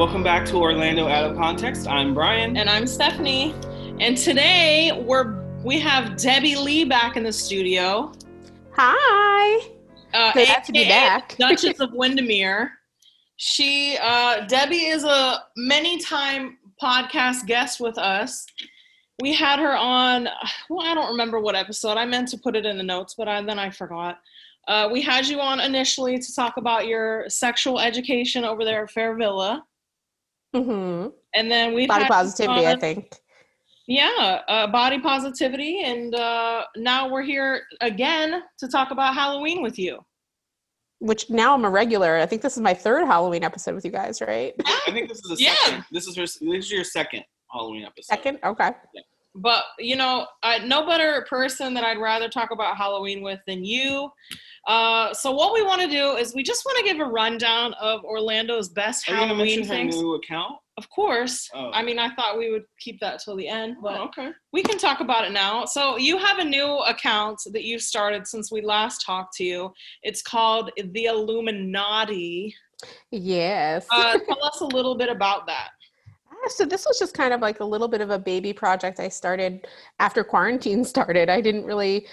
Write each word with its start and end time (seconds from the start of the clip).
Welcome 0.00 0.22
back 0.22 0.46
to 0.46 0.56
Orlando 0.56 1.08
Out 1.08 1.30
of 1.30 1.36
Context. 1.36 1.86
I'm 1.86 2.14
Brian. 2.14 2.56
And 2.56 2.70
I'm 2.70 2.86
Stephanie. 2.86 3.54
And 4.00 4.16
today 4.16 5.04
we're 5.06 5.44
we 5.62 5.78
have 5.78 6.16
Debbie 6.16 6.56
Lee 6.56 6.84
back 6.84 7.18
in 7.18 7.22
the 7.22 7.30
studio. 7.30 8.10
Hi. 8.78 9.60
Uh, 10.14 10.32
Glad 10.32 10.64
to 10.64 10.72
be 10.72 10.88
back. 10.88 11.36
Duchess 11.38 11.80
of 11.80 11.92
Windermere. 11.92 12.72
She 13.36 13.98
uh, 14.00 14.46
Debbie 14.46 14.86
is 14.86 15.04
a 15.04 15.44
many 15.58 15.98
time 15.98 16.56
podcast 16.82 17.44
guest 17.44 17.78
with 17.78 17.98
us. 17.98 18.46
We 19.20 19.34
had 19.34 19.58
her 19.58 19.76
on. 19.76 20.28
Well, 20.70 20.86
I 20.86 20.94
don't 20.94 21.10
remember 21.10 21.40
what 21.40 21.54
episode. 21.54 21.98
I 21.98 22.06
meant 22.06 22.28
to 22.28 22.38
put 22.38 22.56
it 22.56 22.64
in 22.64 22.78
the 22.78 22.84
notes, 22.84 23.16
but 23.18 23.28
I, 23.28 23.42
then 23.42 23.58
I 23.58 23.68
forgot. 23.68 24.18
Uh, 24.66 24.88
we 24.90 25.02
had 25.02 25.26
you 25.26 25.40
on 25.40 25.60
initially 25.60 26.18
to 26.18 26.34
talk 26.34 26.56
about 26.56 26.86
your 26.86 27.28
sexual 27.28 27.78
education 27.78 28.44
over 28.44 28.64
there 28.64 28.84
at 28.84 28.90
Fair 28.90 29.14
Villa, 29.14 29.62
hmm 30.54 31.06
and 31.34 31.50
then 31.50 31.74
we 31.74 31.86
Body 31.86 32.06
positivity, 32.06 32.66
I 32.66 32.76
think. 32.76 33.14
Yeah, 33.86 34.40
uh, 34.48 34.66
body 34.68 35.00
positivity, 35.00 35.82
and 35.82 36.14
uh, 36.14 36.64
now 36.76 37.08
we're 37.10 37.22
here 37.22 37.62
again 37.80 38.42
to 38.58 38.68
talk 38.68 38.90
about 38.90 39.14
Halloween 39.14 39.62
with 39.62 39.78
you. 39.78 39.98
Which 41.00 41.30
now 41.30 41.54
I'm 41.54 41.64
a 41.64 41.70
regular. 41.70 42.18
I 42.18 42.26
think 42.26 42.42
this 42.42 42.56
is 42.56 42.62
my 42.62 42.74
third 42.74 43.06
Halloween 43.06 43.42
episode 43.42 43.74
with 43.74 43.84
you 43.84 43.90
guys, 43.90 44.20
right? 44.20 44.52
I 44.64 44.90
think 44.92 45.08
this 45.08 45.18
is 45.18 45.38
the 45.38 45.42
Yeah. 45.42 45.54
second. 45.54 45.84
This 45.90 46.06
is 46.06 46.16
her, 46.16 46.22
this 46.22 46.40
is 46.40 46.70
your 46.70 46.84
second 46.84 47.24
Halloween 47.50 47.84
episode. 47.84 48.14
Second? 48.14 48.38
Okay. 48.44 48.70
But 49.34 49.64
you 49.78 49.96
know, 49.96 50.26
I, 50.42 50.58
no 50.58 50.86
better 50.86 51.26
person 51.28 51.74
that 51.74 51.84
I'd 51.84 51.98
rather 51.98 52.28
talk 52.28 52.50
about 52.50 52.76
Halloween 52.76 53.22
with 53.22 53.40
than 53.46 53.64
you. 53.64 54.10
Uh, 54.66 55.12
so 55.14 55.30
what 55.32 55.54
we 55.54 55.62
want 55.62 55.80
to 55.80 55.88
do 55.88 56.16
is 56.16 56.34
we 56.34 56.42
just 56.42 56.64
want 56.64 56.78
to 56.78 56.84
give 56.84 57.00
a 57.00 57.04
rundown 57.10 57.72
of 57.80 58.04
Orlando's 58.04 58.68
best 58.68 59.08
Are 59.08 59.12
you 59.12 59.18
gonna 59.20 59.28
Halloween 59.34 59.60
mention 59.60 59.68
her 59.76 59.82
things. 59.82 59.96
new 59.96 60.14
account? 60.14 60.56
Of 60.76 60.88
course. 60.90 61.48
Oh. 61.54 61.70
I 61.72 61.82
mean, 61.82 61.98
I 61.98 62.14
thought 62.14 62.38
we 62.38 62.50
would 62.50 62.64
keep 62.78 63.00
that 63.00 63.20
till 63.22 63.36
the 63.36 63.48
end, 63.48 63.76
but 63.82 63.98
Oh, 63.98 64.04
okay. 64.04 64.30
we 64.52 64.62
can 64.62 64.78
talk 64.78 65.00
about 65.00 65.24
it 65.24 65.32
now. 65.32 65.64
So 65.64 65.96
you 65.98 66.16
have 66.18 66.38
a 66.38 66.44
new 66.44 66.78
account 66.80 67.40
that 67.52 67.64
you've 67.64 67.82
started 67.82 68.26
since 68.26 68.50
we 68.52 68.60
last 68.62 69.04
talked 69.04 69.34
to 69.36 69.44
you. 69.44 69.72
It's 70.02 70.22
called 70.22 70.70
the 70.76 71.04
Illuminaughti. 71.04 72.52
Yes. 73.10 73.86
Uh, 73.90 74.18
tell 74.26 74.44
us 74.44 74.60
a 74.60 74.66
little 74.66 74.94
bit 74.94 75.08
about 75.10 75.46
that. 75.46 75.70
So 76.48 76.64
this 76.64 76.86
was 76.86 76.98
just 76.98 77.14
kind 77.14 77.32
of 77.32 77.40
like 77.40 77.60
a 77.60 77.64
little 77.64 77.88
bit 77.88 78.00
of 78.00 78.10
a 78.10 78.18
baby 78.18 78.52
project 78.52 78.98
I 78.98 79.08
started 79.08 79.66
after 79.98 80.24
quarantine 80.24 80.84
started. 80.94 81.28
I 81.28 81.40
didn't 81.40 81.64
really 81.64 82.06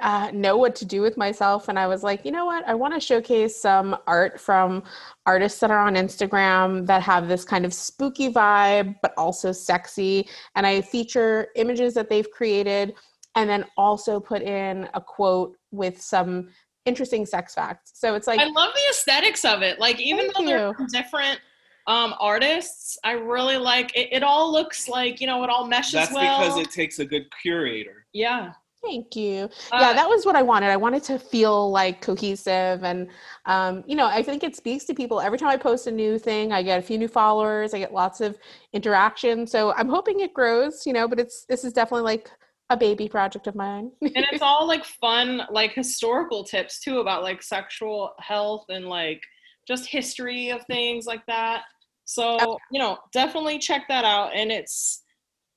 uh, 0.00 0.30
know 0.32 0.56
what 0.56 0.74
to 0.76 0.84
do 0.84 1.02
with 1.02 1.16
myself, 1.16 1.68
and 1.68 1.78
I 1.78 1.86
was 1.86 2.02
like, 2.02 2.24
you 2.24 2.30
know 2.30 2.46
what? 2.46 2.66
I 2.66 2.74
want 2.74 2.94
to 2.94 3.00
showcase 3.00 3.60
some 3.60 3.96
art 4.06 4.40
from 4.40 4.82
artists 5.26 5.60
that 5.60 5.70
are 5.70 5.86
on 5.86 5.94
Instagram 5.94 6.86
that 6.86 7.02
have 7.02 7.28
this 7.28 7.44
kind 7.44 7.64
of 7.64 7.74
spooky 7.74 8.32
vibe, 8.32 8.96
but 9.02 9.12
also 9.16 9.52
sexy. 9.52 10.28
And 10.54 10.66
I 10.66 10.80
feature 10.80 11.48
images 11.56 11.94
that 11.94 12.08
they've 12.08 12.30
created, 12.30 12.94
and 13.34 13.48
then 13.48 13.64
also 13.76 14.20
put 14.20 14.42
in 14.42 14.88
a 14.94 15.00
quote 15.00 15.56
with 15.72 16.00
some 16.00 16.48
interesting 16.84 17.24
sex 17.26 17.54
facts. 17.54 17.92
So 17.94 18.14
it's 18.14 18.26
like 18.26 18.40
I 18.40 18.44
love 18.44 18.72
the 18.74 18.82
aesthetics 18.90 19.44
of 19.44 19.62
it. 19.62 19.78
Like 19.78 20.00
even 20.00 20.30
though 20.36 20.44
they're 20.44 20.76
different 20.92 21.40
um, 21.86 22.14
artists, 22.18 22.98
I 23.04 23.12
really 23.12 23.58
like 23.58 23.96
it. 23.96 24.08
It 24.12 24.22
all 24.22 24.50
looks 24.52 24.88
like 24.88 25.20
you 25.20 25.26
know 25.26 25.42
it 25.44 25.50
all 25.50 25.66
meshes 25.66 25.92
That's 25.92 26.12
well. 26.12 26.40
because 26.40 26.58
it 26.58 26.70
takes 26.70 26.98
a 26.98 27.04
good 27.04 27.26
curator. 27.42 28.06
yeah. 28.12 28.52
Thank 28.84 29.16
you. 29.16 29.48
Uh, 29.72 29.78
yeah, 29.80 29.92
that 29.94 30.06
was 30.06 30.26
what 30.26 30.36
I 30.36 30.42
wanted. 30.42 30.68
I 30.68 30.76
wanted 30.76 31.02
to 31.04 31.18
feel 31.18 31.70
like 31.70 32.02
cohesive, 32.02 32.84
and 32.84 33.08
um, 33.46 33.82
you 33.86 33.96
know, 33.96 34.06
I 34.06 34.22
think 34.22 34.44
it 34.44 34.54
speaks 34.54 34.84
to 34.84 34.94
people. 34.94 35.22
Every 35.22 35.38
time 35.38 35.48
I 35.48 35.56
post 35.56 35.86
a 35.86 35.90
new 35.90 36.18
thing, 36.18 36.52
I 36.52 36.62
get 36.62 36.78
a 36.78 36.82
few 36.82 36.98
new 36.98 37.08
followers. 37.08 37.72
I 37.72 37.78
get 37.78 37.94
lots 37.94 38.20
of 38.20 38.36
interaction. 38.74 39.46
So 39.46 39.72
I'm 39.72 39.88
hoping 39.88 40.20
it 40.20 40.34
grows. 40.34 40.82
You 40.84 40.92
know, 40.92 41.08
but 41.08 41.18
it's 41.18 41.46
this 41.46 41.64
is 41.64 41.72
definitely 41.72 42.04
like 42.04 42.30
a 42.70 42.76
baby 42.76 43.08
project 43.08 43.46
of 43.46 43.54
mine. 43.54 43.90
and 44.02 44.26
it's 44.30 44.42
all 44.42 44.66
like 44.66 44.84
fun 44.84 45.42
like 45.50 45.72
historical 45.72 46.44
tips 46.44 46.80
too 46.80 46.98
about 46.98 47.22
like 47.22 47.42
sexual 47.42 48.12
health 48.18 48.66
and 48.68 48.86
like 48.86 49.22
just 49.66 49.86
history 49.86 50.50
of 50.50 50.64
things 50.66 51.06
like 51.06 51.24
that 51.26 51.62
so 52.04 52.58
you 52.70 52.78
know 52.78 52.98
definitely 53.12 53.58
check 53.58 53.86
that 53.88 54.04
out 54.04 54.34
and 54.34 54.50
it's 54.52 55.02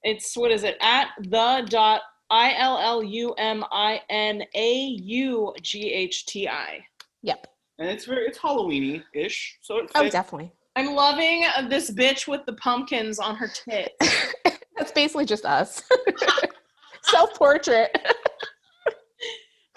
it's 0.04 0.36
what 0.38 0.52
is 0.52 0.64
it 0.64 0.78
at 0.82 1.10
the 1.24 1.66
dot 1.70 2.02
i 2.30 2.54
l 2.58 2.78
l 2.78 3.04
u 3.04 3.34
m 3.38 3.64
i 3.72 4.02
n 4.10 4.44
a 4.56 4.74
u 5.02 5.54
g 5.62 5.92
h 5.94 6.26
t 6.26 6.48
i 6.48 6.80
yep. 7.22 7.48
And 7.80 7.88
it's 7.90 8.06
very 8.06 8.26
it's 8.26 8.40
Halloweeny 8.40 9.04
ish. 9.14 9.60
So 9.62 9.78
it 9.78 9.92
Oh, 9.94 10.10
definitely. 10.10 10.52
i'm 10.76 10.96
loving 10.96 11.46
uh, 11.56 11.68
this 11.68 11.92
bitch 11.92 12.28
with 12.28 12.44
the 12.46 12.54
pumpkins 12.54 13.20
on 13.20 13.36
her 13.36 13.48
tits 13.48 13.94
That's 14.78 14.92
basically 14.92 15.26
just 15.26 15.46
us. 15.46 15.84
Self 17.04 17.34
portrait. 17.36 17.98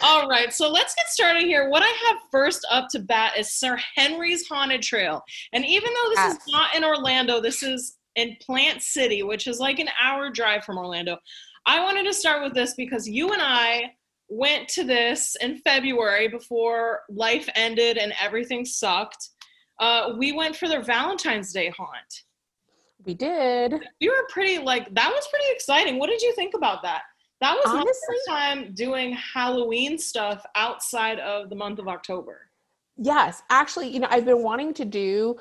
All 0.02 0.28
right, 0.28 0.52
so 0.52 0.70
let's 0.70 0.94
get 0.94 1.08
started 1.08 1.42
here. 1.42 1.68
What 1.68 1.82
I 1.82 2.08
have 2.08 2.16
first 2.30 2.66
up 2.70 2.88
to 2.92 3.00
bat 3.00 3.34
is 3.38 3.52
Sir 3.52 3.78
Henry's 3.96 4.46
Haunted 4.48 4.82
Trail. 4.82 5.22
And 5.52 5.64
even 5.66 5.92
though 5.92 6.08
this 6.10 6.18
Yes. 6.18 6.32
is 6.36 6.52
not 6.52 6.74
in 6.74 6.84
Orlando, 6.84 7.40
this 7.40 7.62
is 7.62 7.98
in 8.16 8.36
Plant 8.40 8.82
City, 8.82 9.22
which 9.22 9.46
is 9.46 9.60
like 9.60 9.78
an 9.78 9.90
hour 10.00 10.30
drive 10.30 10.64
from 10.64 10.78
Orlando. 10.78 11.18
I 11.66 11.80
wanted 11.82 12.04
to 12.04 12.14
start 12.14 12.42
with 12.42 12.54
this 12.54 12.74
because 12.74 13.06
you 13.08 13.32
and 13.32 13.42
I 13.42 13.94
went 14.28 14.68
to 14.70 14.84
this 14.84 15.36
in 15.40 15.58
February 15.58 16.28
before 16.28 17.00
life 17.10 17.48
ended 17.54 17.98
and 17.98 18.14
everything 18.20 18.64
sucked. 18.64 19.28
Uh, 19.78 20.14
we 20.18 20.32
went 20.32 20.56
for 20.56 20.66
their 20.68 20.82
Valentine's 20.82 21.52
Day 21.52 21.68
haunt. 21.76 22.22
We 23.04 23.14
did. 23.14 23.74
We 24.00 24.08
were 24.08 24.26
pretty 24.30 24.58
like 24.58 24.94
that 24.94 25.10
was 25.10 25.26
pretty 25.28 25.46
exciting. 25.50 25.98
What 25.98 26.08
did 26.10 26.20
you 26.22 26.34
think 26.34 26.54
about 26.54 26.82
that? 26.82 27.02
That 27.40 27.56
was 27.56 27.66
my 27.66 27.80
Honestly- 27.80 28.06
first 28.06 28.28
time 28.28 28.74
doing 28.74 29.12
Halloween 29.12 29.98
stuff 29.98 30.44
outside 30.54 31.18
of 31.20 31.48
the 31.48 31.56
month 31.56 31.78
of 31.78 31.88
October. 31.88 32.50
Yes, 32.96 33.42
actually, 33.48 33.88
you 33.88 33.98
know, 34.00 34.08
I've 34.10 34.26
been 34.26 34.42
wanting 34.42 34.74
to 34.74 34.84
do 34.84 35.38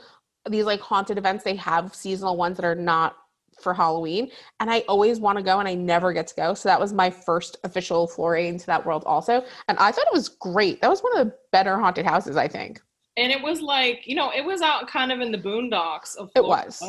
these 0.49 0.63
like 0.63 0.79
haunted 0.79 1.17
events. 1.17 1.43
They 1.43 1.55
have 1.55 1.93
seasonal 1.93 2.37
ones 2.37 2.55
that 2.57 2.65
are 2.65 2.75
not 2.75 3.17
for 3.61 3.73
Halloween, 3.73 4.31
and 4.61 4.71
I 4.71 4.79
always 4.87 5.19
want 5.19 5.37
to 5.37 5.43
go 5.43 5.59
and 5.59 5.67
I 5.67 5.73
never 5.73 6.13
get 6.13 6.27
to 6.27 6.35
go. 6.35 6.53
So 6.53 6.69
that 6.69 6.79
was 6.79 6.93
my 6.93 7.09
first 7.09 7.57
official 7.65 8.07
foray 8.07 8.47
into 8.47 8.65
that 8.67 8.85
world 8.85 9.03
also, 9.05 9.43
and 9.67 9.77
I 9.77 9.91
thought 9.91 10.07
it 10.07 10.13
was 10.13 10.29
great. 10.29 10.79
That 10.81 10.89
was 10.89 11.01
one 11.01 11.17
of 11.17 11.27
the 11.27 11.35
better 11.51 11.77
haunted 11.77 12.05
houses, 12.05 12.37
I 12.37 12.47
think. 12.47 12.79
And 13.17 13.33
it 13.33 13.41
was 13.41 13.61
like, 13.61 14.07
you 14.07 14.15
know, 14.15 14.31
it 14.31 14.45
was 14.45 14.61
out 14.61 14.87
kind 14.87 15.11
of 15.11 15.19
in 15.19 15.33
the 15.33 15.37
boondocks 15.37 16.15
of 16.15 16.29
It 16.35 16.43
was. 16.45 16.81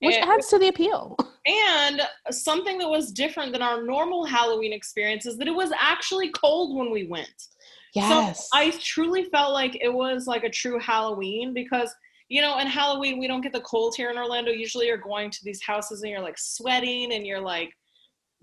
Which 0.00 0.16
And- 0.16 0.30
adds 0.30 0.48
to 0.48 0.58
the 0.58 0.68
appeal. 0.68 1.16
And 1.46 2.02
something 2.30 2.78
that 2.78 2.88
was 2.88 3.12
different 3.12 3.52
than 3.52 3.62
our 3.62 3.82
normal 3.82 4.24
Halloween 4.24 4.72
experience 4.72 5.26
is 5.26 5.38
that 5.38 5.46
it 5.48 5.54
was 5.54 5.70
actually 5.78 6.30
cold 6.30 6.76
when 6.76 6.90
we 6.90 7.06
went. 7.06 7.48
Yes. 7.94 8.48
So 8.50 8.58
I 8.58 8.70
truly 8.72 9.24
felt 9.24 9.52
like 9.52 9.78
it 9.80 9.88
was 9.92 10.26
like 10.26 10.44
a 10.44 10.50
true 10.50 10.78
Halloween 10.78 11.54
because, 11.54 11.94
you 12.28 12.42
know, 12.42 12.58
in 12.58 12.66
Halloween, 12.66 13.18
we 13.18 13.26
don't 13.26 13.40
get 13.40 13.52
the 13.52 13.60
cold 13.60 13.94
here 13.96 14.10
in 14.10 14.18
Orlando. 14.18 14.50
Usually 14.50 14.86
you're 14.86 14.98
going 14.98 15.30
to 15.30 15.38
these 15.44 15.62
houses 15.62 16.02
and 16.02 16.10
you're 16.10 16.20
like 16.20 16.36
sweating 16.36 17.12
and 17.14 17.26
you're 17.26 17.40
like 17.40 17.72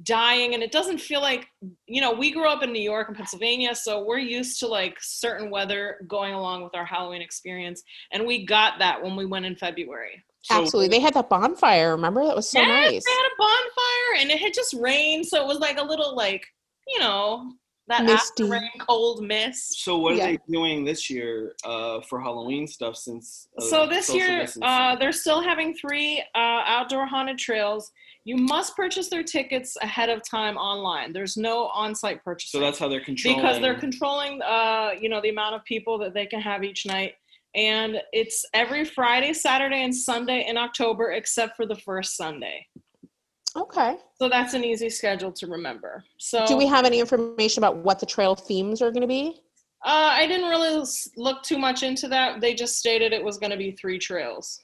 dying. 0.01 0.53
And 0.53 0.63
it 0.63 0.71
doesn't 0.71 0.99
feel 0.99 1.21
like, 1.21 1.47
you 1.85 2.01
know, 2.01 2.11
we 2.11 2.31
grew 2.31 2.47
up 2.47 2.63
in 2.63 2.71
New 2.73 2.81
York 2.81 3.07
and 3.07 3.15
Pennsylvania. 3.15 3.75
So 3.75 4.03
we're 4.03 4.17
used 4.17 4.59
to 4.59 4.67
like 4.67 4.97
certain 4.99 5.49
weather 5.49 6.05
going 6.07 6.33
along 6.33 6.63
with 6.63 6.75
our 6.75 6.85
Halloween 6.85 7.21
experience. 7.21 7.83
And 8.11 8.25
we 8.25 8.45
got 8.45 8.79
that 8.79 9.01
when 9.01 9.15
we 9.15 9.25
went 9.25 9.45
in 9.45 9.55
February. 9.55 10.23
So- 10.41 10.61
Absolutely. 10.61 10.89
They 10.89 10.99
had 10.99 11.13
that 11.13 11.29
bonfire, 11.29 11.91
remember? 11.91 12.25
That 12.25 12.35
was 12.35 12.49
so 12.49 12.59
yes, 12.59 12.67
nice. 12.67 13.03
they 13.05 13.11
had 13.11 13.27
a 13.27 13.37
bonfire 13.37 14.21
and 14.21 14.31
it 14.31 14.39
had 14.39 14.53
just 14.53 14.73
rained. 14.79 15.25
So 15.25 15.41
it 15.41 15.47
was 15.47 15.59
like 15.59 15.77
a 15.77 15.83
little 15.83 16.15
like, 16.15 16.45
you 16.87 16.99
know, 16.99 17.53
that 17.87 18.03
Misty. 18.05 18.43
after 18.43 18.45
rain 18.45 18.69
cold 18.79 19.23
mist. 19.23 19.83
So 19.83 19.97
what 19.97 20.15
Yeah. 20.15 20.23
are 20.23 20.27
they 20.31 20.37
doing 20.49 20.85
this 20.85 21.09
year 21.09 21.55
uh, 21.65 22.01
for 22.01 22.21
Halloween 22.21 22.65
stuff 22.65 22.95
since? 22.95 23.49
Uh, 23.57 23.61
So 23.61 23.85
this 23.85 24.13
year, 24.13 24.47
uh, 24.61 24.95
they're 24.95 25.11
still 25.11 25.41
having 25.41 25.73
three 25.75 26.23
uh, 26.33 26.61
outdoor 26.65 27.05
haunted 27.05 27.37
trails. 27.37 27.91
You 28.25 28.37
must 28.37 28.75
purchase 28.77 29.09
their 29.09 29.23
tickets 29.23 29.75
ahead 29.81 30.09
of 30.09 30.21
time 30.27 30.55
online. 30.55 31.11
There's 31.11 31.35
no 31.35 31.65
on-site 31.67 32.23
purchasing 32.23 32.59
so 32.59 32.63
that's 32.63 32.79
how 32.79 32.87
they're 32.87 33.03
controlling. 33.03 33.41
because 33.41 33.59
they're 33.59 33.79
controlling, 33.79 34.41
uh, 34.41 34.91
you 34.99 35.09
know, 35.09 35.19
the 35.21 35.29
amount 35.29 35.55
of 35.55 35.63
people 35.65 35.97
that 35.99 36.13
they 36.13 36.25
can 36.25 36.39
have 36.39 36.63
each 36.63 36.85
night. 36.85 37.15
And 37.55 38.01
it's 38.13 38.45
every 38.53 38.85
Friday, 38.85 39.33
Saturday, 39.33 39.83
and 39.83 39.95
Sunday 39.95 40.45
in 40.47 40.57
October, 40.57 41.11
except 41.11 41.55
for 41.57 41.65
the 41.67 41.75
first 41.75 42.15
Sunday. 42.15 42.65
Okay. 43.55 43.97
So 44.19 44.29
that's 44.29 44.53
an 44.53 44.63
easy 44.63 44.89
schedule 44.89 45.31
to 45.33 45.47
remember. 45.47 46.03
So 46.17 46.45
Do 46.47 46.57
we 46.57 46.65
have 46.65 46.85
any 46.85 46.99
information 46.99 47.59
about 47.59 47.77
what 47.77 47.99
the 47.99 48.05
trail 48.05 48.35
themes 48.35 48.81
are 48.81 48.91
going 48.91 49.01
to 49.01 49.07
be? 49.07 49.41
Uh, 49.85 50.11
I 50.13 50.25
didn't 50.27 50.49
really 50.49 50.83
look 51.17 51.43
too 51.43 51.57
much 51.57 51.83
into 51.83 52.07
that. 52.07 52.41
They 52.41 52.53
just 52.53 52.77
stated 52.77 53.13
it 53.13 53.23
was 53.23 53.37
going 53.37 53.51
to 53.51 53.57
be 53.57 53.71
three 53.73 53.99
trails. 53.99 54.61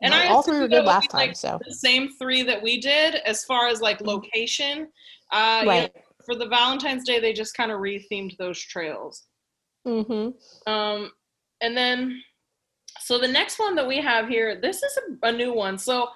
And 0.00 0.12
Well, 0.12 0.22
I 0.22 0.28
all 0.28 0.42
three 0.42 0.60
were 0.60 0.68
good 0.68 0.84
last 0.84 1.10
be, 1.10 1.16
like, 1.16 1.30
time, 1.30 1.34
so 1.34 1.58
the 1.66 1.74
same 1.74 2.08
three 2.20 2.44
that 2.44 2.62
we 2.62 2.80
did 2.80 3.16
as 3.26 3.44
far 3.44 3.66
as 3.66 3.80
like 3.80 4.00
location. 4.00 4.88
Uh, 5.32 5.58
you 5.60 5.66
know, 5.66 5.70
right. 5.72 5.92
for 6.24 6.36
the 6.36 6.46
Valentine's 6.46 7.04
Day, 7.04 7.18
they 7.18 7.32
just 7.32 7.54
kind 7.54 7.72
of 7.72 7.80
rethemed 7.80 8.36
those 8.36 8.60
trails. 8.60 9.24
Mm-hmm. 9.86 10.72
Um, 10.72 11.10
and 11.60 11.76
then, 11.76 12.22
So 13.00 13.18
the 13.18 13.28
next 13.28 13.58
one 13.58 13.74
that 13.74 13.86
we 13.86 14.00
have 14.00 14.28
here, 14.28 14.60
this 14.60 14.82
is 14.82 14.98
a, 14.98 15.28
a 15.28 15.32
new 15.32 15.52
one. 15.52 15.78
So 15.78 16.08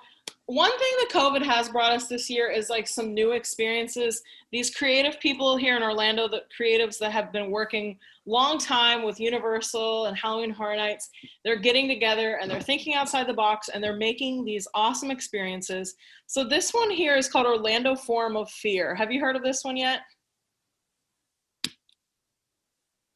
one 0.46 0.70
thing 0.70 0.92
that 0.98 1.10
COVID 1.10 1.42
has 1.44 1.68
brought 1.68 1.92
us 1.92 2.08
this 2.08 2.28
year 2.28 2.50
is 2.50 2.68
like 2.68 2.88
some 2.88 3.14
new 3.14 3.32
experiences. 3.32 4.22
These 4.50 4.74
creative 4.74 5.20
people 5.20 5.56
here 5.56 5.76
in 5.76 5.82
Orlando, 5.82 6.28
the 6.28 6.42
creatives 6.58 6.98
that 6.98 7.12
have 7.12 7.32
been 7.32 7.50
working 7.50 7.98
long 8.26 8.58
time 8.58 9.04
with 9.04 9.20
Universal 9.20 10.06
and 10.06 10.16
Halloween 10.16 10.50
Horror 10.50 10.76
Nights, 10.76 11.10
they're 11.44 11.58
getting 11.58 11.88
together 11.88 12.38
and 12.40 12.50
they're 12.50 12.60
thinking 12.60 12.94
outside 12.94 13.28
the 13.28 13.34
box 13.34 13.68
and 13.68 13.82
they're 13.82 13.96
making 13.96 14.44
these 14.44 14.66
awesome 14.74 15.10
experiences. 15.10 15.94
So 16.26 16.44
this 16.44 16.72
one 16.72 16.90
here 16.90 17.16
is 17.16 17.28
called 17.28 17.46
Orlando 17.46 17.94
Forum 17.94 18.36
of 18.36 18.50
Fear. 18.50 18.96
Have 18.96 19.12
you 19.12 19.20
heard 19.20 19.36
of 19.36 19.42
this 19.42 19.62
one 19.64 19.76
yet? 19.76 20.00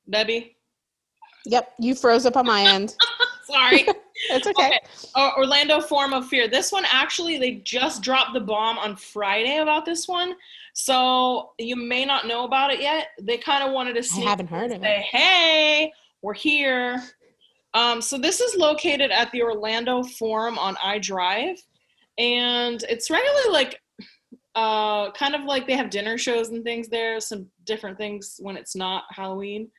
Debbie? 0.09 0.57
Yep, 1.47 1.73
you 1.81 1.95
froze 1.97 2.25
up 2.25 2.37
on 2.37 2.47
my 2.47 2.63
end. 2.63 2.95
Sorry. 3.47 3.87
It's 4.31 4.47
okay. 4.47 4.67
okay. 4.67 4.81
Uh, 5.15 5.33
Orlando 5.37 5.81
Forum 5.81 6.13
of 6.13 6.27
Fear. 6.29 6.49
This 6.49 6.73
one 6.73 6.85
actually, 6.91 7.39
they 7.39 7.57
just 7.57 8.03
dropped 8.03 8.35
the 8.35 8.41
bomb 8.41 8.79
on 8.79 8.97
Friday 8.97 9.59
about 9.59 9.85
this 9.85 10.09
one. 10.09 10.35
So 10.75 11.53
you 11.59 11.77
may 11.77 12.05
not 12.05 12.27
know 12.27 12.45
about 12.45 12.71
it 12.73 12.81
yet. 12.81 13.09
They 13.21 13.39
kind 13.39 13.63
of 13.65 13.73
wanted 13.73 14.03
to 14.03 14.21
I 14.21 14.21
haven't 14.21 14.49
heard 14.49 14.73
of 14.73 14.81
say, 14.83 14.99
it. 14.99 15.03
Hey, 15.03 15.93
we're 16.23 16.35
here. 16.35 17.03
Um, 17.75 18.01
so 18.01 18.19
this 18.19 18.41
is 18.41 18.57
located 18.57 19.11
at 19.11 19.31
the 19.33 19.43
Orlando 19.43 20.03
Forum 20.03 20.59
on 20.59 20.77
iDrive, 20.77 21.59
and 22.17 22.83
it's 22.89 23.11
regularly 23.11 23.51
like 23.51 23.81
uh, 24.55 25.11
kind 25.13 25.35
of 25.35 25.45
like 25.45 25.67
they 25.67 25.77
have 25.77 25.91
dinner 25.91 26.17
shows 26.17 26.49
and 26.49 26.65
things 26.65 26.89
there. 26.89 27.21
Some 27.21 27.47
different 27.65 27.99
things 27.99 28.37
when 28.41 28.57
it's 28.57 28.75
not 28.75 29.05
Halloween. 29.11 29.71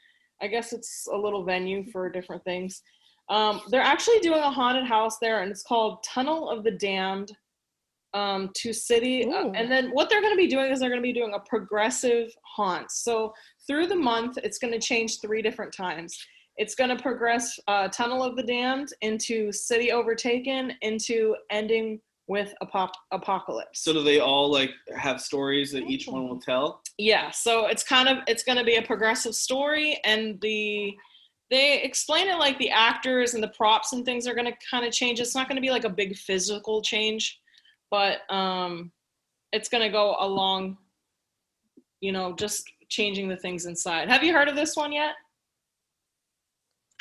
I 0.41 0.47
guess 0.47 0.73
it's 0.73 1.07
a 1.11 1.17
little 1.17 1.43
venue 1.43 1.83
for 1.91 2.09
different 2.09 2.43
things. 2.43 2.83
Um, 3.29 3.61
they're 3.69 3.81
actually 3.81 4.19
doing 4.19 4.41
a 4.41 4.51
haunted 4.51 4.85
house 4.85 5.17
there, 5.19 5.41
and 5.41 5.51
it's 5.51 5.63
called 5.63 6.03
Tunnel 6.03 6.49
of 6.49 6.63
the 6.63 6.71
Damned 6.71 7.31
um, 8.13 8.51
to 8.55 8.73
City. 8.73 9.29
Uh, 9.31 9.49
and 9.51 9.71
then 9.71 9.89
what 9.91 10.09
they're 10.09 10.21
going 10.21 10.33
to 10.33 10.37
be 10.37 10.47
doing 10.47 10.71
is 10.71 10.79
they're 10.79 10.89
going 10.89 11.01
to 11.01 11.07
be 11.07 11.13
doing 11.13 11.33
a 11.33 11.39
progressive 11.39 12.31
haunt. 12.43 12.91
So 12.91 13.33
through 13.67 13.87
the 13.87 13.95
month, 13.95 14.37
it's 14.43 14.57
going 14.57 14.73
to 14.73 14.79
change 14.79 15.19
three 15.19 15.41
different 15.41 15.73
times. 15.73 16.17
It's 16.55 16.73
going 16.73 16.89
to 16.89 17.01
progress 17.01 17.59
uh, 17.67 17.87
Tunnel 17.89 18.23
of 18.23 18.35
the 18.35 18.43
Damned 18.43 18.89
into 19.01 19.51
City 19.51 19.91
Overtaken 19.91 20.73
into 20.81 21.35
ending 21.51 21.99
with 22.27 22.53
apop- 22.63 22.91
apocalypse. 23.11 23.83
So 23.83 23.93
do 23.93 24.03
they 24.03 24.19
all 24.19 24.51
like 24.51 24.71
have 24.95 25.21
stories 25.21 25.71
that 25.71 25.83
each 25.83 26.07
one 26.07 26.27
will 26.27 26.39
tell? 26.39 26.81
Yeah. 26.97 27.31
So 27.31 27.67
it's 27.67 27.83
kind 27.83 28.09
of 28.09 28.17
it's 28.27 28.43
going 28.43 28.57
to 28.57 28.63
be 28.63 28.75
a 28.75 28.81
progressive 28.81 29.35
story, 29.35 29.99
and 30.03 30.39
the 30.41 30.95
they 31.49 31.81
explain 31.81 32.27
it 32.27 32.37
like 32.37 32.57
the 32.59 32.69
actors 32.69 33.33
and 33.33 33.41
the 33.41 33.47
props 33.49 33.93
and 33.93 34.03
things 34.03 34.27
are 34.27 34.33
going 34.33 34.47
to 34.47 34.57
kind 34.69 34.85
of 34.85 34.91
change. 34.91 35.19
It's 35.19 35.35
not 35.35 35.47
going 35.47 35.55
to 35.55 35.61
be 35.61 35.71
like 35.71 35.85
a 35.85 35.89
big 35.89 36.17
physical 36.17 36.81
change, 36.81 37.39
but 37.89 38.19
um, 38.29 38.91
it's 39.53 39.69
going 39.69 39.83
to 39.83 39.89
go 39.89 40.17
along, 40.19 40.77
you 42.01 42.11
know, 42.11 42.35
just 42.35 42.65
changing 42.89 43.29
the 43.29 43.37
things 43.37 43.65
inside. 43.65 44.09
Have 44.09 44.23
you 44.23 44.33
heard 44.33 44.49
of 44.49 44.55
this 44.55 44.75
one 44.75 44.91
yet? 44.91 45.15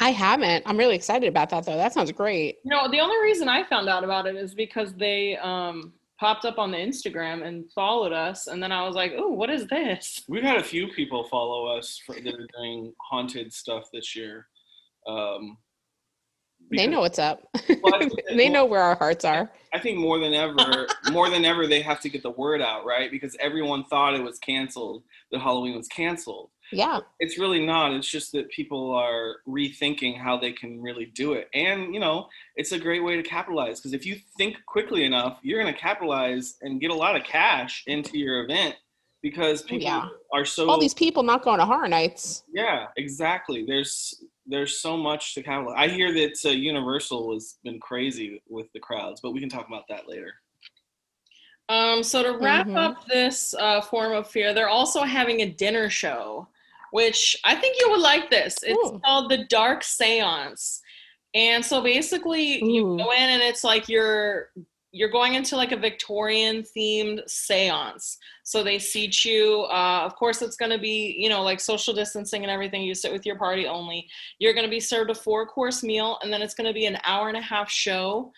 I 0.01 0.11
haven't. 0.11 0.63
I'm 0.67 0.77
really 0.77 0.95
excited 0.95 1.27
about 1.27 1.51
that 1.51 1.65
though. 1.65 1.77
That 1.77 1.93
sounds 1.95 2.13
great. 2.13 2.59
You 2.65 2.71
know, 2.71 2.91
the 2.91 3.01
only 3.01 3.19
reason 3.23 3.49
I 3.49 3.65
found 3.65 3.89
out 3.89 4.05
about 4.05 4.27
it 4.27 4.37
is 4.37 4.55
because 4.55 4.93
they 4.95 5.39
um, 5.39 5.95
popped 6.19 6.45
up 6.45 6.59
on 6.59 6.71
the 6.71 6.79
Instagram 6.79 7.47
and 7.47 7.71
followed 7.73 8.13
us, 8.13 8.47
and 8.47 8.63
then 8.63 8.73
I 8.73 8.87
was 8.87 8.95
like, 8.95 9.13
"Oh, 9.17 9.29
what 9.29 9.51
is 9.51 9.67
this?" 9.67 10.25
We've 10.29 10.43
had 10.43 10.59
a 10.59 10.65
few 10.65 10.89
people 10.89 11.25
follow 11.25 11.67
us 11.67 12.01
for, 12.05 12.15
that 12.15 12.35
are 12.35 12.47
doing 12.59 12.93
haunted 13.01 13.53
stuff 13.53 13.89
this 13.93 14.17
year. 14.17 14.49
Um, 15.07 15.59
they 16.71 16.87
know 16.87 17.01
what's 17.01 17.19
up. 17.19 17.43
Well, 17.83 18.01
they 18.37 18.49
know 18.49 18.65
where 18.65 18.81
our 18.81 18.97
hearts 18.97 19.25
are. 19.25 19.51
I 19.73 19.79
think 19.79 19.99
more 19.99 20.19
than 20.19 20.35
ever, 20.35 20.87
more 21.11 21.31
than 21.31 21.45
ever, 21.45 21.67
they 21.67 21.81
have 21.83 22.01
to 22.01 22.09
get 22.09 22.23
the 22.23 22.31
word 22.31 22.61
out, 22.61 22.85
right? 22.85 23.11
Because 23.11 23.37
everyone 23.39 23.85
thought 23.85 24.15
it 24.15 24.23
was 24.23 24.39
canceled. 24.39 25.05
That 25.31 25.41
Halloween 25.41 25.77
was 25.77 25.89
canceled. 25.89 26.51
Yeah. 26.73 27.01
It's 27.21 27.39
really 27.39 27.65
not. 27.65 27.93
It's 27.93 28.09
just 28.09 28.33
that 28.33 28.51
people 28.51 28.93
are 28.95 29.37
rethinking 29.47 30.19
how 30.19 30.37
they 30.37 30.53
can 30.53 30.81
really 30.81 31.07
do 31.07 31.35
it. 31.35 31.49
And, 31.55 31.95
you 31.95 32.01
know, 32.01 32.29
it's 32.57 32.73
a 32.73 32.79
great 32.79 33.05
way 33.05 33.17
to 33.17 33.23
capitalize 33.23 33.81
because 33.81 33.93
if 33.93 34.05
you 34.05 34.17
think 34.37 34.57
quickly 34.67 35.05
enough, 35.05 35.39
you're 35.43 35.61
going 35.61 35.73
to 35.73 35.79
capitalize 35.79 36.57
and 36.63 36.81
get 36.81 36.91
a 36.91 36.95
lot 36.95 37.17
of 37.17 37.25
cash 37.25 37.85
into 37.87 38.19
your 38.19 38.45
event 38.45 38.77
because 39.23 39.63
people 39.63 39.85
yeah. 39.85 40.09
are 40.33 40.45
so 40.45 40.69
all 40.69 40.79
these 40.79 40.95
people 40.95 41.23
not 41.23 41.43
going 41.43 41.59
to 41.59 41.65
horror 41.65 41.89
nights. 41.89 42.45
Yeah, 42.53 42.87
exactly. 42.97 43.65
There's 43.67 44.23
there's 44.47 44.81
so 44.81 44.97
much 44.97 45.35
to 45.35 45.43
capitalize. 45.43 45.77
I 45.77 45.89
hear 45.89 46.13
that 46.13 46.39
uh, 46.45 46.51
Universal 46.51 47.35
has 47.35 47.57
been 47.65 47.81
crazy 47.81 48.43
with 48.49 48.67
the 48.73 48.81
crowds, 48.81 49.21
but 49.21 49.33
we 49.33 49.41
can 49.41 49.49
talk 49.49 49.67
about 49.67 49.83
that 49.89 50.09
later. 50.09 50.33
Um, 51.69 52.03
so 52.05 52.23
to 52.23 52.39
wrap 52.39 52.67
mm-hmm. 52.67 52.77
up 52.77 53.07
this 53.07 53.55
uh, 53.59 53.81
Forum 53.81 54.13
of 54.13 54.31
Fear, 54.31 54.55
they're 54.55 54.69
also 54.69 55.03
having 55.03 55.41
a 55.41 55.51
dinner 55.51 55.91
show 55.91 56.47
which 56.97 57.37
I 57.45 57.55
think 57.55 57.77
you 57.79 57.91
would 57.91 58.01
like 58.01 58.31
this. 58.31 58.57
It's 58.63 58.91
Ooh. 58.91 58.99
called 59.05 59.31
the 59.31 59.45
Dark 59.51 59.85
Seance. 59.85 60.81
And 61.35 61.63
so 61.63 61.83
basically 61.83 62.63
Ooh. 62.63 62.73
you 62.73 62.83
go 62.97 63.13
in 63.13 63.29
and 63.35 63.43
it's 63.43 63.63
like 63.63 63.87
you're 63.87 64.49
you're 64.93 65.11
going 65.11 65.35
into 65.35 65.57
like 65.57 65.73
a 65.73 65.77
Victorian 65.77 66.65
themed 66.75 67.21
seance. 67.29 68.17
So 68.45 68.65
they 68.65 68.79
seat 68.79 69.27
you. 69.27 69.67
Uh, 69.71 70.05
of 70.07 70.17
course, 70.17 70.41
it's 70.41 70.57
going 70.57 70.71
to 70.71 70.79
be, 70.79 71.15
you 71.19 71.29
know, 71.29 71.43
like 71.43 71.61
social 71.61 71.93
distancing 71.93 72.45
and 72.45 72.51
everything. 72.51 72.81
You 72.81 72.95
sit 72.95 73.13
with 73.13 73.27
your 73.27 73.37
party 73.37 73.67
only. 73.67 74.09
You're 74.39 74.55
going 74.55 74.65
to 74.65 74.71
be 74.71 74.81
served 74.81 75.11
a 75.11 75.15
four 75.15 75.45
course 75.45 75.83
meal, 75.83 76.19
and 76.23 76.33
then 76.33 76.41
it's 76.41 76.55
going 76.55 76.67
to 76.67 76.73
be 76.73 76.87
an 76.87 76.97
hour 77.05 77.29
and 77.29 77.37
a 77.37 77.43
half 77.43 77.71
show. 77.71 78.33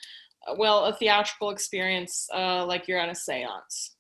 Uh, 0.49 0.57
well, 0.59 0.87
a 0.87 0.93
theatrical 0.95 1.51
experience, 1.51 2.27
uh, 2.35 2.67
like 2.67 2.89
you're 2.89 2.99
at 2.99 3.09
a 3.09 3.15
seance. 3.15 3.95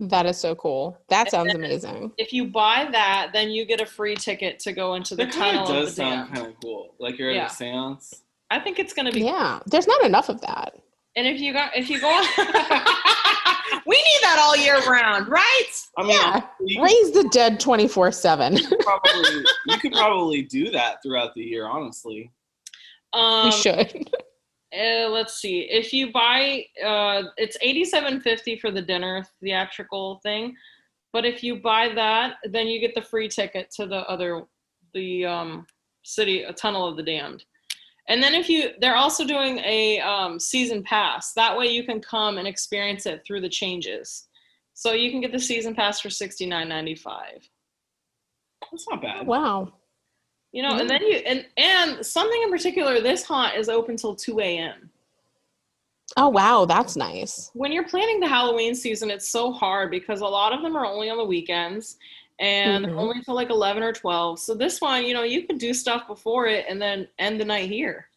That 0.00 0.26
is 0.26 0.38
so 0.38 0.54
cool. 0.54 0.98
That 1.08 1.30
sounds 1.30 1.54
amazing. 1.54 2.12
If 2.18 2.32
you 2.32 2.46
buy 2.46 2.88
that, 2.90 3.30
then 3.32 3.50
you 3.50 3.64
get 3.64 3.80
a 3.80 3.86
free 3.86 4.16
ticket 4.16 4.58
to 4.60 4.72
go 4.72 4.94
into 4.94 5.14
the 5.14 5.24
that 5.24 5.32
tunnel. 5.32 5.66
That 5.66 5.72
does 5.72 5.96
sound 5.96 6.34
kind 6.34 6.46
of 6.48 6.54
cool. 6.60 6.94
Like 6.98 7.18
you're 7.18 7.30
yeah. 7.30 7.44
at 7.44 7.52
a 7.52 7.54
seance. 7.54 8.22
I 8.50 8.58
think 8.58 8.78
it's 8.78 8.92
gonna 8.92 9.12
be. 9.12 9.22
Yeah, 9.22 9.60
there's 9.66 9.86
not 9.86 10.04
enough 10.04 10.28
of 10.28 10.40
that. 10.42 10.74
And 11.16 11.26
if 11.26 11.40
you 11.40 11.52
got, 11.52 11.76
if 11.76 11.88
you 11.88 12.00
go, 12.00 12.08
we 13.86 13.96
need 13.96 14.20
that 14.22 14.38
all 14.40 14.56
year 14.56 14.78
round, 14.90 15.28
right? 15.28 15.70
I 15.96 16.02
mean, 16.02 16.42
yeah. 16.60 16.82
raise 16.82 17.12
the 17.12 17.28
dead 17.32 17.60
twenty 17.60 17.88
four 17.88 18.12
seven. 18.12 18.56
You 18.56 19.78
could 19.78 19.92
probably 19.92 20.42
do 20.42 20.70
that 20.70 21.02
throughout 21.02 21.34
the 21.34 21.42
year, 21.42 21.66
honestly. 21.66 22.30
Um, 23.12 23.46
we 23.46 23.52
should. 23.52 24.10
Uh, 24.74 25.08
let's 25.08 25.34
see. 25.40 25.68
If 25.70 25.92
you 25.92 26.12
buy, 26.12 26.64
uh, 26.84 27.24
it's 27.36 27.58
eighty-seven 27.60 28.22
fifty 28.22 28.58
for 28.58 28.70
the 28.70 28.80
dinner 28.80 29.26
theatrical 29.40 30.20
thing, 30.22 30.56
but 31.12 31.26
if 31.26 31.42
you 31.42 31.56
buy 31.56 31.90
that, 31.94 32.36
then 32.50 32.68
you 32.68 32.80
get 32.80 32.94
the 32.94 33.02
free 33.02 33.28
ticket 33.28 33.70
to 33.72 33.86
the 33.86 34.08
other, 34.08 34.44
the 34.94 35.26
um, 35.26 35.66
city 36.04 36.44
a 36.44 36.52
tunnel 36.52 36.88
of 36.88 36.96
the 36.96 37.02
damned. 37.02 37.44
And 38.08 38.22
then 38.22 38.34
if 38.34 38.48
you, 38.48 38.70
they're 38.80 38.96
also 38.96 39.24
doing 39.24 39.58
a 39.58 40.00
um, 40.00 40.40
season 40.40 40.82
pass. 40.82 41.34
That 41.34 41.56
way 41.56 41.66
you 41.66 41.84
can 41.84 42.00
come 42.00 42.38
and 42.38 42.48
experience 42.48 43.06
it 43.06 43.22
through 43.24 43.42
the 43.42 43.48
changes. 43.48 44.26
So 44.74 44.92
you 44.92 45.10
can 45.10 45.20
get 45.20 45.32
the 45.32 45.38
season 45.38 45.74
pass 45.74 46.00
for 46.00 46.08
sixty-nine 46.10 46.68
ninety-five. 46.68 47.48
That's 48.70 48.86
not 48.88 49.02
bad. 49.02 49.26
Wow. 49.26 49.74
You 50.52 50.62
know, 50.62 50.78
and 50.78 50.88
then 50.88 51.02
you 51.02 51.16
and 51.16 51.46
and 51.56 52.04
something 52.04 52.42
in 52.42 52.50
particular, 52.50 53.00
this 53.00 53.24
haunt 53.24 53.56
is 53.56 53.70
open 53.70 53.96
till 53.96 54.14
two 54.14 54.38
a.m. 54.40 54.90
Oh 56.18 56.28
wow, 56.28 56.66
that's 56.66 56.94
nice. 56.94 57.50
When 57.54 57.72
you're 57.72 57.88
planning 57.88 58.20
the 58.20 58.28
Halloween 58.28 58.74
season, 58.74 59.10
it's 59.10 59.28
so 59.28 59.50
hard 59.50 59.90
because 59.90 60.20
a 60.20 60.26
lot 60.26 60.52
of 60.52 60.62
them 60.62 60.76
are 60.76 60.84
only 60.84 61.08
on 61.08 61.16
the 61.16 61.24
weekends 61.24 61.96
and 62.38 62.84
mm-hmm. 62.84 62.98
only 62.98 63.22
till 63.22 63.34
like 63.34 63.48
eleven 63.48 63.82
or 63.82 63.92
twelve. 63.92 64.38
So 64.38 64.54
this 64.54 64.78
one, 64.80 65.06
you 65.06 65.14
know, 65.14 65.22
you 65.22 65.46
could 65.46 65.58
do 65.58 65.72
stuff 65.72 66.06
before 66.06 66.46
it 66.46 66.66
and 66.68 66.80
then 66.80 67.08
end 67.18 67.40
the 67.40 67.46
night 67.46 67.70
here. 67.70 68.08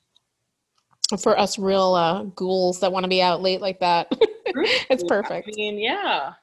For 1.22 1.40
us 1.40 1.58
real 1.58 1.94
uh, 1.94 2.24
ghouls 2.24 2.80
that 2.82 2.92
want 2.92 3.06
to 3.06 3.10
be 3.10 3.22
out 3.22 3.42
late 3.42 3.62
like 3.62 3.80
that, 3.80 4.08
it's 4.90 5.04
perfect. 5.04 5.48
I 5.48 5.52
mean, 5.56 5.78
yeah. 5.78 6.34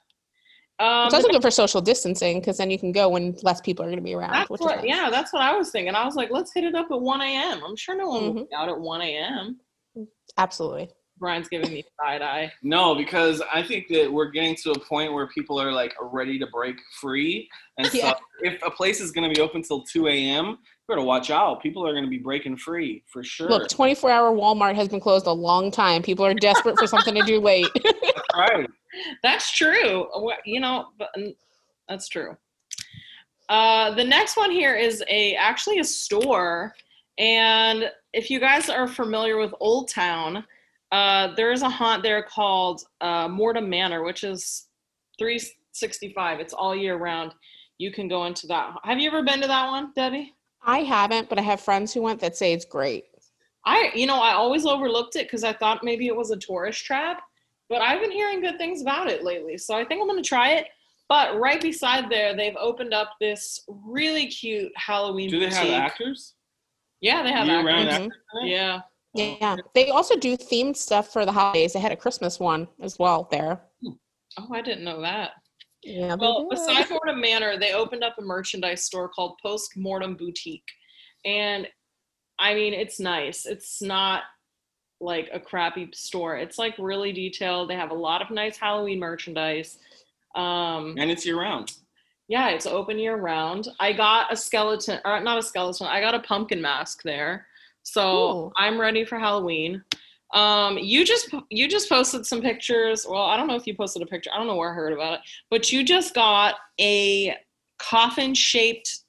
Um, 0.83 1.07
it's 1.07 1.15
also 1.15 1.29
good 1.29 1.43
for 1.43 1.51
social 1.53 1.81
distancing 1.81 2.41
because 2.41 2.59
then 2.59 2.69
you 2.69 2.77
can 2.77 2.91
go 2.91 3.09
when 3.09 3.37
less 3.43 3.61
people 3.61 3.85
are 3.85 3.89
going 3.89 3.99
to 3.99 4.03
be 4.03 4.15
around. 4.15 4.33
That's 4.33 4.51
what, 4.51 4.61
nice. 4.63 4.85
Yeah, 4.85 5.11
that's 5.11 5.33
what 5.33 5.41
I 5.41 5.57
was 5.57 5.71
thinking. 5.71 5.95
I 5.95 6.05
was 6.05 6.17
like, 6.17 6.31
let's 6.33 6.53
hit 6.53 6.65
it 6.65 6.75
up 6.75 6.89
at 6.91 7.01
1 7.01 7.21
a.m. 7.21 7.63
I'm 7.65 7.77
sure 7.77 7.97
no 7.97 8.09
one 8.09 8.23
mm-hmm. 8.23 8.35
will 8.39 8.45
be 8.47 8.55
out 8.55 8.69
at 8.69 8.81
1 8.81 9.01
a.m. 9.03 9.61
Absolutely. 10.39 10.91
Brian's 11.23 11.49
giving 11.49 11.73
me 11.73 11.85
side 12.01 12.21
eye. 12.21 12.53
No, 12.65 12.97
because 12.97 13.41
I 13.55 13.63
think 13.63 13.87
that 13.91 14.13
we're 14.13 14.31
getting 14.31 14.57
to 14.57 14.73
a 14.73 14.79
point 14.81 15.13
where 15.13 15.29
people 15.29 15.59
are 15.59 15.71
like 15.73 15.95
ready 16.01 16.37
to 16.37 16.49
break 16.49 16.75
free. 17.01 17.49
And 17.79 17.87
so 17.87 17.99
yeah. 17.99 18.15
if 18.41 18.61
a 18.65 18.71
place 18.71 19.01
is 19.01 19.13
going 19.13 19.31
to 19.31 19.33
be 19.33 19.41
open 19.41 19.63
till 19.63 19.85
2 19.85 20.09
a.m., 20.09 20.47
you 20.47 20.57
better 20.89 21.01
watch 21.01 21.31
out. 21.31 21.63
People 21.63 21.87
are 21.87 21.93
going 21.93 22.03
to 22.03 22.11
be 22.11 22.19
breaking 22.19 22.57
free 22.57 23.05
for 23.07 23.23
sure. 23.23 23.49
Look, 23.49 23.69
24 23.69 24.11
hour 24.11 24.33
Walmart 24.33 24.75
has 24.75 24.89
been 24.89 24.99
closed 24.99 25.27
a 25.29 25.33
long 25.33 25.71
time. 25.71 26.03
People 26.03 26.27
are 26.27 26.35
desperate 26.35 26.77
for 26.77 26.89
something 26.89 27.15
to 27.15 27.23
do 27.23 27.41
late. 27.41 27.69
That's 27.73 28.13
right. 28.37 28.69
That's 29.23 29.53
true. 29.53 30.09
You 30.45 30.59
know, 30.59 30.89
that's 31.89 32.09
true. 32.09 32.37
Uh, 33.49 33.95
the 33.95 34.05
next 34.05 34.37
one 34.37 34.51
here 34.51 34.75
is 34.75 35.05
a 35.09 35.37
actually 35.37 35.79
a 35.79 35.85
store 35.85 36.75
And 37.19 37.91
if 38.13 38.29
you 38.29 38.41
guys 38.41 38.69
are 38.69 38.89
familiar 38.89 39.37
with 39.37 39.55
Old 39.61 39.89
Town, 39.89 40.45
uh, 40.93 41.35
there 41.35 41.51
is 41.51 41.63
a 41.63 41.69
haunt 41.71 42.03
there 42.03 42.23
called 42.23 42.85
uh, 43.01 43.27
Mortem 43.27 43.69
Manor, 43.69 44.05
which 44.05 44.25
is 44.25 44.69
365. 45.19 46.39
It's 46.39 46.53
all 46.53 46.77
year 46.77 46.97
round. 46.97 47.35
You 47.79 47.91
can 47.91 48.09
go 48.09 48.27
into 48.27 48.47
that. 48.49 48.75
Have 48.85 48.99
you 49.01 49.09
ever 49.09 49.23
been 49.23 49.41
to 49.41 49.47
that 49.47 49.71
one, 49.71 49.93
Debbie? 49.97 50.35
I 50.65 50.81
haven't, 50.81 51.29
but 51.29 51.39
I 51.39 51.43
have 51.43 51.61
friends 51.61 51.93
who 51.93 52.03
went 52.03 52.21
that 52.21 52.37
say 52.37 52.53
it's 52.53 52.67
great. 52.67 53.05
I, 53.65 53.91
you 53.95 54.07
know, 54.07 54.21
I 54.21 54.35
always 54.35 54.67
overlooked 54.67 55.17
it 55.17 55.27
because 55.27 55.45
I 55.45 55.55
thought 55.55 55.83
maybe 55.83 56.09
it 56.09 56.15
was 56.15 56.31
a 56.31 56.37
tourist 56.37 56.85
trap, 56.85 57.23
but 57.69 57.81
I've 57.81 58.01
been 58.01 58.11
hearing 58.13 58.41
good 58.41 58.59
things 58.59 58.83
about 58.83 59.09
it 59.09 59.25
lately. 59.25 59.57
So 59.57 59.75
I 59.75 59.85
think 59.85 60.01
I'm 60.01 60.09
going 60.09 60.23
to 60.23 60.29
try 60.29 60.53
it. 60.55 60.67
But 61.09 61.39
right 61.39 61.61
beside 61.61 62.11
there, 62.11 62.37
they've 62.37 62.57
opened 62.57 62.93
up 62.93 63.11
this 63.21 63.65
really 63.69 64.27
cute 64.27 64.73
Halloween. 64.77 65.31
Do 65.31 65.41
they 65.41 65.55
have 65.55 65.69
actors? 65.69 66.35
Yeah, 67.01 67.23
they 67.23 67.33
have 67.33 67.47
Year-round 67.47 67.89
actors. 67.89 67.93
actors? 67.95 68.13
actors? 68.35 68.51
Yeah. 68.51 68.81
Yeah. 69.15 69.57
They 69.75 69.91
also 69.91 70.17
do 70.17 70.37
themed 70.37 70.77
stuff 70.77 71.13
for 71.13 71.25
the 71.27 71.33
holidays. 71.33 71.73
They 71.75 71.81
had 71.81 71.93
a 71.93 71.97
Christmas 71.97 72.41
one 72.41 72.67
as 72.81 72.99
well 72.99 73.29
there. 73.31 73.61
Oh, 74.39 74.49
I 74.53 74.63
didn't 74.63 74.85
know 74.85 75.01
that. 75.03 75.33
Yeah. 75.83 76.15
Well, 76.15 76.49
did. 76.49 76.51
besides 76.51 76.91
Mortem 76.91 77.21
Manor, 77.21 77.59
they 77.59 77.73
opened 77.75 78.05
up 78.05 78.15
a 78.19 78.23
merchandise 78.23 78.85
store 78.85 79.09
called 79.09 79.37
Post 79.43 79.77
Mortem 79.77 80.15
Boutique. 80.17 80.65
And 81.25 81.69
I 82.39 82.55
mean, 82.55 82.73
it's 82.73 82.99
nice. 82.99 83.45
It's 83.47 83.83
not 83.83 84.23
like 85.01 85.29
a 85.33 85.41
crappy 85.41 85.91
store. 85.93 86.37
It's 86.37 86.59
like 86.59 86.75
really 86.79 87.13
detailed. 87.13 87.69
They 87.69 87.75
have 87.75 87.91
a 87.91 87.95
lot 87.95 88.23
of 88.23 88.31
nice 88.31 88.57
Halloween 88.57 89.01
merchandise. 89.01 89.79
Um, 90.35 90.95
And 90.99 91.11
it's 91.11 91.27
year 91.27 91.39
round. 91.39 91.73
yeah, 92.29 92.49
it's 92.51 92.65
open 92.67 92.99
year 92.99 93.17
round. 93.17 93.69
I 93.81 93.93
got 93.93 94.33
a 94.33 94.37
skeleton, 94.37 95.01
or 95.05 95.21
not 95.21 95.39
a 95.39 95.43
skeleton, 95.43 95.89
I 95.89 96.01
got 96.01 96.15
a 96.15 96.21
pumpkin 96.21 96.63
mask 96.63 97.03
there. 97.03 97.47
So 97.83 98.47
Ooh. 98.47 98.53
I'm 98.57 98.81
ready 98.81 99.05
for 99.05 99.19
Halloween. 99.19 99.83
Um, 100.35 100.79
you 100.79 101.05
just 101.05 101.35
you 101.51 101.69
just 101.69 101.89
posted 101.89 102.27
some 102.27 102.41
pictures. 102.41 103.07
Well, 103.09 103.23
I 103.23 103.37
don't 103.37 103.49
know 103.49 103.57
if 103.57 103.67
you 103.67 103.77
posted 103.77 104.03
a 104.03 104.07
picture. 104.07 104.31
I 104.33 104.39
don't 104.39 104.47
know 104.47 104.57
where 104.57 104.71
I 104.71 104.75
heard 104.75 104.93
about 104.93 105.15
it, 105.15 105.21
but 105.51 105.71
you 105.71 105.85
just 105.85 106.15
got 106.15 106.55
a 106.81 107.37
coffin 107.79 108.35
shaped 108.35 109.01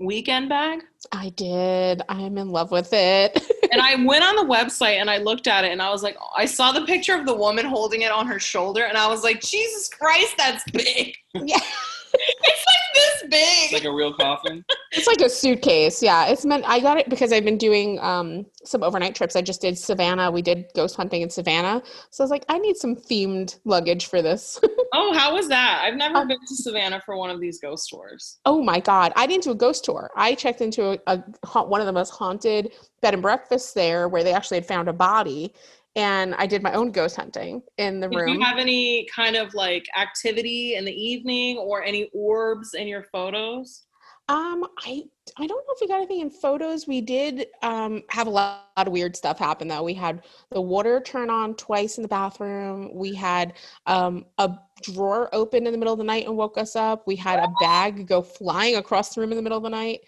weekend 0.00 0.48
bag. 0.48 0.80
I 1.12 1.30
did. 1.30 2.02
I'm 2.08 2.38
in 2.38 2.48
love 2.48 2.70
with 2.70 2.92
it. 2.92 3.42
And 3.72 3.82
I 3.82 3.96
went 4.04 4.22
on 4.22 4.36
the 4.36 4.54
website 4.54 5.00
and 5.00 5.10
I 5.10 5.18
looked 5.18 5.48
at 5.48 5.64
it 5.64 5.72
and 5.72 5.82
I 5.82 5.90
was 5.90 6.04
like, 6.04 6.16
I 6.36 6.44
saw 6.44 6.70
the 6.70 6.82
picture 6.82 7.16
of 7.16 7.26
the 7.26 7.34
woman 7.34 7.66
holding 7.66 8.02
it 8.02 8.12
on 8.12 8.24
her 8.28 8.38
shoulder 8.38 8.84
and 8.84 8.96
I 8.96 9.08
was 9.08 9.24
like, 9.24 9.40
Jesus 9.40 9.88
Christ, 9.88 10.32
that's 10.38 10.62
big. 10.70 11.16
yeah. 11.34 11.58
It's 12.16 12.64
like 12.66 12.94
this 12.94 13.22
big. 13.30 13.64
It's 13.64 13.72
like 13.72 13.84
a 13.84 13.92
real 13.92 14.14
coffin. 14.14 14.64
It's 14.92 15.06
like 15.06 15.20
a 15.20 15.28
suitcase. 15.28 16.02
Yeah. 16.02 16.26
It's 16.26 16.44
meant 16.44 16.64
I 16.66 16.78
got 16.80 16.96
it 16.98 17.08
because 17.08 17.32
I've 17.32 17.44
been 17.44 17.58
doing 17.58 17.98
um 18.00 18.46
some 18.64 18.82
overnight 18.82 19.14
trips. 19.14 19.34
I 19.36 19.42
just 19.42 19.60
did 19.60 19.76
Savannah. 19.76 20.30
We 20.30 20.40
did 20.42 20.66
ghost 20.74 20.94
hunting 20.96 21.22
in 21.22 21.30
Savannah. 21.30 21.82
So 22.10 22.22
I 22.22 22.24
was 22.24 22.30
like, 22.30 22.44
I 22.48 22.58
need 22.58 22.76
some 22.76 22.94
themed 22.94 23.58
luggage 23.64 24.06
for 24.06 24.22
this. 24.22 24.60
Oh, 24.96 25.12
how 25.12 25.34
was 25.34 25.48
that? 25.48 25.82
I've 25.84 25.96
never 25.96 26.18
Um, 26.18 26.28
been 26.28 26.38
to 26.38 26.54
Savannah 26.54 27.02
for 27.04 27.16
one 27.16 27.28
of 27.28 27.40
these 27.40 27.58
ghost 27.58 27.90
tours. 27.90 28.38
Oh 28.46 28.62
my 28.62 28.78
God. 28.78 29.12
I 29.16 29.26
didn't 29.26 29.42
do 29.42 29.50
a 29.50 29.54
ghost 29.56 29.84
tour. 29.84 30.08
I 30.14 30.36
checked 30.36 30.60
into 30.60 30.90
a, 30.90 30.98
a 31.08 31.24
ha- 31.44 31.64
one 31.64 31.80
of 31.80 31.88
the 31.88 31.92
most 31.92 32.10
haunted 32.10 32.72
bed 33.00 33.12
and 33.12 33.20
breakfasts 33.20 33.72
there 33.72 34.08
where 34.08 34.22
they 34.22 34.32
actually 34.32 34.58
had 34.58 34.66
found 34.66 34.86
a 34.86 34.92
body. 34.92 35.52
And 35.96 36.34
I 36.34 36.46
did 36.46 36.62
my 36.62 36.72
own 36.72 36.90
ghost 36.90 37.16
hunting 37.16 37.62
in 37.78 38.00
the 38.00 38.08
Did 38.08 38.18
room. 38.18 38.34
you 38.34 38.40
have 38.40 38.58
any 38.58 39.06
kind 39.14 39.36
of 39.36 39.54
like 39.54 39.86
activity 39.96 40.74
in 40.74 40.84
the 40.84 40.92
evening 40.92 41.56
or 41.58 41.82
any 41.82 42.10
orbs 42.12 42.74
in 42.74 42.88
your 42.88 43.04
photos? 43.12 43.84
Um, 44.28 44.64
I 44.84 45.04
I 45.38 45.46
don't 45.46 45.66
know 45.66 45.74
if 45.74 45.80
we 45.80 45.86
got 45.88 45.96
anything 45.98 46.20
in 46.20 46.30
photos. 46.30 46.86
We 46.88 47.00
did 47.00 47.46
um 47.62 48.02
have 48.08 48.26
a 48.26 48.30
lot, 48.30 48.64
lot 48.76 48.86
of 48.86 48.92
weird 48.92 49.14
stuff 49.16 49.38
happen 49.38 49.68
though. 49.68 49.82
We 49.82 49.94
had 49.94 50.24
the 50.50 50.60
water 50.60 51.00
turn 51.00 51.28
on 51.30 51.54
twice 51.56 51.98
in 51.98 52.02
the 52.02 52.08
bathroom. 52.08 52.90
We 52.94 53.14
had 53.14 53.52
um 53.86 54.24
a 54.38 54.50
drawer 54.82 55.28
open 55.34 55.66
in 55.66 55.72
the 55.72 55.78
middle 55.78 55.92
of 55.92 55.98
the 55.98 56.04
night 56.04 56.26
and 56.26 56.36
woke 56.36 56.56
us 56.58 56.74
up. 56.74 57.06
We 57.06 57.16
had 57.16 57.38
a 57.38 57.48
bag 57.60 58.06
go 58.06 58.22
flying 58.22 58.76
across 58.76 59.14
the 59.14 59.20
room 59.20 59.30
in 59.30 59.36
the 59.36 59.42
middle 59.42 59.58
of 59.58 59.64
the 59.64 59.70
night. 59.70 60.00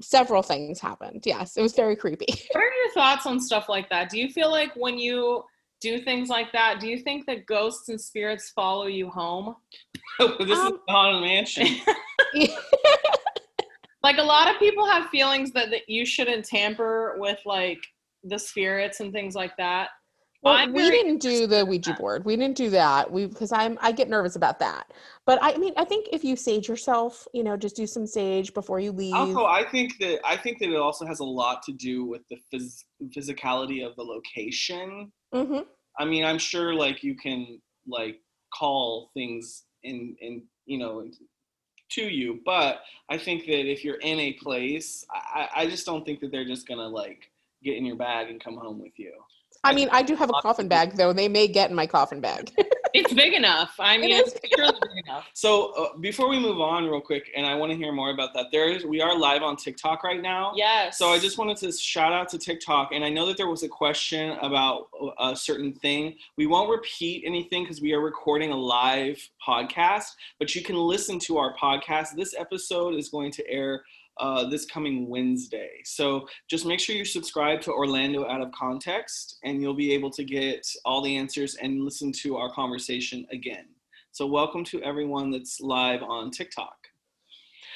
Several 0.00 0.42
things 0.42 0.80
happened. 0.80 1.22
Yes, 1.24 1.56
it 1.56 1.62
was 1.62 1.74
very 1.74 1.96
creepy. 1.96 2.26
What 2.52 2.62
are 2.62 2.74
your 2.84 2.92
thoughts 2.92 3.26
on 3.26 3.40
stuff 3.40 3.68
like 3.68 3.88
that? 3.90 4.10
Do 4.10 4.18
you 4.18 4.28
feel 4.28 4.50
like 4.50 4.72
when 4.76 4.98
you 4.98 5.44
do 5.80 6.00
things 6.00 6.28
like 6.28 6.52
that, 6.52 6.80
do 6.80 6.88
you 6.88 6.98
think 6.98 7.26
that 7.26 7.46
ghosts 7.46 7.88
and 7.88 8.00
spirits 8.00 8.50
follow 8.50 8.86
you 8.86 9.10
home? 9.10 9.56
this 10.18 10.50
is 10.50 10.58
Um, 10.58 10.80
the 10.86 10.92
haunted 10.92 11.22
mansion. 11.22 11.66
Like 14.04 14.18
a 14.18 14.22
lot 14.22 14.52
of 14.52 14.58
people 14.58 14.86
have 14.86 15.08
feelings 15.08 15.50
that, 15.52 15.70
that 15.70 15.88
you 15.88 16.04
shouldn't 16.04 16.44
tamper 16.44 17.14
with 17.16 17.38
like 17.46 17.82
the 18.22 18.38
spirits 18.38 19.00
and 19.00 19.12
things 19.12 19.34
like 19.34 19.56
that. 19.56 19.88
Well, 20.44 20.54
I'm 20.54 20.72
we 20.74 20.82
very 20.82 20.98
didn't 20.98 21.22
do 21.22 21.46
the 21.46 21.64
Ouija 21.64 21.94
board. 21.94 22.24
We 22.26 22.36
didn't 22.36 22.56
do 22.56 22.68
that. 22.70 23.10
We 23.10 23.26
because 23.26 23.50
I'm 23.50 23.78
I 23.80 23.92
get 23.92 24.10
nervous 24.10 24.36
about 24.36 24.58
that. 24.58 24.92
But 25.24 25.38
I 25.40 25.56
mean, 25.56 25.72
I 25.78 25.84
think 25.84 26.08
if 26.12 26.22
you 26.22 26.36
sage 26.36 26.68
yourself, 26.68 27.26
you 27.32 27.42
know, 27.42 27.56
just 27.56 27.76
do 27.76 27.86
some 27.86 28.06
sage 28.06 28.52
before 28.52 28.78
you 28.78 28.92
leave. 28.92 29.14
Also, 29.14 29.46
I 29.46 29.64
think 29.64 29.98
that 30.00 30.20
I 30.22 30.36
think 30.36 30.58
that 30.58 30.68
it 30.68 30.76
also 30.76 31.06
has 31.06 31.20
a 31.20 31.24
lot 31.24 31.62
to 31.62 31.72
do 31.72 32.04
with 32.04 32.22
the 32.28 32.36
phys- 32.52 32.84
physicality 33.16 33.86
of 33.86 33.96
the 33.96 34.02
location. 34.02 35.10
hmm 35.32 35.60
I 35.98 36.04
mean, 36.04 36.24
I'm 36.24 36.38
sure 36.38 36.74
like 36.74 37.02
you 37.02 37.14
can 37.16 37.60
like 37.86 38.20
call 38.52 39.10
things 39.14 39.64
in 39.82 40.14
in 40.20 40.42
you 40.66 40.78
know 40.78 41.08
to 41.92 42.02
you, 42.02 42.40
but 42.44 42.80
I 43.08 43.16
think 43.16 43.46
that 43.46 43.70
if 43.70 43.82
you're 43.82 44.00
in 44.00 44.18
a 44.18 44.34
place, 44.34 45.06
I, 45.10 45.48
I 45.56 45.66
just 45.66 45.86
don't 45.86 46.04
think 46.04 46.20
that 46.20 46.32
they're 46.32 46.44
just 46.44 46.68
gonna 46.68 46.88
like 46.88 47.30
get 47.62 47.76
in 47.78 47.86
your 47.86 47.96
bag 47.96 48.28
and 48.28 48.42
come 48.42 48.56
home 48.56 48.78
with 48.78 48.98
you. 48.98 49.12
I 49.64 49.74
mean, 49.74 49.88
I 49.90 50.02
do 50.02 50.14
have 50.14 50.30
a 50.30 50.40
coffin 50.42 50.68
bag 50.68 50.96
though. 50.96 51.12
They 51.12 51.28
may 51.28 51.48
get 51.48 51.70
in 51.70 51.76
my 51.76 51.86
coffin 51.86 52.20
bag. 52.20 52.52
It's 52.94 53.12
big 53.12 53.32
enough. 53.32 53.74
I 53.80 53.98
mean, 53.98 54.12
is 54.12 54.32
it's 54.34 54.54
surely 54.56 54.78
big 54.80 55.04
enough. 55.04 55.28
So 55.34 55.72
uh, 55.72 55.96
before 55.98 56.28
we 56.28 56.38
move 56.38 56.60
on, 56.60 56.84
real 56.84 57.00
quick, 57.00 57.28
and 57.36 57.44
I 57.44 57.56
want 57.56 57.72
to 57.72 57.76
hear 57.76 57.90
more 57.90 58.10
about 58.10 58.32
that. 58.34 58.46
There 58.52 58.70
is 58.70 58.86
we 58.86 59.00
are 59.00 59.18
live 59.18 59.42
on 59.42 59.56
TikTok 59.56 60.04
right 60.04 60.22
now. 60.22 60.52
Yes. 60.54 60.96
So 60.96 61.08
I 61.08 61.18
just 61.18 61.36
wanted 61.36 61.56
to 61.56 61.72
shout 61.72 62.12
out 62.12 62.28
to 62.28 62.38
TikTok, 62.38 62.92
and 62.92 63.04
I 63.04 63.08
know 63.08 63.26
that 63.26 63.36
there 63.36 63.48
was 63.48 63.64
a 63.64 63.68
question 63.68 64.38
about 64.40 64.90
a 65.18 65.34
certain 65.34 65.72
thing. 65.72 66.14
We 66.36 66.46
won't 66.46 66.70
repeat 66.70 67.24
anything 67.26 67.64
because 67.64 67.80
we 67.80 67.92
are 67.94 68.00
recording 68.00 68.52
a 68.52 68.56
live 68.56 69.18
podcast, 69.44 70.12
but 70.38 70.54
you 70.54 70.62
can 70.62 70.76
listen 70.76 71.18
to 71.20 71.36
our 71.38 71.56
podcast. 71.56 72.14
This 72.14 72.32
episode 72.38 72.94
is 72.94 73.08
going 73.08 73.32
to 73.32 73.50
air 73.50 73.82
uh, 74.18 74.48
this 74.48 74.64
coming 74.64 75.08
Wednesday. 75.08 75.70
So 75.84 76.26
just 76.48 76.66
make 76.66 76.80
sure 76.80 76.94
you 76.94 77.04
subscribe 77.04 77.60
to 77.62 77.72
Orlando 77.72 78.26
Out 78.28 78.40
of 78.40 78.52
Context, 78.52 79.38
and 79.44 79.60
you'll 79.60 79.74
be 79.74 79.92
able 79.92 80.10
to 80.10 80.24
get 80.24 80.66
all 80.84 81.02
the 81.02 81.16
answers 81.16 81.56
and 81.56 81.82
listen 81.84 82.12
to 82.12 82.36
our 82.36 82.52
conversation 82.52 83.26
again. 83.32 83.66
So 84.12 84.26
welcome 84.26 84.64
to 84.66 84.80
everyone 84.82 85.30
that's 85.30 85.60
live 85.60 86.02
on 86.02 86.30
TikTok. 86.30 86.76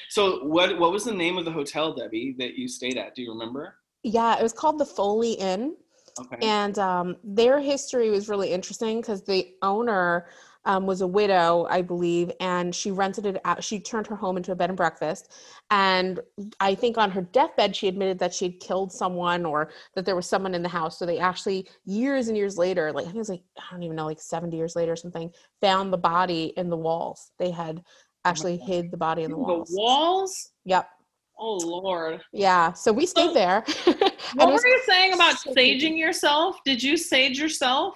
So 0.09 0.43
what 0.45 0.79
what 0.79 0.91
was 0.91 1.03
the 1.03 1.13
name 1.13 1.37
of 1.37 1.45
the 1.45 1.51
hotel, 1.51 1.93
Debbie, 1.93 2.35
that 2.39 2.55
you 2.55 2.67
stayed 2.67 2.97
at? 2.97 3.15
Do 3.15 3.21
you 3.21 3.31
remember? 3.31 3.75
yeah, 4.03 4.39
it 4.39 4.43
was 4.43 4.53
called 4.53 4.79
the 4.79 4.85
Foley 4.85 5.33
Inn, 5.33 5.75
Okay. 6.19 6.37
and 6.41 6.79
um, 6.79 7.17
their 7.23 7.59
history 7.59 8.09
was 8.09 8.29
really 8.29 8.51
interesting 8.53 9.01
because 9.01 9.21
the 9.23 9.53
owner 9.61 10.27
um, 10.65 10.85
was 10.85 11.01
a 11.01 11.07
widow, 11.07 11.65
I 11.69 11.81
believe, 11.81 12.31
and 12.39 12.75
she 12.75 12.91
rented 12.91 13.25
it 13.25 13.41
out. 13.45 13.63
She 13.63 13.79
turned 13.79 14.07
her 14.07 14.15
home 14.15 14.37
into 14.37 14.51
a 14.51 14.55
bed 14.55 14.69
and 14.69 14.77
breakfast, 14.77 15.31
and 15.71 16.19
I 16.59 16.75
think 16.75 16.97
on 16.97 17.11
her 17.11 17.21
deathbed 17.21 17.75
she 17.75 17.87
admitted 17.87 18.19
that 18.19 18.33
she 18.33 18.45
had 18.45 18.59
killed 18.59 18.91
someone 18.91 19.45
or 19.45 19.71
that 19.95 20.05
there 20.05 20.15
was 20.15 20.27
someone 20.27 20.53
in 20.53 20.61
the 20.61 20.69
house. 20.69 20.99
So 20.99 21.05
they 21.05 21.19
actually 21.19 21.67
years 21.85 22.27
and 22.27 22.37
years 22.37 22.57
later, 22.57 22.91
like 22.91 23.03
I 23.03 23.05
think 23.05 23.15
it 23.15 23.19
was 23.19 23.29
like 23.29 23.43
I 23.57 23.71
don't 23.71 23.83
even 23.83 23.95
know, 23.95 24.05
like 24.05 24.21
seventy 24.21 24.57
years 24.57 24.75
later 24.75 24.91
or 24.93 24.97
something, 24.97 25.31
found 25.61 25.93
the 25.93 25.97
body 25.97 26.53
in 26.57 26.69
the 26.69 26.77
walls. 26.77 27.31
They 27.39 27.51
had 27.51 27.83
actually 28.25 28.57
hid 28.57 28.91
the 28.91 28.97
body 28.97 29.23
in 29.23 29.31
the 29.31 29.37
walls. 29.37 29.69
the 29.69 29.75
walls. 29.75 30.51
Yep. 30.65 30.89
Oh 31.37 31.57
Lord. 31.57 32.21
Yeah. 32.33 32.73
So 32.73 32.91
we 32.91 33.05
stayed 33.05 33.29
So, 33.29 33.33
there. 33.33 33.63
What 34.35 34.51
was 34.51 34.61
were 34.61 34.67
you 34.67 34.81
saying 34.85 35.13
about 35.13 35.35
saging 35.37 35.97
yourself? 35.97 36.57
Did 36.63 36.83
you 36.83 36.97
sage 36.97 37.39
yourself? 37.39 37.95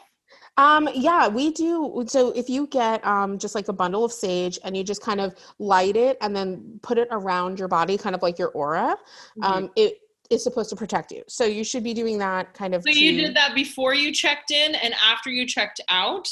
Um, 0.58 0.88
yeah, 0.94 1.28
we 1.28 1.52
do. 1.52 2.04
So 2.08 2.32
if 2.32 2.50
you 2.50 2.68
get 2.68 3.06
um 3.06 3.40
just 3.40 3.56
like 3.56 3.68
a 3.70 3.74
bundle 3.74 4.06
of 4.06 4.12
sage 4.12 4.60
and 4.64 4.78
you 4.78 4.84
just 4.84 5.02
kind 5.02 5.20
of 5.20 5.34
light 5.60 5.96
it 5.96 6.18
and 6.22 6.36
then 6.36 6.80
put 6.84 6.98
it 6.98 7.08
around 7.12 7.60
your 7.60 7.68
body, 7.68 7.98
kind 7.98 8.16
of 8.16 8.22
like 8.22 8.38
your 8.38 8.50
aura, 8.50 8.96
Mm-hmm. 9.38 9.44
um, 9.44 9.70
it 9.76 9.98
is 10.30 10.44
supposed 10.44 10.70
to 10.70 10.76
protect 10.76 11.12
you. 11.12 11.24
So 11.28 11.44
you 11.46 11.64
should 11.64 11.84
be 11.84 11.94
doing 11.94 12.18
that 12.20 12.54
kind 12.54 12.74
of 12.76 12.84
So 12.84 12.90
you 12.92 13.14
did 13.14 13.36
that 13.36 13.56
before 13.56 13.94
you 13.94 14.12
checked 14.14 14.52
in 14.52 14.76
and 14.76 14.94
after 15.04 15.30
you 15.30 15.46
checked 15.48 15.82
out? 15.90 16.30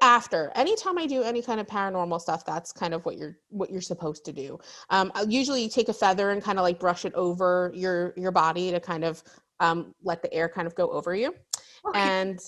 after 0.00 0.50
anytime 0.54 0.96
i 0.96 1.04
do 1.06 1.22
any 1.22 1.42
kind 1.42 1.60
of 1.60 1.66
paranormal 1.66 2.18
stuff 2.18 2.42
that's 2.46 2.72
kind 2.72 2.94
of 2.94 3.04
what 3.04 3.18
you're 3.18 3.36
what 3.50 3.68
you're 3.70 3.82
supposed 3.82 4.24
to 4.24 4.32
do 4.32 4.58
um 4.88 5.12
I'll 5.14 5.28
usually 5.28 5.68
take 5.68 5.90
a 5.90 5.92
feather 5.92 6.30
and 6.30 6.42
kind 6.42 6.58
of 6.58 6.62
like 6.62 6.80
brush 6.80 7.04
it 7.04 7.12
over 7.12 7.70
your 7.74 8.14
your 8.16 8.32
body 8.32 8.70
to 8.70 8.80
kind 8.80 9.04
of 9.04 9.22
um 9.60 9.94
let 10.02 10.22
the 10.22 10.32
air 10.32 10.48
kind 10.48 10.66
of 10.66 10.74
go 10.74 10.88
over 10.90 11.14
you 11.14 11.34
Okay. 11.86 12.00
and 12.00 12.40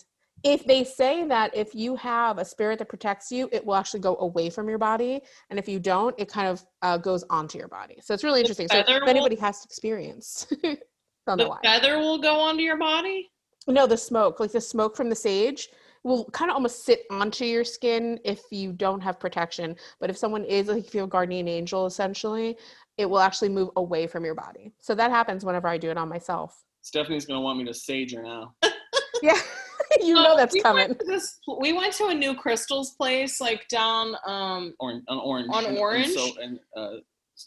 if 0.46 0.64
they 0.64 0.84
say 0.84 1.24
that 1.26 1.54
if 1.54 1.74
you 1.74 1.96
have 1.96 2.38
a 2.38 2.44
spirit 2.44 2.78
that 2.78 2.88
protects 2.88 3.30
you 3.32 3.48
it 3.52 3.64
will 3.64 3.74
actually 3.74 4.00
go 4.00 4.16
away 4.20 4.48
from 4.48 4.68
your 4.68 4.78
body 4.78 5.20
and 5.50 5.58
if 5.58 5.68
you 5.68 5.78
don't 5.78 6.14
it 6.18 6.28
kind 6.28 6.48
of 6.48 6.64
uh, 6.82 6.96
goes 6.96 7.24
onto 7.30 7.58
your 7.58 7.68
body 7.68 7.96
so 8.00 8.14
it's 8.14 8.24
really 8.24 8.40
interesting 8.40 8.68
so 8.68 8.78
if 8.78 8.86
will- 8.88 9.08
anybody 9.08 9.36
has 9.36 9.64
experience 9.64 10.46
Don't 11.26 11.38
know 11.38 11.44
The 11.44 11.50
why. 11.50 11.58
feather 11.62 11.98
will 11.98 12.18
go 12.18 12.38
onto 12.38 12.62
your 12.62 12.76
body. 12.76 13.28
No, 13.66 13.86
the 13.86 13.96
smoke, 13.96 14.38
like 14.38 14.52
the 14.52 14.60
smoke 14.60 14.96
from 14.96 15.08
the 15.10 15.16
sage, 15.16 15.68
will 16.04 16.24
kind 16.26 16.52
of 16.52 16.54
almost 16.54 16.84
sit 16.84 17.00
onto 17.10 17.44
your 17.44 17.64
skin 17.64 18.20
if 18.24 18.42
you 18.52 18.72
don't 18.72 19.00
have 19.00 19.18
protection. 19.18 19.74
But 19.98 20.08
if 20.08 20.16
someone 20.16 20.44
is 20.44 20.68
like 20.68 20.86
if 20.86 20.94
you 20.94 21.00
have 21.00 21.08
a 21.08 21.10
guardian 21.10 21.48
angel, 21.48 21.84
essentially, 21.86 22.56
it 22.96 23.06
will 23.10 23.18
actually 23.18 23.48
move 23.48 23.70
away 23.74 24.06
from 24.06 24.24
your 24.24 24.36
body. 24.36 24.72
So 24.80 24.94
that 24.94 25.10
happens 25.10 25.44
whenever 25.44 25.66
I 25.66 25.78
do 25.78 25.90
it 25.90 25.98
on 25.98 26.08
myself. 26.08 26.62
Stephanie's 26.82 27.26
gonna 27.26 27.40
want 27.40 27.58
me 27.58 27.64
to 27.64 27.74
sage 27.74 28.14
her 28.14 28.22
now. 28.22 28.54
Yeah, 29.22 29.38
you 30.00 30.14
know 30.14 30.32
Uh, 30.32 30.36
that's 30.36 30.54
we 30.54 30.60
coming. 30.60 30.88
Went 30.88 31.02
this, 31.06 31.38
we 31.60 31.72
went 31.72 31.92
to 31.94 32.06
a 32.06 32.14
new 32.14 32.34
crystals 32.34 32.92
place, 32.96 33.40
like 33.40 33.66
down, 33.68 34.14
um, 34.26 34.74
Orange 34.80 35.04
on 35.08 35.18
orange. 35.18 35.48
On 35.52 35.58
and- 35.58 35.66
and 35.68 35.78
Orange? 35.78 36.14
So, 36.14 36.28
and 36.42 36.60
uh, 36.76 36.90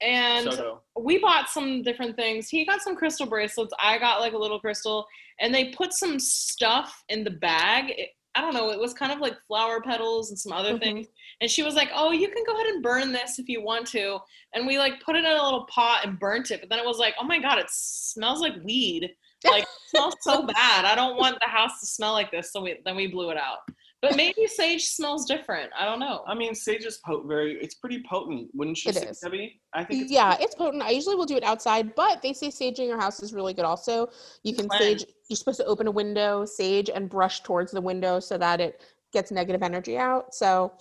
and 0.02 0.46
Soto. 0.52 0.82
we 1.00 1.18
bought 1.18 1.50
some 1.50 1.82
different 1.82 2.16
things. 2.16 2.48
He 2.50 2.66
got 2.66 2.82
some 2.82 2.96
crystal 2.96 3.26
bracelets. 3.26 3.74
I 3.82 3.98
got 3.98 4.20
like 4.20 4.34
a 4.34 4.38
little 4.38 4.60
crystal, 4.60 5.06
and 5.40 5.54
they 5.54 5.70
put 5.72 5.94
some 5.94 6.20
stuff 6.20 7.04
in 7.10 7.24
the 7.24 7.32
bag. 7.32 7.92
It, 7.98 8.10
I 8.36 8.42
don't 8.42 8.54
know. 8.54 8.70
It 8.70 8.80
was 8.80 8.94
kind 8.94 9.12
of 9.12 9.20
like 9.20 9.34
flower 9.48 9.82
petals 9.82 10.30
and 10.30 10.38
some 10.38 10.54
other 10.54 10.76
Mhm. 10.76 10.80
things. 10.80 11.08
And 11.42 11.50
she 11.50 11.64
was 11.64 11.74
like, 11.74 11.90
"Oh, 11.96 12.12
you 12.12 12.30
can 12.30 12.44
go 12.46 12.54
ahead 12.54 12.68
and 12.68 12.84
burn 12.84 13.12
this 13.12 13.40
if 13.40 13.50
you 13.50 13.64
want 13.64 13.88
to." 13.88 14.20
And 14.54 14.68
we 14.68 14.78
like 14.78 15.02
put 15.04 15.16
it 15.16 15.26
in 15.26 15.32
a 15.32 15.44
little 15.44 15.66
pot 15.66 16.06
and 16.06 16.20
burnt 16.20 16.52
it. 16.52 16.60
But 16.62 16.70
then 16.70 16.78
it 16.80 16.86
was 16.86 17.00
like, 17.00 17.16
"Oh 17.20 17.24
my 17.26 17.40
god, 17.40 17.58
it 17.58 17.66
smells 17.72 18.40
like 18.42 18.54
weed. 18.64 19.10
Like 19.46 19.64
it 19.64 19.70
smells 19.88 20.16
so 20.22 20.46
bad. 20.46 20.86
I 20.86 20.96
don't 20.96 21.18
want 21.18 21.38
the 21.40 21.48
house 21.48 21.80
to 21.82 21.86
smell 21.88 22.14
like 22.14 22.32
this." 22.32 22.52
So 22.52 22.62
we 22.62 22.78
then 22.86 22.96
we 22.96 23.08
blew 23.08 23.30
it 23.30 23.38
out. 23.38 23.60
But 24.02 24.16
maybe 24.16 24.48
sage 24.48 24.86
smells 24.86 25.26
different. 25.26 25.72
I 25.78 25.84
don't 25.84 26.00
know. 26.00 26.24
I 26.26 26.34
mean, 26.34 26.56
sage 26.56 26.86
is 26.86 27.00
po- 27.06 27.28
very. 27.28 27.56
It's 27.62 27.76
pretty 27.76 28.02
potent, 28.10 28.50
wouldn't 28.54 28.84
you 28.86 28.90
It 28.92 28.96
say, 28.96 29.08
is. 29.08 29.20
Debbie? 29.20 29.62
I 29.74 29.84
think. 29.84 30.04
It's 30.04 30.12
yeah, 30.12 30.38
it's 30.40 30.56
potent. 30.56 30.84
I 30.84 30.92
usually 30.92 31.16
will 31.18 31.26
do 31.26 31.36
it 31.36 31.44
outside, 31.44 31.94
but 31.96 32.22
they 32.22 32.32
say 32.32 32.50
sage 32.50 32.80
in 32.80 32.88
your 32.88 33.00
house 33.00 33.22
is 33.22 33.34
really 33.34 33.54
good 33.54 33.66
also. 33.66 34.08
You 34.44 34.54
can 34.54 34.70
Cleanse. 34.70 35.02
sage, 35.02 35.06
you're 35.28 35.36
supposed 35.38 35.60
to 35.60 35.66
open 35.66 35.88
a 35.88 35.92
window, 35.92 36.46
sage, 36.46 36.90
and 36.90 37.10
brush 37.10 37.42
towards 37.42 37.74
the 37.74 37.82
window 37.82 38.22
so 38.22 38.38
that 38.38 38.62
it 38.62 38.82
gets 39.12 39.32
negative 39.32 39.64
energy 39.64 39.98
out. 39.98 40.34
So 40.34 40.72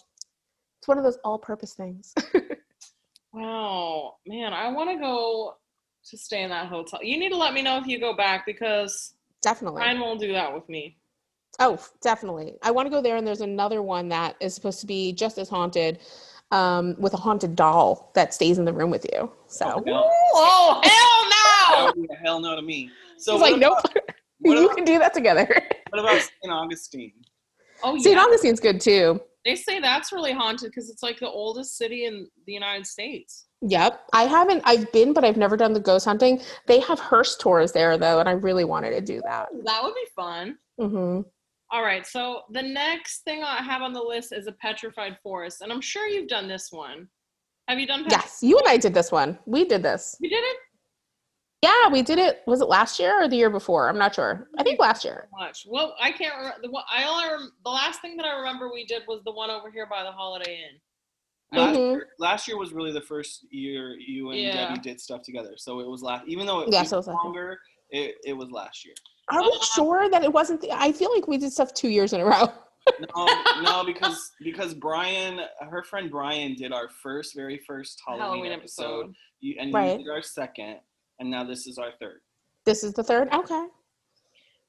it's 0.78 0.86
one 0.86 0.96
of 0.98 1.02
those 1.02 1.18
all 1.24 1.38
purpose 1.38 1.74
things. 1.74 2.14
Wow, 3.32 4.14
man, 4.26 4.52
I 4.54 4.70
want 4.70 4.90
to 4.90 4.96
go 4.98 5.56
to 6.10 6.18
stay 6.18 6.42
in 6.42 6.50
that 6.50 6.66
hotel. 6.66 7.00
You 7.02 7.18
need 7.18 7.30
to 7.30 7.36
let 7.36 7.54
me 7.54 7.62
know 7.62 7.78
if 7.78 7.86
you 7.86 7.98
go 7.98 8.14
back 8.16 8.46
because 8.46 9.14
definitely. 9.42 9.80
Ryan 9.80 10.00
won't 10.00 10.20
do 10.20 10.32
that 10.32 10.52
with 10.52 10.68
me. 10.68 10.96
Oh, 11.60 11.78
definitely. 12.02 12.54
I 12.62 12.70
want 12.70 12.86
to 12.86 12.90
go 12.90 13.02
there, 13.02 13.16
and 13.16 13.26
there's 13.26 13.40
another 13.40 13.82
one 13.82 14.08
that 14.10 14.36
is 14.40 14.54
supposed 14.54 14.80
to 14.80 14.86
be 14.86 15.12
just 15.12 15.38
as 15.38 15.48
haunted 15.48 15.98
um, 16.50 16.94
with 16.98 17.14
a 17.14 17.16
haunted 17.16 17.56
doll 17.56 18.10
that 18.14 18.32
stays 18.32 18.58
in 18.58 18.64
the 18.64 18.72
room 18.72 18.90
with 18.90 19.06
you. 19.12 19.30
So 19.48 19.82
No. 19.84 20.08
Oh, 20.34 20.80
hell 20.84 21.94
no! 21.94 22.06
hell 22.22 22.40
no 22.40 22.56
to 22.56 22.62
me. 22.62 22.90
So 23.18 23.32
he's 23.32 23.42
like, 23.42 23.58
nope, 23.58 23.78
about, 23.80 23.96
what 24.40 24.58
you 24.58 24.64
about, 24.66 24.76
can 24.76 24.84
do 24.84 24.98
that 24.98 25.14
together. 25.14 25.48
what 25.90 26.00
about 26.00 26.20
St. 26.20 26.52
Augustine? 26.52 27.12
no! 27.84 27.90
Oh, 27.90 27.98
St. 27.98 28.18
Augustine's 28.18 28.60
good 28.60 28.80
too. 28.80 29.20
They 29.44 29.54
say 29.54 29.80
that's 29.80 30.12
really 30.12 30.32
haunted 30.32 30.70
because 30.70 30.90
it's 30.90 31.02
like 31.02 31.18
the 31.20 31.28
oldest 31.28 31.76
city 31.76 32.04
in 32.04 32.26
the 32.46 32.52
United 32.52 32.86
States. 32.86 33.46
Yep. 33.62 34.00
I 34.12 34.24
haven't, 34.24 34.62
I've 34.64 34.90
been, 34.92 35.12
but 35.12 35.24
I've 35.24 35.36
never 35.36 35.56
done 35.56 35.72
the 35.72 35.80
ghost 35.80 36.04
hunting. 36.04 36.40
They 36.66 36.80
have 36.80 36.98
hearse 37.00 37.36
tours 37.36 37.72
there 37.72 37.96
though, 37.98 38.20
and 38.20 38.28
I 38.28 38.32
really 38.32 38.64
wanted 38.64 38.90
to 38.90 39.00
do 39.00 39.20
that. 39.24 39.48
That 39.64 39.82
would 39.82 39.94
be 39.94 40.06
fun. 40.14 40.58
hmm 40.78 41.20
All 41.70 41.82
right, 41.82 42.06
so 42.06 42.42
the 42.50 42.62
next 42.62 43.20
thing 43.22 43.42
I 43.42 43.62
have 43.62 43.82
on 43.82 43.92
the 43.92 44.02
list 44.02 44.32
is 44.32 44.46
a 44.46 44.52
petrified 44.52 45.18
forest, 45.22 45.60
and 45.62 45.72
I'm 45.72 45.80
sure 45.80 46.06
you've 46.06 46.28
done 46.28 46.48
this 46.48 46.70
one. 46.70 47.08
Have 47.68 47.78
you 47.78 47.86
done? 47.86 48.04
Petri- 48.04 48.18
Yes, 48.18 48.38
you 48.42 48.58
and 48.58 48.68
I 48.68 48.76
did 48.76 48.94
this 48.94 49.10
one. 49.12 49.38
We 49.46 49.64
did 49.64 49.82
this. 49.82 50.16
You 50.20 50.30
did 50.30 50.42
it. 50.42 50.56
Yeah, 51.62 51.88
we 51.90 52.02
did 52.02 52.18
it. 52.18 52.42
Was 52.46 52.60
it 52.60 52.68
last 52.68 53.00
year 53.00 53.20
or 53.22 53.28
the 53.28 53.34
year 53.36 53.50
before? 53.50 53.88
I'm 53.88 53.98
not 53.98 54.14
sure. 54.14 54.48
I 54.58 54.62
think 54.62 54.78
last 54.78 55.04
year. 55.04 55.28
Much. 55.36 55.66
Well, 55.68 55.94
I 56.00 56.12
can't 56.12 56.36
remember. 56.36 56.58
The 56.62 56.70
one 56.70 56.84
I 56.90 57.04
only 57.04 57.24
rem- 57.28 57.52
the 57.64 57.70
last 57.70 58.00
thing 58.00 58.16
that 58.16 58.26
I 58.26 58.36
remember 58.38 58.70
we 58.72 58.86
did 58.86 59.02
was 59.08 59.22
the 59.24 59.32
one 59.32 59.50
over 59.50 59.68
here 59.70 59.86
by 59.90 60.04
the 60.04 60.12
Holiday 60.12 60.60
Inn. 60.62 61.58
Last, 61.58 61.76
Mhm. 61.76 61.92
year, 61.92 62.08
last 62.20 62.46
year 62.46 62.58
was 62.58 62.72
really 62.72 62.92
the 62.92 63.00
first 63.00 63.46
year 63.50 63.96
you 63.98 64.30
and 64.30 64.38
Yeah. 64.40 64.68
Debbie 64.68 64.80
did 64.80 65.00
stuff 65.00 65.22
together. 65.22 65.54
So 65.56 65.80
it 65.80 65.88
was 65.88 66.02
last, 66.02 66.24
even 66.28 66.46
though 66.46 66.60
it 66.60 66.68
Yes, 66.70 66.84
was 66.84 66.92
it 66.92 66.96
was 66.96 67.06
last 67.08 67.24
longer, 67.24 67.58
it, 67.90 68.16
it 68.24 68.32
was 68.34 68.50
last 68.50 68.84
year. 68.84 68.94
Are 69.30 69.42
we 69.42 69.48
Uh, 69.48 69.64
sure 69.64 70.10
that 70.10 70.22
it 70.22 70.32
wasn't? 70.32 70.60
The, 70.60 70.70
I 70.72 70.92
feel 70.92 71.12
like 71.12 71.26
we 71.26 71.38
did 71.38 71.50
stuff 71.52 71.72
two 71.74 71.88
years 71.88 72.12
in 72.12 72.20
a 72.20 72.24
row. 72.24 72.52
No, 73.16 73.26
no, 73.62 73.84
because 73.84 74.30
because 74.40 74.74
Brian, 74.74 75.40
her 75.60 75.82
friend 75.82 76.10
Brian, 76.10 76.54
did 76.54 76.72
our 76.72 76.88
first, 76.88 77.34
very 77.34 77.58
first 77.66 78.00
Halloween, 78.06 78.22
Halloween 78.28 78.52
episode. 78.52 79.00
episode. 79.00 79.14
You, 79.40 79.56
and 79.58 79.72
Right. 79.74 79.98
you 79.98 80.04
did 80.04 80.10
our 80.12 80.22
second, 80.22 80.80
and 81.18 81.30
now 81.30 81.44
this 81.44 81.66
is 81.66 81.78
our 81.78 81.90
third. 82.00 82.20
This 82.64 82.84
is 82.84 82.92
the 82.92 83.02
third. 83.02 83.28
Okay. 83.32 83.66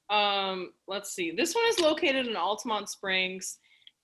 Um, 0.08 0.72
let's 0.88 1.12
see. 1.12 1.30
This 1.30 1.54
one 1.54 1.64
is 1.68 1.78
located 1.80 2.26
in 2.26 2.34
Altamonte 2.34 2.88
Springs. 2.88 3.58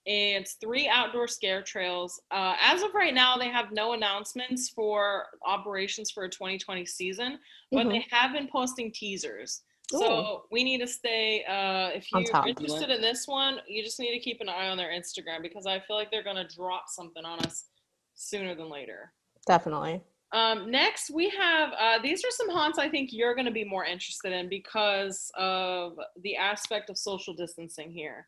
and 0.05 0.43
It's 0.43 0.53
three 0.53 0.87
outdoor 0.87 1.27
scare 1.27 1.61
trails. 1.61 2.21
Uh, 2.31 2.55
as 2.61 2.81
of 2.81 2.93
right 2.93 3.13
now, 3.13 3.35
they 3.37 3.49
have 3.49 3.73
no 3.73 3.91
announcements 3.93 4.69
for 4.69 5.25
operations 5.45 6.11
for 6.11 6.23
a 6.23 6.29
2020 6.29 6.85
season, 6.85 7.39
but 7.73 7.87
Mhm. 7.87 7.89
they 7.91 8.05
have 8.11 8.31
been 8.31 8.47
posting 8.47 8.91
teasers. 8.91 9.63
So 9.89 10.45
we 10.51 10.63
need 10.65 10.79
to 10.79 10.87
stay. 10.87 11.43
Uh, 11.45 11.89
if 11.93 12.09
you're 12.11 12.23
top. 12.25 12.45
interested 12.47 12.89
in 12.89 13.01
this 13.01 13.25
one, 13.27 13.61
you 13.67 13.83
just 13.83 13.99
need 13.99 14.11
to 14.11 14.19
keep 14.19 14.39
an 14.41 14.49
eye 14.49 14.67
on 14.69 14.77
their 14.77 14.91
Instagram 14.91 15.41
because 15.41 15.65
I 15.65 15.79
feel 15.79 15.95
like 15.95 16.11
they're 16.11 16.23
gonna 16.23 16.47
drop 16.47 16.89
something 16.89 17.23
on 17.23 17.39
us 17.39 17.69
sooner 18.15 18.53
than 18.53 18.69
later. 18.69 19.13
Definitely. 19.45 20.01
Um, 20.33 20.69
next, 20.69 21.09
we 21.09 21.29
have 21.29 21.71
uh, 21.79 21.99
these 22.01 22.23
are 22.25 22.31
some 22.31 22.49
haunts 22.49 22.77
I 22.77 22.89
think 22.89 23.09
you're 23.13 23.33
going 23.33 23.45
to 23.45 23.51
be 23.51 23.63
more 23.63 23.85
interested 23.85 24.33
in 24.33 24.49
because 24.49 25.31
of 25.35 25.97
the 26.21 26.35
aspect 26.35 26.89
of 26.89 26.97
social 26.97 27.33
distancing 27.33 27.91
here. 27.91 28.27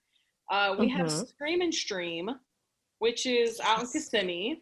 Uh, 0.49 0.75
we 0.79 0.88
have 0.89 1.07
Mhm. 1.07 1.27
Scream 1.27 1.62
and 1.62 1.73
Stream, 1.73 2.29
which 2.99 3.25
is 3.25 3.59
out 3.59 3.81
in 3.81 3.88
Kissimmee. 3.88 4.62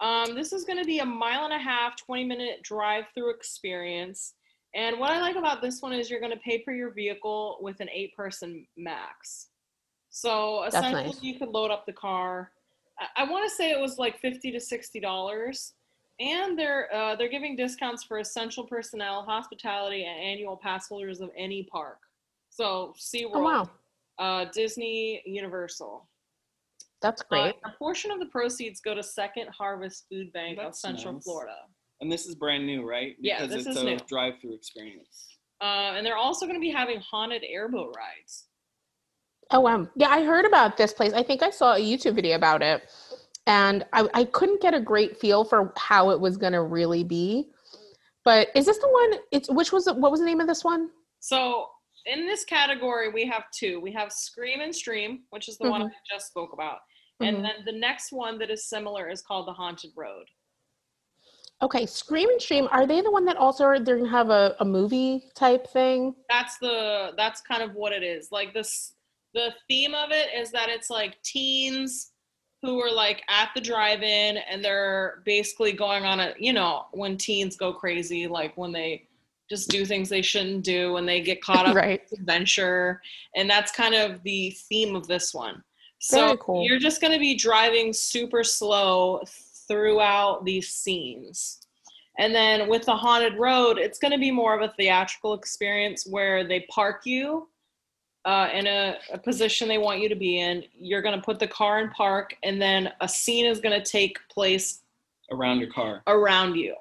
Um, 0.00 0.34
this 0.34 0.52
is 0.52 0.64
going 0.64 0.78
to 0.78 0.84
be 0.84 0.98
a 0.98 1.04
mile 1.06 1.44
and 1.44 1.52
a 1.52 1.58
half, 1.58 1.96
20 1.96 2.24
minute 2.24 2.62
drive 2.62 3.04
through 3.14 3.30
experience. 3.30 4.34
And 4.74 4.98
what 4.98 5.10
I 5.10 5.20
like 5.20 5.36
about 5.36 5.62
this 5.62 5.80
one 5.80 5.92
is 5.92 6.10
you're 6.10 6.20
going 6.20 6.32
to 6.32 6.38
pay 6.40 6.62
for 6.62 6.72
your 6.72 6.90
vehicle 6.92 7.58
with 7.60 7.80
an 7.80 7.88
eight 7.90 8.14
person 8.14 8.66
max. 8.76 9.48
So 10.10 10.64
essentially, 10.64 11.04
nice. 11.04 11.22
you 11.22 11.38
could 11.38 11.48
load 11.48 11.70
up 11.70 11.86
the 11.86 11.92
car. 11.92 12.52
I, 12.98 13.22
I 13.22 13.30
want 13.30 13.48
to 13.48 13.54
say 13.54 13.70
it 13.70 13.80
was 13.80 13.98
like 13.98 14.20
50 14.20 14.52
to 14.52 14.60
60 14.60 15.00
dollars 15.00 15.74
and 16.20 16.58
they're 16.58 16.92
uh, 16.94 17.14
they're 17.16 17.28
giving 17.28 17.56
discounts 17.56 18.02
for 18.04 18.18
essential 18.18 18.64
personnel, 18.64 19.22
hospitality, 19.22 20.04
and 20.04 20.18
annual 20.20 20.56
pass 20.56 20.88
holders 20.88 21.20
of 21.20 21.30
any 21.36 21.64
park. 21.70 21.98
So 22.50 22.94
SeaWorld, 22.98 23.30
Oh 23.34 23.40
wow, 23.42 23.70
uh, 24.18 24.46
Disney, 24.52 25.22
Universal. 25.26 26.08
that's 27.00 27.22
Uh, 27.22 27.24
great. 27.28 27.54
a 27.64 27.70
portion 27.78 28.10
of 28.10 28.18
the 28.18 28.26
proceeds 28.26 28.80
go 28.80 28.94
to 28.94 29.02
Second 29.02 29.48
Harvest 29.56 30.06
Food 30.10 30.32
Bank 30.32 30.58
of 30.58 30.74
Central 30.74 31.14
nice. 31.14 31.24
Florida. 31.24 31.56
And 32.00 32.10
this 32.10 32.26
is 32.26 32.34
brand 32.34 32.64
new, 32.66 32.88
right? 32.88 33.16
Yeah, 33.20 33.40
Because 33.42 33.56
this 33.56 33.66
it's 33.66 33.76
is 33.76 33.82
a 33.82 33.84
new. 33.84 33.96
drive-through 34.08 34.54
experience. 34.54 35.36
Uh, 35.60 35.94
and 35.96 36.06
they're 36.06 36.16
also 36.16 36.46
going 36.46 36.54
to 36.56 36.60
be 36.60 36.70
having 36.70 37.00
haunted 37.00 37.42
airboat 37.48 37.94
rides. 37.96 38.44
Oh 39.50 39.60
wow, 39.60 39.88
yeah, 39.96 40.08
I 40.10 40.22
heard 40.24 40.44
about 40.44 40.76
this 40.76 40.92
place. 40.92 41.12
I 41.14 41.22
think 41.22 41.42
I 41.42 41.50
saw 41.50 41.74
a 41.74 41.78
YouTube 41.80 42.14
video 42.14 42.36
about 42.36 42.62
it, 42.62 42.82
and 43.48 43.84
I, 43.94 44.06
I 44.12 44.24
couldn't 44.24 44.60
get 44.60 44.74
a 44.74 44.80
great 44.80 45.18
feel 45.18 45.42
for 45.42 45.72
how 45.76 46.10
it 46.10 46.20
was 46.20 46.36
going 46.36 46.52
to 46.52 46.62
really 46.62 47.02
be. 47.02 47.48
But 48.24 48.48
is 48.54 48.66
this 48.66 48.78
the 48.78 48.88
one? 48.88 49.20
It's 49.32 49.50
which 49.50 49.72
was 49.72 49.86
the, 49.86 49.94
what 49.94 50.10
was 50.10 50.20
the 50.20 50.26
name 50.26 50.40
of 50.40 50.46
this 50.46 50.62
one? 50.62 50.90
So 51.20 51.68
in 52.04 52.26
this 52.26 52.44
category, 52.44 53.08
we 53.08 53.26
have 53.26 53.44
two. 53.52 53.80
We 53.80 53.90
have 53.92 54.12
Scream 54.12 54.60
and 54.60 54.74
Stream, 54.74 55.20
which 55.30 55.48
is 55.48 55.56
the 55.56 55.70
one 55.70 55.82
I 55.82 55.88
just 56.12 56.28
spoke 56.28 56.52
about. 56.52 56.80
Mhm. 57.22 57.28
And 57.28 57.44
then 57.44 57.52
the 57.64 57.72
next 57.72 58.12
one 58.12 58.38
that 58.38 58.50
is 58.50 58.68
similar 58.68 59.08
is 59.08 59.22
called 59.22 59.48
the 59.48 59.52
Haunted 59.52 59.92
Road. 59.96 60.26
Okay, 61.62 61.86
Scream 61.86 62.28
and 62.28 62.40
Stream. 62.40 62.68
Are 62.70 62.86
they 62.86 63.00
the 63.00 63.10
one 63.10 63.24
that 63.24 63.36
also 63.36 63.64
are, 63.64 63.80
they're 63.80 63.96
gonna 63.96 64.10
have 64.10 64.30
a, 64.30 64.54
a 64.60 64.64
movie 64.64 65.24
type 65.34 65.66
thing? 65.68 66.14
that's 66.28 66.58
the 66.58 67.12
that's 67.16 67.40
kind 67.40 67.62
of 67.62 67.74
what 67.74 67.92
it 67.92 68.02
is 68.02 68.28
like 68.30 68.52
this 68.52 68.92
the 69.34 69.52
theme 69.68 69.94
of 69.94 70.10
it 70.10 70.28
is 70.36 70.50
that 70.50 70.68
it's 70.68 70.90
like 70.90 71.20
teens 71.22 72.12
who 72.62 72.80
are 72.80 72.92
like 72.92 73.22
at 73.28 73.50
the 73.54 73.60
drive-in 73.60 74.36
and 74.36 74.64
they're 74.64 75.22
basically 75.24 75.72
going 75.72 76.04
on 76.04 76.20
a 76.20 76.34
you 76.38 76.52
know 76.52 76.86
when 76.92 77.16
teens 77.16 77.56
go 77.56 77.72
crazy 77.72 78.26
like 78.26 78.56
when 78.56 78.72
they 78.72 79.06
just 79.48 79.70
do 79.70 79.86
things 79.86 80.08
they 80.08 80.22
shouldn't 80.22 80.64
do 80.64 80.92
when 80.92 81.06
they 81.06 81.20
get 81.20 81.42
caught 81.42 81.66
up 81.66 81.74
right. 81.76 82.02
in 82.12 82.20
adventure 82.20 83.00
and 83.34 83.48
that's 83.48 83.72
kind 83.72 83.94
of 83.94 84.22
the 84.22 84.50
theme 84.68 84.96
of 84.96 85.06
this 85.06 85.32
one 85.32 85.62
so 86.00 86.36
cool. 86.36 86.64
you're 86.64 86.78
just 86.78 87.00
going 87.00 87.12
to 87.12 87.18
be 87.18 87.34
driving 87.34 87.92
super 87.92 88.44
slow 88.44 89.20
throughout 89.66 90.44
these 90.44 90.68
scenes 90.68 91.60
and 92.18 92.34
then 92.34 92.68
with 92.68 92.84
the 92.84 92.96
haunted 92.96 93.38
road, 93.38 93.78
it's 93.78 94.00
going 94.00 94.10
to 94.10 94.18
be 94.18 94.32
more 94.32 94.52
of 94.54 94.60
a 94.60 94.74
theatrical 94.76 95.34
experience 95.34 96.04
where 96.04 96.42
they 96.42 96.66
park 96.68 97.02
you 97.04 97.48
uh, 98.24 98.48
in 98.52 98.66
a, 98.66 98.96
a 99.12 99.18
position 99.18 99.68
they 99.68 99.78
want 99.78 100.00
you 100.00 100.08
to 100.08 100.16
be 100.16 100.40
in. 100.40 100.64
You're 100.78 101.02
going 101.02 101.16
to 101.16 101.22
put 101.22 101.38
the 101.38 101.48
car 101.48 101.80
in 101.80 101.90
park, 101.90 102.34
and 102.42 102.60
then 102.60 102.90
a 103.00 103.08
scene 103.08 103.46
is 103.46 103.60
going 103.60 103.80
to 103.80 103.90
take 103.90 104.18
place 104.28 104.82
Around 105.30 105.60
your 105.60 105.70
car. 105.70 106.02
around 106.06 106.56
you. 106.56 106.74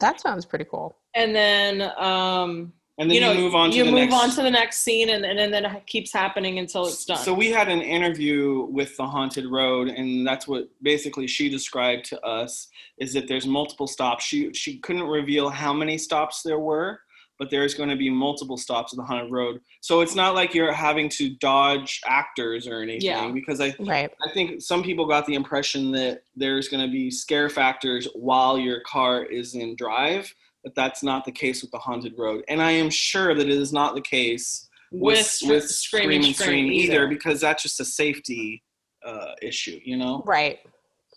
That 0.00 0.20
sounds 0.20 0.44
pretty 0.44 0.64
cool. 0.64 0.96
and 1.14 1.34
then 1.34 1.82
um, 1.98 2.72
and 2.98 3.10
then 3.10 3.14
you 3.16 3.20
know 3.20 3.32
you 3.32 3.40
move 3.40 3.54
on 3.54 3.70
to 3.70 3.76
you 3.76 3.84
the 3.84 3.90
move 3.90 4.10
next 4.10 4.14
on 4.14 4.30
to 4.30 4.42
the 4.42 4.50
next 4.50 4.78
scene, 4.78 5.10
and, 5.10 5.24
and, 5.24 5.52
then 5.52 5.64
it 5.64 5.86
keeps 5.86 6.12
happening 6.12 6.60
until 6.60 6.86
it's 6.86 7.04
done. 7.04 7.18
So 7.18 7.34
we 7.34 7.50
had 7.50 7.68
an 7.68 7.82
interview 7.82 8.68
with 8.70 8.96
the 8.96 9.06
haunted 9.06 9.46
road, 9.46 9.88
and 9.88 10.24
that's 10.26 10.46
what 10.46 10.68
basically 10.80 11.26
she 11.26 11.48
described 11.48 12.04
to 12.06 12.20
us 12.24 12.68
is 12.98 13.12
that 13.14 13.26
there's 13.26 13.46
multiple 13.46 13.88
stops. 13.88 14.24
She 14.24 14.52
she 14.52 14.78
couldn't 14.78 15.08
reveal 15.08 15.50
how 15.50 15.72
many 15.72 15.98
stops 15.98 16.42
there 16.42 16.60
were, 16.60 17.00
but 17.38 17.50
there's 17.50 17.74
going 17.74 17.88
to 17.88 17.96
be 17.96 18.10
multiple 18.10 18.56
stops 18.56 18.92
of 18.92 18.98
the 18.98 19.02
haunted 19.02 19.30
road. 19.30 19.60
So 19.80 20.00
it's 20.00 20.14
not 20.14 20.34
like 20.34 20.54
you're 20.54 20.72
having 20.72 21.08
to 21.10 21.30
dodge 21.36 22.00
actors 22.06 22.66
or 22.66 22.80
anything. 22.80 23.02
Yeah. 23.02 23.30
Because 23.30 23.60
I 23.60 23.74
Right. 23.78 24.10
I 24.26 24.32
think 24.32 24.62
some 24.62 24.82
people 24.82 25.06
got 25.06 25.26
the 25.26 25.34
impression 25.34 25.90
that 25.92 26.22
there's 26.36 26.68
going 26.68 26.84
to 26.84 26.90
be 26.90 27.10
scare 27.10 27.48
factors 27.48 28.06
while 28.14 28.58
your 28.58 28.80
car 28.80 29.24
is 29.24 29.54
in 29.54 29.76
drive, 29.76 30.32
but 30.62 30.74
that's 30.74 31.02
not 31.02 31.24
the 31.24 31.32
case 31.32 31.62
with 31.62 31.70
the 31.70 31.78
haunted 31.78 32.14
road. 32.16 32.44
And 32.48 32.62
I 32.62 32.72
am 32.72 32.90
sure 32.90 33.34
that 33.34 33.48
it 33.48 33.58
is 33.58 33.72
not 33.72 33.94
the 33.94 34.00
case 34.00 34.68
with 34.92 35.40
with, 35.44 35.68
scream 35.68 36.10
and 36.10 36.36
scream 36.36 36.70
either, 36.70 37.08
because 37.08 37.40
that's 37.40 37.62
just 37.62 37.80
a 37.80 37.84
safety 37.84 38.62
uh, 39.04 39.32
issue, 39.42 39.80
you 39.84 39.96
know. 39.96 40.22
Right. 40.24 40.60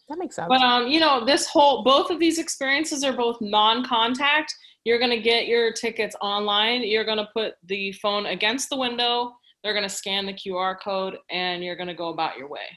That 0.09 0.17
makes 0.19 0.35
sense. 0.35 0.47
But 0.49 0.61
um, 0.61 0.87
you 0.87 0.99
know, 0.99 1.25
this 1.25 1.47
whole 1.47 1.83
both 1.83 2.09
of 2.09 2.19
these 2.19 2.39
experiences 2.39 3.03
are 3.03 3.13
both 3.13 3.37
non-contact. 3.41 4.53
You're 4.85 4.99
gonna 4.99 5.19
get 5.21 5.47
your 5.47 5.73
tickets 5.73 6.15
online. 6.21 6.83
You're 6.83 7.03
gonna 7.03 7.27
put 7.33 7.55
the 7.65 7.91
phone 7.93 8.27
against 8.27 8.69
the 8.69 8.77
window. 8.77 9.33
They're 9.63 9.73
gonna 9.73 9.89
scan 9.89 10.25
the 10.25 10.33
QR 10.33 10.79
code, 10.79 11.17
and 11.29 11.63
you're 11.63 11.75
gonna 11.75 11.93
go 11.93 12.09
about 12.09 12.37
your 12.37 12.47
way. 12.47 12.67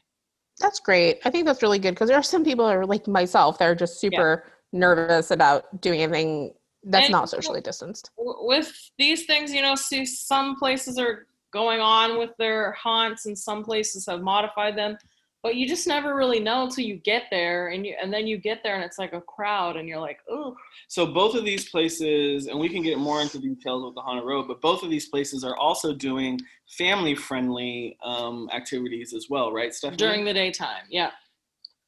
That's 0.58 0.80
great. 0.80 1.20
I 1.24 1.30
think 1.30 1.46
that's 1.46 1.62
really 1.62 1.78
good 1.78 1.92
because 1.92 2.08
there 2.08 2.18
are 2.18 2.22
some 2.22 2.44
people 2.44 2.66
that 2.66 2.76
are 2.76 2.86
like 2.86 3.06
myself 3.06 3.58
that 3.58 3.66
are 3.66 3.74
just 3.74 4.00
super 4.00 4.44
nervous 4.72 5.30
about 5.30 5.80
doing 5.80 6.02
anything 6.02 6.52
that's 6.82 7.06
And- 7.06 7.12
not 7.12 7.30
socially 7.30 7.60
distanced. 7.60 8.10
With 8.16 8.72
these 8.98 9.26
things, 9.26 9.52
you 9.52 9.62
know, 9.62 9.74
see 9.74 10.04
some 10.04 10.56
places 10.56 10.98
are 10.98 11.26
going 11.52 11.80
on 11.80 12.18
with 12.18 12.30
their 12.38 12.72
haunts, 12.72 13.26
and 13.26 13.38
some 13.38 13.64
places 13.64 14.06
have 14.06 14.20
modified 14.20 14.76
them. 14.76 14.96
But 15.42 15.56
you 15.56 15.66
just 15.66 15.86
never 15.86 16.14
really 16.14 16.38
know 16.38 16.64
until 16.64 16.84
you 16.84 16.96
get 16.96 17.24
there, 17.30 17.68
and 17.68 17.86
you 17.86 17.96
and 18.00 18.12
then 18.12 18.26
you 18.26 18.36
get 18.36 18.62
there, 18.62 18.74
and 18.74 18.84
it's 18.84 18.98
like 18.98 19.14
a 19.14 19.22
crowd, 19.22 19.76
and 19.76 19.88
you're 19.88 20.00
like, 20.00 20.18
oh, 20.28 20.54
So 20.88 21.06
both 21.06 21.34
of 21.34 21.44
these 21.44 21.70
places, 21.70 22.46
and 22.46 22.58
we 22.58 22.68
can 22.68 22.82
get 22.82 22.98
more 22.98 23.22
into 23.22 23.38
details 23.38 23.84
with 23.84 23.94
the 23.94 24.02
haunted 24.02 24.24
road, 24.24 24.48
but 24.48 24.60
both 24.60 24.82
of 24.82 24.90
these 24.90 25.08
places 25.08 25.42
are 25.42 25.56
also 25.56 25.94
doing 25.94 26.38
family-friendly 26.76 27.96
um, 28.04 28.48
activities 28.52 29.14
as 29.14 29.28
well, 29.30 29.52
right, 29.52 29.74
Stephanie? 29.74 29.96
during 29.96 30.24
the 30.24 30.32
daytime 30.32 30.84
yeah. 30.88 31.10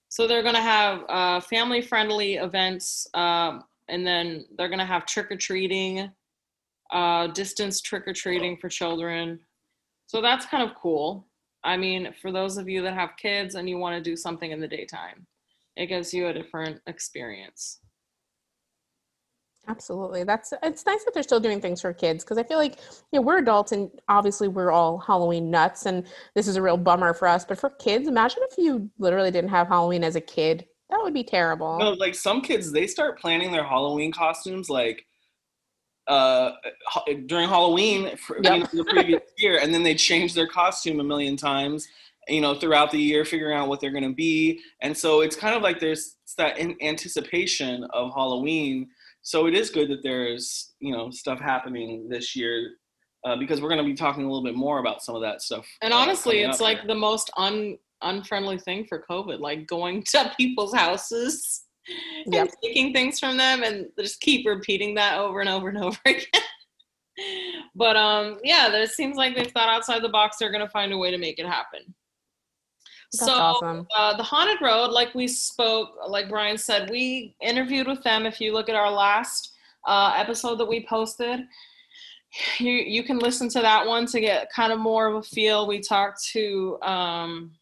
So 0.09 0.27
they're 0.27 0.43
going 0.43 0.57
to 0.57 0.61
have 0.61 1.05
uh, 1.09 1.41
family 1.41 1.81
friendly 1.81 2.35
events 2.35 3.07
um, 3.15 3.65
and 3.89 4.07
then 4.07 4.45
they're 4.57 4.69
going 4.69 4.79
to 4.79 4.85
have 4.85 5.07
trick-or-treating 5.07 6.11
uh, 6.93 7.27
distance 7.29 7.81
trick-or-treating 7.81 8.59
for 8.59 8.69
children. 8.69 9.41
So 10.07 10.21
that's 10.21 10.45
kind 10.47 10.63
of 10.69 10.77
cool 10.77 11.27
i 11.65 11.77
mean 11.77 12.13
for 12.21 12.33
those 12.33 12.57
of 12.57 12.69
you 12.69 12.83
that 12.83 12.95
have 12.95 13.17
kids 13.17 13.55
and 13.55 13.69
you 13.69 13.79
want 13.79 13.97
to 13.97 14.11
do 14.11 14.17
something 14.17 14.51
in 14.51 14.61
the 14.61 14.69
daytime 14.69 15.27
it 15.77 15.87
gives 15.87 16.13
you 16.13 16.29
a 16.29 16.33
different 16.33 16.81
experience 16.87 17.81
Absolutely. 19.69 20.25
That's 20.25 20.53
it's 20.63 20.85
nice 20.87 21.05
that 21.05 21.15
they're 21.15 21.23
still 21.23 21.39
doing 21.39 21.61
things 21.61 21.81
for 21.81 21.93
kids 21.93 22.25
because 22.25 22.37
I 22.37 22.43
feel 22.43 22.59
like 22.59 22.79
you 23.13 23.19
know 23.19 23.23
we're 23.23 23.39
adults 23.39 23.71
and 23.71 23.91
obviously 24.09 24.49
we're 24.49 24.73
all 24.73 24.99
Halloween 24.99 25.51
nuts 25.51 25.87
and 25.87 26.05
this 26.35 26.49
is 26.49 26.57
a 26.57 26.63
real 26.63 26.77
bummer 26.77 27.15
for 27.15 27.29
us. 27.29 27.45
But 27.45 27.61
for 27.61 27.71
kids, 27.71 28.09
imagine 28.09 28.41
if 28.51 28.59
you 28.59 28.91
literally 28.99 29.31
didn't 29.31 29.51
have 29.51 29.69
Halloween 29.69 30.03
as 30.03 30.17
a 30.17 30.21
kid. 30.21 30.67
That 30.91 31.01
would 31.03 31.15
be 31.15 31.23
terrible. 31.23 31.79
No, 31.79 31.93
like 31.93 32.15
some 32.15 32.43
kids, 32.43 32.73
they 32.73 32.87
start 32.87 33.21
planning 33.21 33.53
their 33.53 33.65
Halloween 33.65 34.13
costumes 34.13 34.69
like 34.69 35.07
uh 36.13 36.53
during 37.27 37.49
Halloween 37.49 38.17
for, 38.17 38.37
you 38.37 38.43
know, 38.43 38.67
the 38.73 38.85
previous 38.85 39.23
year, 39.39 39.59
and 39.63 39.73
then 39.73 39.83
they 39.83 39.95
change 39.95 40.35
their 40.35 40.47
costume 40.47 41.01
a 41.01 41.05
million 41.05 41.37
times. 41.37 41.89
You 42.29 42.41
know, 42.41 42.55
throughout 42.55 42.93
the 42.93 42.99
year, 42.99 43.25
figuring 43.25 43.57
out 43.59 43.67
what 43.69 43.81
they're 43.81 43.91
going 43.91 44.09
to 44.09 44.15
be, 44.15 44.61
and 44.81 44.97
so 44.97 45.23
it's 45.23 45.35
kind 45.35 45.57
of 45.57 45.63
like 45.63 45.81
there's 45.81 46.17
that 46.39 46.57
in 46.59 46.77
anticipation 46.81 47.85
of 47.93 48.13
Halloween. 48.15 48.89
So 49.23 49.47
it 49.47 49.55
is 49.55 49.71
good 49.71 49.89
that 49.91 50.03
there's 50.03 50.73
you 50.79 50.93
know 50.93 51.11
stuff 51.11 51.41
happening 51.41 52.09
this 52.09 52.37
year 52.37 52.77
uh, 53.25 53.37
because 53.37 53.61
we're 53.61 53.69
going 53.69 53.83
to 53.83 53.85
be 53.85 53.95
talking 53.95 54.25
a 54.25 54.27
little 54.27 54.45
bit 54.45 54.55
more 54.55 54.79
about 54.79 55.03
some 55.03 55.15
of 55.15 55.23
that 55.23 55.43
stuff. 55.43 55.67
and 55.83 55.93
uh, 55.93 55.97
honestly 55.97 56.43
it's 56.43 56.61
like 56.61 56.79
here. 56.79 56.89
the 56.89 56.95
most 56.95 57.31
un 57.37 57.77
unfriendly 58.03 58.59
thing 58.59 58.85
for 58.89 59.05
covid 59.09 59.39
like 59.39 59.67
going 59.67 60.03
to 60.13 60.33
people's 60.37 60.75
houses 60.75 61.63
Yep. 62.27 62.51
taking 62.63 62.93
things 62.93 63.19
from 63.19 63.37
them 63.37 63.63
and 63.65 63.87
just 63.99 64.21
keep 64.21 64.47
repeating 64.47 64.95
that 64.95 65.19
over 65.19 65.41
and 65.41 65.49
over 65.49 65.69
and 65.69 65.79
over 65.79 65.99
again 66.07 66.43
but 67.75 67.97
um 67.97 68.39
yeah 68.45 68.69
there 68.71 68.87
seems 68.87 69.17
like 69.17 69.35
they've 69.35 69.51
thought 69.51 69.69
outside 69.69 70.03
the 70.03 70.09
box 70.09 70.37
they're 70.39 70.53
going 70.53 70.65
to 70.65 70.71
find 70.71 70.93
a 70.93 70.99
way 70.99 71.11
to 71.11 71.19
make 71.19 71.39
it 71.39 71.47
happen 71.47 71.81
That's 73.13 73.27
so 73.27 73.33
awesome. 73.33 73.87
uh, 73.97 74.17
the 74.17 74.23
haunted 74.23 74.63
road 74.63 74.93
like 74.93 75.15
we 75.15 75.27
spoke 75.27 75.91
like 76.07 76.29
brian 76.29 76.57
said 76.57 76.89
we 76.89 77.35
interviewed 77.43 77.89
with 77.89 78.03
them 78.03 78.27
if 78.27 78.41
you 78.41 78.53
look 78.53 78.69
at 78.69 78.77
our 78.77 78.91
last 78.91 79.53
uh, 79.87 80.15
episode 80.17 80.57
that 80.57 80.69
we 80.69 80.87
posted 80.87 81.41
you 82.59 82.73
you 82.73 83.03
can 83.03 83.19
listen 83.19 83.49
to 83.49 83.61
that 83.61 83.87
one 83.87 84.07
to 84.07 84.21
get 84.21 84.51
kind 84.53 84.73
of 84.73 84.79
more 84.79 85.09
of 85.09 85.17
a 85.17 85.23
feel 85.23 85.67
we 85.67 85.81
talked 85.81 86.25
to 86.33 86.79
um, 86.83 87.53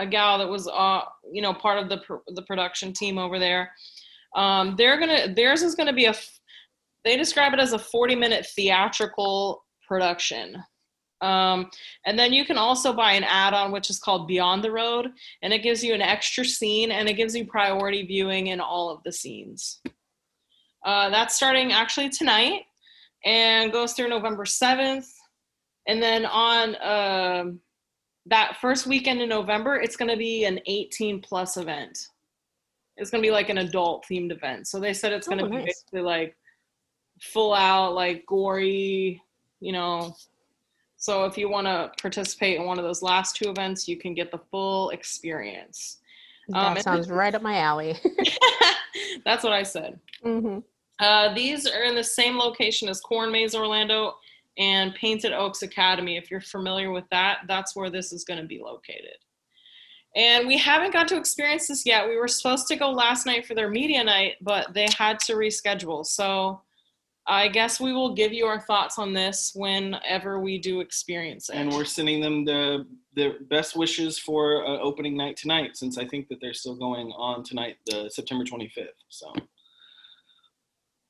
a 0.00 0.06
gal 0.06 0.38
that 0.38 0.48
was 0.48 0.66
uh, 0.68 1.02
you 1.30 1.42
know 1.42 1.54
part 1.54 1.78
of 1.78 1.88
the 1.88 1.98
pr- 1.98 2.24
the 2.28 2.42
production 2.42 2.92
team 2.92 3.18
over 3.18 3.38
there. 3.38 3.70
Um, 4.34 4.74
they're 4.76 4.98
gonna 4.98 5.32
theirs 5.34 5.62
is 5.62 5.74
gonna 5.74 5.92
be 5.92 6.06
a 6.06 6.10
f- 6.10 6.40
they 7.04 7.16
describe 7.16 7.52
it 7.52 7.60
as 7.60 7.72
a 7.72 7.78
40 7.78 8.14
minute 8.16 8.46
theatrical 8.54 9.64
production. 9.86 10.56
Um, 11.22 11.70
and 12.06 12.18
then 12.18 12.32
you 12.32 12.46
can 12.46 12.56
also 12.56 12.94
buy 12.94 13.12
an 13.12 13.24
add-on 13.24 13.72
which 13.72 13.90
is 13.90 13.98
called 13.98 14.26
beyond 14.26 14.64
the 14.64 14.70
road 14.70 15.08
and 15.42 15.52
it 15.52 15.62
gives 15.62 15.84
you 15.84 15.92
an 15.92 16.00
extra 16.00 16.46
scene 16.46 16.90
and 16.90 17.10
it 17.10 17.12
gives 17.14 17.36
you 17.36 17.44
priority 17.44 18.06
viewing 18.06 18.46
in 18.46 18.58
all 18.58 18.88
of 18.88 19.02
the 19.02 19.12
scenes. 19.12 19.82
Uh, 20.82 21.10
that's 21.10 21.36
starting 21.36 21.72
actually 21.72 22.08
tonight 22.08 22.62
and 23.26 23.70
goes 23.70 23.92
through 23.92 24.08
november 24.08 24.46
7th 24.46 25.08
and 25.86 26.02
then 26.02 26.24
on 26.24 26.76
um 26.80 27.60
that 28.26 28.56
first 28.60 28.86
weekend 28.86 29.20
in 29.22 29.28
november 29.28 29.76
it's 29.76 29.96
going 29.96 30.10
to 30.10 30.16
be 30.16 30.44
an 30.44 30.60
18 30.66 31.20
plus 31.20 31.56
event. 31.56 31.98
It's 32.96 33.10
going 33.10 33.22
to 33.22 33.26
be 33.26 33.32
like 33.32 33.48
an 33.48 33.58
adult 33.58 34.04
themed 34.10 34.30
event. 34.30 34.68
So 34.68 34.78
they 34.78 34.92
said 34.92 35.12
it's 35.12 35.26
going 35.26 35.38
to 35.38 35.44
Oh, 35.46 35.48
be 35.48 35.56
nice. 35.56 35.64
basically 35.66 36.02
like 36.02 36.36
full 37.20 37.54
out 37.54 37.94
like 37.94 38.24
gory 38.26 39.20
you 39.60 39.72
know. 39.72 40.14
So 40.96 41.24
if 41.24 41.38
you 41.38 41.48
want 41.48 41.66
to 41.66 41.90
participate 42.00 42.58
in 42.60 42.66
one 42.66 42.78
of 42.78 42.84
those 42.84 43.02
last 43.02 43.36
two 43.36 43.48
events 43.50 43.88
you 43.88 43.96
can 43.96 44.14
get 44.14 44.30
the 44.30 44.40
full 44.50 44.90
experience. 44.90 45.98
Um, 46.52 46.54
that 46.54 46.76
and- 46.76 46.84
sounds 46.84 47.08
right 47.10 47.34
up 47.34 47.42
my 47.42 47.56
alley. 47.58 47.96
that's 49.24 49.42
what 49.44 49.52
i 49.52 49.62
said. 49.62 49.98
Hmm 50.22 50.58
uh, 51.00 51.32
these 51.32 51.66
are 51.66 51.84
in 51.84 51.94
the 51.94 52.04
same 52.04 52.36
location 52.36 52.86
as 52.86 53.00
Corn 53.00 53.32
Maze 53.32 53.54
Orlando 53.54 54.16
and 54.58 54.94
Painted 54.94 55.32
Oaks 55.32 55.62
Academy. 55.62 56.16
If 56.16 56.30
you're 56.30 56.40
familiar 56.40 56.90
with 56.90 57.04
that, 57.10 57.40
that's 57.48 57.74
where 57.74 57.90
this 57.90 58.12
is 58.12 58.24
going 58.24 58.40
to 58.40 58.46
be 58.46 58.60
located. 58.60 59.16
And 60.16 60.46
we 60.46 60.58
haven't 60.58 60.92
got 60.92 61.06
to 61.08 61.16
experience 61.16 61.68
this 61.68 61.86
yet. 61.86 62.08
We 62.08 62.16
were 62.16 62.28
supposed 62.28 62.66
to 62.68 62.76
go 62.76 62.90
last 62.90 63.26
night 63.26 63.46
for 63.46 63.54
their 63.54 63.70
media 63.70 64.02
night, 64.02 64.34
but 64.40 64.74
they 64.74 64.88
had 64.98 65.20
to 65.20 65.34
reschedule. 65.34 66.04
So 66.04 66.62
I 67.26 67.46
guess 67.46 67.80
we 67.80 67.92
will 67.92 68.14
give 68.14 68.32
you 68.32 68.46
our 68.46 68.60
thoughts 68.60 68.98
on 68.98 69.12
this 69.12 69.52
whenever 69.54 70.40
we 70.40 70.58
do 70.58 70.80
experience 70.80 71.48
it. 71.48 71.56
and 71.56 71.72
we're 71.72 71.84
sending 71.84 72.20
them 72.20 72.44
the 72.44 72.86
the 73.14 73.36
best 73.48 73.76
wishes 73.76 74.18
for 74.18 74.64
uh, 74.66 74.78
opening 74.78 75.16
night 75.16 75.36
tonight 75.36 75.76
since 75.76 75.98
i 75.98 76.04
think 76.04 76.28
that 76.28 76.40
they're 76.40 76.54
still 76.54 76.74
going 76.74 77.12
on 77.12 77.44
tonight 77.44 77.76
the 77.86 78.08
september 78.08 78.44
25th 78.44 78.88
so 79.08 79.32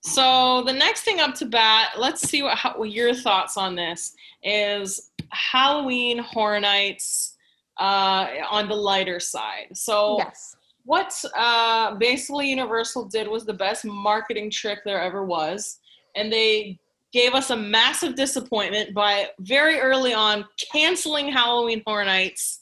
So 0.02 0.62
the 0.66 0.72
next 0.72 1.02
thing 1.02 1.20
up 1.20 1.34
to 1.36 1.46
bat, 1.46 1.90
let's 1.98 2.22
see 2.22 2.42
what, 2.42 2.56
how, 2.56 2.74
what 2.76 2.90
your 2.90 3.14
thoughts 3.14 3.56
on 3.56 3.74
this 3.74 4.14
is 4.42 5.10
Halloween 5.30 6.18
Horror 6.18 6.60
Nights 6.60 7.36
uh, 7.78 8.26
on 8.50 8.68
the 8.68 8.74
lighter 8.74 9.20
side. 9.20 9.68
So 9.74 10.16
Yes. 10.18 10.56
what 10.84 11.24
uh, 11.36 11.94
basically 11.96 12.48
Universal 12.50 13.06
did 13.06 13.28
was 13.28 13.44
the 13.44 13.52
best 13.52 13.84
marketing 13.84 14.50
trick 14.50 14.80
there 14.84 15.00
ever 15.00 15.24
was, 15.24 15.78
and 16.16 16.32
they 16.32 16.78
gave 17.12 17.34
us 17.34 17.50
a 17.50 17.56
massive 17.56 18.14
disappointment 18.14 18.94
by 18.94 19.28
very 19.40 19.80
early 19.80 20.14
on 20.14 20.46
canceling 20.72 21.30
Halloween 21.30 21.82
Horror 21.86 22.04
Nights, 22.04 22.60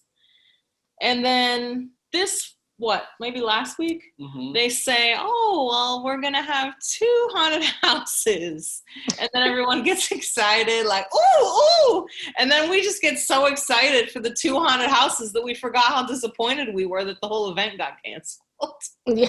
and 1.01 1.25
then 1.25 1.91
this 2.13 2.55
what 2.79 3.07
maybe 3.21 3.41
last 3.41 3.79
week 3.79 4.03
mhm. 4.21 4.55
they 4.55 4.69
say, 4.69 5.15
"Oh, 5.19 5.69
well, 5.71 6.05
we're 6.05 6.21
gonna 6.21 6.43
have 6.43 6.75
two 6.79 7.29
haunted 7.33 7.63
houses," 7.83 8.83
and 9.21 9.29
then 9.35 9.43
everyone 9.43 9.83
gets 9.83 10.11
excited, 10.13 10.87
like, 10.87 11.07
oh 11.13 12.07
ooh!" 12.07 12.07
And 12.39 12.51
then 12.51 12.71
we 12.71 12.81
just 12.81 13.03
get 13.03 13.19
so 13.19 13.47
excited 13.47 14.11
for 14.11 14.21
the 14.21 14.31
two 14.31 14.59
haunted 14.59 14.89
houses 14.89 15.33
that 15.33 15.43
we 15.43 15.55
forgot 15.55 15.85
how 15.85 16.07
disappointed 16.07 16.75
we 16.75 16.87
were 16.87 17.05
that 17.05 17.21
the 17.21 17.29
whole 17.29 17.51
event 17.51 17.79
got 17.79 18.03
canceled. 18.05 18.43
Yeah. 19.07 19.29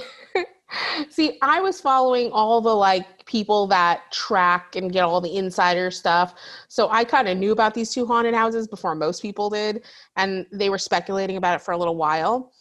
See, 1.09 1.39
I 1.41 1.61
was 1.61 1.81
following 1.81 2.31
all 2.31 2.61
the 2.61 2.75
like 2.75 3.25
people 3.25 3.65
that 3.67 4.11
track 4.11 4.75
and 4.75 4.91
get 4.91 5.03
all 5.03 5.19
the 5.19 5.35
insider 5.35 5.89
stuff. 5.89 6.35
So 6.67 6.89
I 6.89 7.03
kind 7.03 7.27
of 7.27 7.37
knew 7.37 7.51
about 7.51 7.73
these 7.73 7.91
two 7.91 8.05
haunted 8.05 8.35
houses 8.35 8.67
before 8.67 8.93
most 8.93 9.21
people 9.21 9.49
did, 9.49 9.83
and 10.15 10.45
they 10.51 10.69
were 10.69 10.77
speculating 10.77 11.37
about 11.37 11.55
it 11.55 11.61
for 11.61 11.71
a 11.71 11.77
little 11.77 11.95
while. 11.95 12.51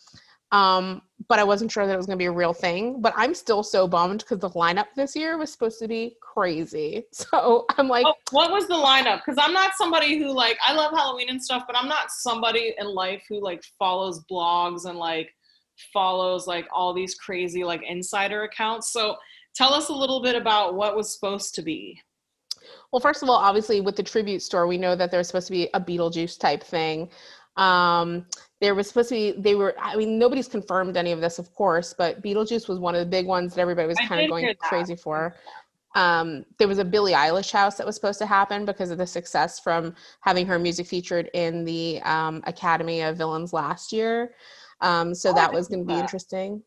Um, 0.50 1.02
but 1.28 1.38
I 1.38 1.44
wasn't 1.44 1.70
sure 1.70 1.86
that 1.86 1.92
it 1.92 1.96
was 1.96 2.06
going 2.06 2.16
to 2.16 2.22
be 2.22 2.26
a 2.26 2.32
real 2.32 2.54
thing. 2.54 3.00
But 3.02 3.12
I'm 3.16 3.34
still 3.34 3.62
so 3.62 3.86
bummed 3.86 4.20
because 4.20 4.38
the 4.38 4.50
lineup 4.50 4.86
this 4.96 5.14
year 5.14 5.36
was 5.36 5.52
supposed 5.52 5.78
to 5.80 5.88
be 5.88 6.16
crazy. 6.20 7.04
So 7.12 7.66
I'm 7.76 7.88
like, 7.88 8.06
Oh, 8.06 8.14
what 8.30 8.50
was 8.50 8.66
the 8.68 8.74
lineup? 8.74 9.20
Because 9.24 9.42
I'm 9.42 9.52
not 9.52 9.72
somebody 9.76 10.18
who 10.18 10.32
like 10.32 10.56
I 10.66 10.72
love 10.72 10.92
Halloween 10.92 11.28
and 11.28 11.42
stuff, 11.42 11.64
but 11.66 11.76
I'm 11.76 11.88
not 11.88 12.10
somebody 12.10 12.74
in 12.78 12.86
life 12.86 13.22
who 13.28 13.42
like 13.42 13.62
follows 13.78 14.24
blogs 14.30 14.86
and 14.86 14.98
like 14.98 15.30
follows 15.92 16.46
like 16.46 16.66
all 16.72 16.94
these 16.94 17.14
crazy 17.14 17.64
like 17.64 17.82
insider 17.86 18.44
accounts. 18.44 18.92
So 18.92 19.16
tell 19.54 19.74
us 19.74 19.88
a 19.88 19.94
little 19.94 20.22
bit 20.22 20.36
about 20.36 20.74
what 20.74 20.96
was 20.96 21.12
supposed 21.12 21.54
to 21.56 21.62
be. 21.62 22.00
Well, 22.92 23.00
first 23.00 23.22
of 23.22 23.28
all, 23.28 23.36
obviously 23.36 23.80
with 23.80 23.96
the 23.96 24.02
tribute 24.02 24.42
store, 24.42 24.66
we 24.66 24.78
know 24.78 24.96
that 24.96 25.10
there's 25.10 25.26
supposed 25.26 25.46
to 25.48 25.52
be 25.52 25.68
a 25.74 25.80
Beetlejuice 25.80 26.38
type 26.38 26.62
thing. 26.62 27.10
Um, 27.58 28.24
there 28.60 28.74
was 28.74 28.88
supposed 28.88 29.10
to 29.10 29.14
be 29.14 29.40
they 29.40 29.54
were 29.54 29.74
I 29.80 29.96
mean 29.96 30.18
nobody's 30.18 30.48
confirmed 30.48 30.96
any 30.96 31.12
of 31.12 31.20
this, 31.20 31.38
of 31.38 31.52
course, 31.54 31.94
but 31.96 32.22
Beetlejuice 32.22 32.68
was 32.68 32.78
one 32.78 32.94
of 32.94 33.00
the 33.00 33.06
big 33.06 33.26
ones 33.26 33.54
that 33.54 33.60
everybody 33.60 33.86
was 33.88 33.98
kind 33.98 34.22
of 34.22 34.30
going 34.30 34.54
crazy 34.60 34.96
for. 34.96 35.34
Um, 35.94 36.44
there 36.58 36.68
was 36.68 36.78
a 36.78 36.84
Billie 36.84 37.12
Eilish 37.12 37.50
house 37.50 37.76
that 37.76 37.86
was 37.86 37.96
supposed 37.96 38.18
to 38.20 38.26
happen 38.26 38.64
because 38.64 38.90
of 38.90 38.98
the 38.98 39.06
success 39.06 39.58
from 39.58 39.94
having 40.20 40.46
her 40.46 40.58
music 40.58 40.86
featured 40.86 41.30
in 41.34 41.64
the 41.64 42.00
um, 42.02 42.42
Academy 42.46 43.00
of 43.02 43.16
Villains 43.16 43.52
last 43.52 43.92
year. 43.92 44.34
Um, 44.80 45.14
so 45.14 45.30
Oh, 45.30 45.34
that 45.34 45.52
was 45.52 45.66
going 45.66 45.80
to 45.80 45.92
be 45.92 45.98
interesting. 45.98 46.62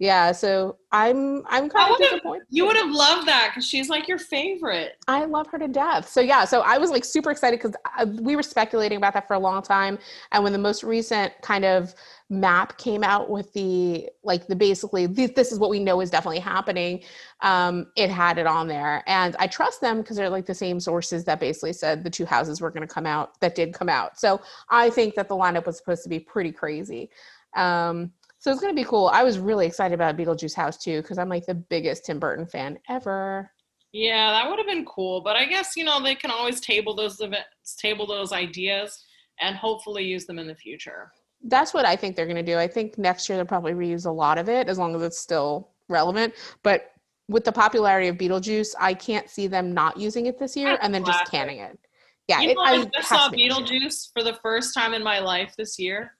Yeah, 0.00 0.30
so 0.30 0.76
I'm 0.92 1.44
I'm 1.48 1.68
kind 1.68 1.92
of 1.92 1.98
disappointed. 1.98 2.46
You 2.50 2.66
would 2.66 2.76
have 2.76 2.90
loved 2.90 3.26
that 3.26 3.50
because 3.50 3.68
she's 3.68 3.88
like 3.88 4.06
your 4.06 4.18
favorite. 4.18 4.96
I 5.08 5.24
love 5.24 5.48
her 5.48 5.58
to 5.58 5.66
death. 5.66 6.08
So 6.08 6.20
yeah, 6.20 6.44
so 6.44 6.60
I 6.60 6.78
was 6.78 6.90
like 6.90 7.04
super 7.04 7.32
excited 7.32 7.60
because 7.60 7.74
we 8.20 8.36
were 8.36 8.44
speculating 8.44 8.96
about 8.96 9.14
that 9.14 9.26
for 9.26 9.34
a 9.34 9.40
long 9.40 9.60
time, 9.60 9.98
and 10.30 10.44
when 10.44 10.52
the 10.52 10.58
most 10.58 10.84
recent 10.84 11.32
kind 11.42 11.64
of 11.64 11.94
map 12.30 12.78
came 12.78 13.02
out 13.02 13.28
with 13.28 13.52
the 13.54 14.08
like 14.22 14.46
the 14.46 14.54
basically 14.54 15.06
this, 15.06 15.32
this 15.34 15.50
is 15.50 15.58
what 15.58 15.68
we 15.68 15.80
know 15.80 16.00
is 16.00 16.10
definitely 16.10 16.38
happening, 16.38 17.02
um, 17.40 17.88
it 17.96 18.08
had 18.08 18.38
it 18.38 18.46
on 18.46 18.68
there, 18.68 19.02
and 19.08 19.34
I 19.40 19.48
trust 19.48 19.80
them 19.80 20.00
because 20.00 20.16
they're 20.16 20.30
like 20.30 20.46
the 20.46 20.54
same 20.54 20.78
sources 20.78 21.24
that 21.24 21.40
basically 21.40 21.72
said 21.72 22.04
the 22.04 22.10
two 22.10 22.24
houses 22.24 22.60
were 22.60 22.70
going 22.70 22.86
to 22.86 22.94
come 22.94 23.06
out 23.06 23.40
that 23.40 23.56
did 23.56 23.74
come 23.74 23.88
out. 23.88 24.16
So 24.20 24.40
I 24.70 24.90
think 24.90 25.16
that 25.16 25.28
the 25.28 25.34
lineup 25.34 25.66
was 25.66 25.76
supposed 25.76 26.04
to 26.04 26.08
be 26.08 26.20
pretty 26.20 26.52
crazy. 26.52 27.10
Um, 27.56 28.12
so 28.38 28.50
it's 28.50 28.60
going 28.60 28.74
to 28.74 28.80
be 28.80 28.88
cool. 28.88 29.08
I 29.12 29.24
was 29.24 29.38
really 29.38 29.66
excited 29.66 29.94
about 29.94 30.16
Beetlejuice 30.16 30.54
House 30.54 30.76
too 30.76 31.02
because 31.02 31.18
I'm 31.18 31.28
like 31.28 31.46
the 31.46 31.54
biggest 31.54 32.04
Tim 32.06 32.18
Burton 32.18 32.46
fan 32.46 32.78
ever. 32.88 33.50
Yeah, 33.92 34.32
that 34.32 34.48
would 34.48 34.58
have 34.58 34.66
been 34.66 34.84
cool. 34.84 35.20
But 35.22 35.36
I 35.36 35.46
guess 35.46 35.76
you 35.76 35.84
know 35.84 36.02
they 36.02 36.14
can 36.14 36.30
always 36.30 36.60
table 36.60 36.94
those 36.94 37.20
events, 37.20 37.76
table 37.80 38.06
those 38.06 38.32
ideas, 38.32 39.04
and 39.40 39.56
hopefully 39.56 40.04
use 40.04 40.26
them 40.26 40.38
in 40.38 40.46
the 40.46 40.54
future. 40.54 41.10
That's 41.42 41.72
what 41.72 41.84
I 41.84 41.96
think 41.96 42.16
they're 42.16 42.26
going 42.26 42.36
to 42.36 42.42
do. 42.42 42.58
I 42.58 42.68
think 42.68 42.98
next 42.98 43.28
year 43.28 43.38
they'll 43.38 43.46
probably 43.46 43.72
reuse 43.72 44.06
a 44.06 44.10
lot 44.10 44.38
of 44.38 44.48
it 44.48 44.68
as 44.68 44.78
long 44.78 44.94
as 44.94 45.02
it's 45.02 45.18
still 45.18 45.70
relevant. 45.88 46.34
But 46.62 46.92
with 47.28 47.44
the 47.44 47.52
popularity 47.52 48.08
of 48.08 48.16
Beetlejuice, 48.16 48.74
I 48.78 48.94
can't 48.94 49.28
see 49.28 49.46
them 49.46 49.72
not 49.72 49.96
using 49.96 50.26
it 50.26 50.38
this 50.38 50.56
year 50.56 50.70
That's 50.70 50.84
and 50.84 50.94
then 50.94 51.04
just 51.04 51.30
canning 51.30 51.58
it. 51.58 51.78
Yeah, 52.26 52.40
you 52.40 52.50
it, 52.50 52.54
know, 52.54 52.62
I, 52.62 52.72
I 52.72 52.84
just 52.84 53.08
saw 53.08 53.28
to 53.28 53.32
be 53.32 53.48
next 53.48 53.70
year. 53.70 53.80
Beetlejuice 53.80 54.12
for 54.12 54.22
the 54.22 54.34
first 54.42 54.74
time 54.74 54.94
in 54.94 55.02
my 55.02 55.18
life 55.18 55.54
this 55.56 55.78
year. 55.78 56.14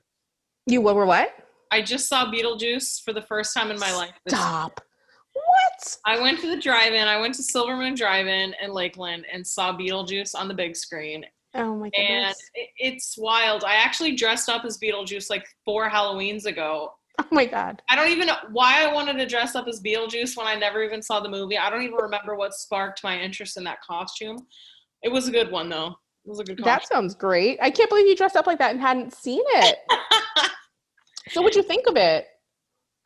You 0.67 0.81
were 0.81 1.07
what? 1.07 1.35
I 1.71 1.83
just 1.83 2.09
saw 2.09 2.27
Beetlejuice 2.31 3.03
for 3.05 3.13
the 3.13 3.23
first 3.23 3.55
time 3.55 3.71
in 3.71 3.79
my 3.79 3.95
life. 3.95 4.13
Stop. 4.29 4.81
What? 5.35 5.97
I 6.07 6.21
went 6.21 6.41
to 6.41 6.49
the 6.51 6.61
drive-in. 6.61 7.07
I 7.07 7.21
went 7.21 7.35
to 7.35 7.43
Silver 7.43 7.77
Moon 7.77 7.95
Drive-in 7.95 8.55
in 8.63 8.73
Lakeland 8.73 9.27
and 9.33 9.47
saw 9.47 9.77
Beetlejuice 9.77 10.35
on 10.35 10.49
the 10.49 10.55
big 10.55 10.75
screen, 10.77 11.25
Oh 11.55 11.75
my 11.77 11.91
god. 11.91 11.99
and 12.01 12.09
goodness. 12.25 12.51
it, 12.55 12.69
it's 12.79 13.15
wild. 13.19 13.65
I 13.65 13.75
actually 13.75 14.17
dressed 14.17 14.49
up 14.49 14.65
as 14.65 14.79
Beetlejuice 14.79 15.31
like 15.31 15.47
four 15.65 15.89
Halloweens 15.89 16.47
ago. 16.47 16.93
Oh 17.21 17.27
my 17.31 17.47
god. 17.47 17.83
I 17.89 17.97
don't 17.97 18.09
even 18.11 18.27
know 18.27 18.37
why 18.53 18.85
I 18.85 18.93
wanted 18.93 19.15
to 19.19 19.27
dress 19.27 19.55
up 19.55 19.67
as 19.69 19.81
Beetlejuice 19.81 20.37
when 20.37 20.47
I 20.47 20.55
never 20.55 20.83
even 20.83 21.03
saw 21.03 21.21
the 21.21 21.29
movie. 21.29 21.59
I 21.59 21.69
don't 21.71 21.83
even 21.83 21.97
remember 21.97 22.37
what 22.37 22.55
sparked 22.55 23.03
my 23.05 23.19
interest 23.19 23.57
in 23.57 23.65
that 23.65 23.81
costume. 23.83 24.39
It 25.03 25.11
was 25.11 25.29
a 25.29 25.31
good 25.33 25.51
one 25.51 25.69
though. 25.69 25.97
It 26.25 26.29
was 26.31 26.41
a 26.41 26.45
good 26.45 26.59
costume. 26.59 26.65
That 26.65 26.87
sounds 26.89 27.15
great. 27.15 27.59
I 27.63 27.71
can't 27.71 27.89
believe 27.89 28.07
you 28.07 28.15
dressed 28.17 28.37
up 28.37 28.47
like 28.47 28.59
that 28.59 28.73
and 28.73 28.81
hadn't 28.81 29.15
seen 29.15 29.43
it. 29.47 29.79
so 31.31 31.43
what'd 31.43 31.57
you 31.57 31.63
think 31.63 31.87
of 31.87 31.97
it? 31.97 32.27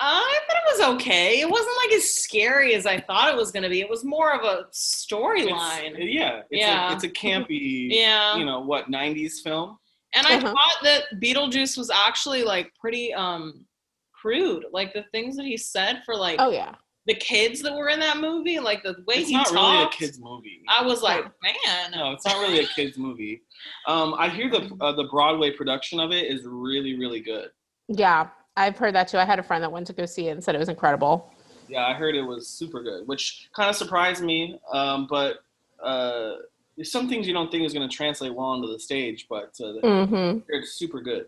I 0.01 0.39
thought 0.49 0.57
it 0.57 0.79
was 0.79 0.95
okay. 0.97 1.41
It 1.41 1.49
wasn't 1.49 1.77
like 1.85 1.95
as 1.95 2.11
scary 2.11 2.75
as 2.75 2.87
I 2.87 2.99
thought 3.01 3.29
it 3.29 3.37
was 3.37 3.53
going 3.53 3.63
to 3.63 3.69
be. 3.69 3.81
It 3.81 3.89
was 3.89 4.05
more 4.05 4.33
of 4.35 4.43
a 4.43 4.65
storyline. 4.73 5.95
It's, 5.97 6.13
yeah, 6.13 6.39
it's 6.51 6.61
Yeah. 6.61 6.91
A, 6.91 6.95
it's 6.95 7.05
a 7.05 7.09
campy, 7.09 7.89
Yeah. 7.91 8.37
you 8.37 8.45
know, 8.45 8.61
what 8.61 8.91
'90s 8.91 9.41
film. 9.45 9.79
And 10.15 10.27
I 10.27 10.37
Uh-huh. 10.37 10.49
thought 10.53 10.83
that 10.83 11.05
Beetlejuice 11.23 11.77
was 11.79 11.89
actually 11.91 12.43
like 12.43 12.73
pretty 12.81 13.15
um 13.15 13.65
crude. 14.13 14.65
Like 14.73 14.93
the 14.93 15.05
things 15.13 15.37
that 15.37 15.45
he 15.47 15.57
said 15.57 16.03
for 16.05 16.17
like 16.17 16.37
Oh 16.41 16.51
yeah. 16.51 16.75
the 17.07 17.15
kids 17.15 17.63
that 17.63 17.73
were 17.75 17.89
in 17.89 18.01
that 18.01 18.17
movie, 18.19 18.59
like 18.59 18.83
the 18.83 18.97
way 19.07 19.17
It's 19.17 19.29
he 19.29 19.35
not 19.37 19.47
talked. 19.47 19.55
really 19.55 19.85
a 19.85 19.89
kids 19.89 20.19
movie. 20.21 20.63
I 20.69 20.85
was 20.85 21.03
like, 21.03 21.25
man. 21.43 21.93
No, 21.93 22.11
it's 22.13 22.25
not 22.27 22.41
really 22.41 22.61
a 22.61 22.67
kids 22.67 22.99
movie. 22.99 23.43
Um, 23.87 24.15
I 24.19 24.29
hear 24.29 24.51
the 24.51 24.69
uh, 24.81 24.93
the 24.93 25.05
Broadway 25.05 25.53
production 25.53 26.01
of 26.01 26.11
it 26.11 26.27
is 26.27 26.43
really 26.45 26.99
really 26.99 27.21
good. 27.21 27.51
Yeah. 27.89 28.29
I've 28.57 28.77
heard 28.77 28.95
that 28.95 29.09
too. 29.09 29.19
I 29.19 29.25
had 29.25 29.39
a 29.39 29.43
friend 29.43 29.63
that 29.65 29.73
went 29.73 29.87
to 29.87 29.93
go 29.93 30.05
see 30.05 30.29
it 30.29 30.33
and 30.33 30.45
said 30.45 30.55
it 30.55 30.59
was 30.59 30.69
incredible. 30.69 31.33
Yeah, 31.69 31.87
I 31.87 31.95
heard 31.95 32.15
it 32.15 32.23
was 32.23 32.49
super 32.49 32.83
good, 32.83 33.09
which 33.09 33.49
kind 33.57 33.71
of 33.71 33.77
surprised 33.77 34.23
me. 34.23 34.59
Um, 34.73 35.07
but 35.09 35.39
uh, 35.83 36.33
there's 36.77 36.93
some 36.93 37.09
things 37.09 37.27
you 37.27 37.33
don't 37.33 37.51
think 37.51 37.65
is 37.65 37.73
going 37.73 37.89
to 37.89 37.95
translate 37.95 38.35
well 38.35 38.49
onto 38.49 38.71
the 38.71 38.79
stage, 38.79 39.27
but 39.31 39.55
uh, 39.61 39.81
Mm-hmm. 39.83 40.41
it's 40.49 40.73
super 40.75 41.01
good. 41.01 41.27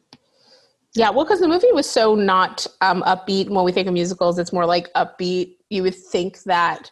Yeah, 0.95 1.11
well, 1.11 1.25
because 1.25 1.41
the 1.41 1.49
movie 1.49 1.73
was 1.73 1.89
so 1.89 2.15
not 2.15 2.67
um, 2.83 3.03
upbeat. 3.03 3.49
When 3.49 3.65
we 3.65 3.73
think 3.73 3.89
of 3.89 3.95
musicals, 3.95 4.39
it's 4.39 4.53
more 4.53 4.67
like 4.67 4.93
upbeat. 4.93 5.57
You 5.71 5.83
would 5.83 5.95
think 5.95 6.43
that 6.45 6.91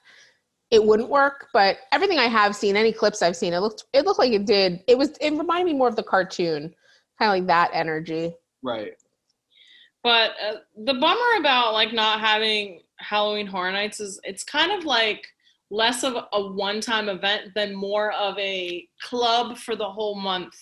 it 0.71 0.83
wouldn't 0.83 1.09
work, 1.11 1.49
but 1.53 1.77
everything 1.93 2.19
I 2.19 2.25
have 2.29 2.57
seen, 2.57 2.75
any 2.75 2.93
clips 2.93 3.21
I've 3.23 3.37
seen, 3.37 3.53
it 3.53 3.59
looked 3.61 3.85
it 3.93 4.05
looked 4.07 4.19
like 4.19 4.33
it 4.33 4.47
did. 4.47 4.83
It 4.89 4.97
was 4.99 5.11
it 5.21 5.31
reminded 5.33 5.67
me 5.67 5.75
more 5.75 5.87
of 5.89 5.95
the 5.95 6.03
cartoon, 6.03 6.75
kind 7.19 7.29
of 7.31 7.39
like 7.39 7.47
that 7.47 7.71
energy. 7.75 8.35
Right. 8.63 8.95
But 10.03 10.33
uh, 10.45 10.57
the 10.85 10.95
bummer 10.95 11.39
about 11.39 11.73
like 11.73 11.93
not 11.93 12.21
having 12.21 12.81
Halloween 12.99 13.47
Horror 13.47 13.73
Nights 13.73 14.01
is 14.01 14.21
it's 14.25 14.45
kind 14.45 14.73
of 14.73 14.85
like 14.85 15.27
less 15.71 16.05
of 16.05 16.17
a 16.33 16.43
one-time 16.49 17.09
event 17.09 17.53
than 17.55 17.75
more 17.75 18.13
of 18.13 18.39
a 18.39 18.87
club 19.03 19.57
for 19.57 19.75
the 19.75 19.89
whole 19.89 20.15
month 20.15 20.55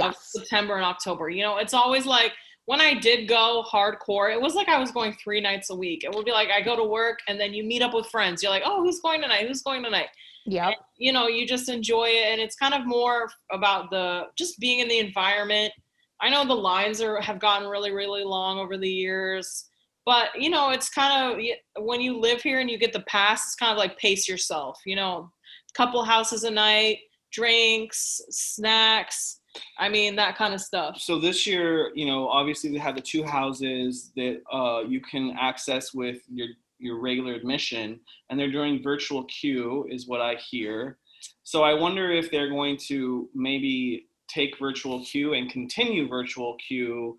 of 0.00 0.16
September 0.16 0.76
and 0.76 0.84
October. 0.84 1.28
You 1.28 1.42
know, 1.42 1.58
it's 1.58 1.74
always 1.74 2.06
like 2.06 2.32
when 2.66 2.80
I 2.80 2.94
did 2.94 3.28
go 3.28 3.64
hardcore, 3.70 4.32
it 4.32 4.40
was 4.40 4.54
like 4.54 4.68
I 4.68 4.78
was 4.78 4.90
going 4.90 5.16
three 5.22 5.40
nights 5.40 5.70
a 5.70 5.74
week. 5.74 6.04
It 6.04 6.14
would 6.14 6.24
be 6.24 6.32
like 6.32 6.50
I 6.50 6.60
go 6.60 6.76
to 6.76 6.84
work 6.84 7.18
and 7.26 7.40
then 7.40 7.54
you 7.54 7.64
meet 7.64 7.82
up 7.82 7.94
with 7.94 8.06
friends. 8.06 8.42
You're 8.42 8.52
like, 8.52 8.62
oh, 8.64 8.82
who's 8.82 9.00
going 9.00 9.22
tonight? 9.22 9.46
Who's 9.46 9.62
going 9.62 9.82
tonight? 9.82 10.08
Yeah. 10.46 10.72
You 10.96 11.12
know, 11.12 11.28
you 11.28 11.46
just 11.46 11.68
enjoy 11.68 12.06
it, 12.06 12.32
and 12.32 12.40
it's 12.40 12.56
kind 12.56 12.74
of 12.74 12.86
more 12.86 13.28
about 13.52 13.90
the 13.90 14.28
just 14.36 14.58
being 14.58 14.80
in 14.80 14.88
the 14.88 14.98
environment. 14.98 15.72
I 16.20 16.30
know 16.30 16.46
the 16.46 16.54
lines 16.54 17.00
are 17.00 17.20
have 17.20 17.38
gotten 17.38 17.68
really, 17.68 17.92
really 17.92 18.24
long 18.24 18.58
over 18.58 18.76
the 18.76 18.90
years, 18.90 19.68
but 20.04 20.28
you 20.36 20.50
know, 20.50 20.70
it's 20.70 20.88
kind 20.88 21.32
of 21.32 21.84
when 21.84 22.00
you 22.00 22.18
live 22.18 22.40
here 22.42 22.60
and 22.60 22.70
you 22.70 22.78
get 22.78 22.92
the 22.92 23.00
pass, 23.02 23.46
it's 23.46 23.54
kind 23.54 23.72
of 23.72 23.78
like 23.78 23.98
pace 23.98 24.28
yourself. 24.28 24.80
You 24.84 24.96
know, 24.96 25.30
couple 25.74 26.02
houses 26.02 26.44
a 26.44 26.50
night, 26.50 26.98
drinks, 27.32 28.20
snacks. 28.30 29.40
I 29.78 29.88
mean, 29.88 30.16
that 30.16 30.36
kind 30.36 30.54
of 30.54 30.60
stuff. 30.60 31.00
So 31.00 31.18
this 31.18 31.46
year, 31.46 31.90
you 31.94 32.06
know, 32.06 32.28
obviously 32.28 32.70
they 32.70 32.78
have 32.78 32.94
the 32.94 33.00
two 33.00 33.22
houses 33.22 34.12
that 34.16 34.40
uh, 34.52 34.82
you 34.86 35.00
can 35.00 35.36
access 35.40 35.94
with 35.94 36.18
your 36.28 36.48
your 36.80 37.00
regular 37.00 37.34
admission, 37.34 37.98
and 38.30 38.38
they're 38.38 38.52
doing 38.52 38.82
virtual 38.82 39.24
queue, 39.24 39.86
is 39.90 40.06
what 40.06 40.20
I 40.20 40.36
hear. 40.36 40.98
So 41.42 41.64
I 41.64 41.74
wonder 41.74 42.12
if 42.12 42.30
they're 42.30 42.50
going 42.50 42.76
to 42.88 43.28
maybe 43.34 44.07
take 44.28 44.58
virtual 44.58 45.04
queue 45.04 45.34
and 45.34 45.50
continue 45.50 46.08
virtual 46.08 46.56
queue 46.56 47.18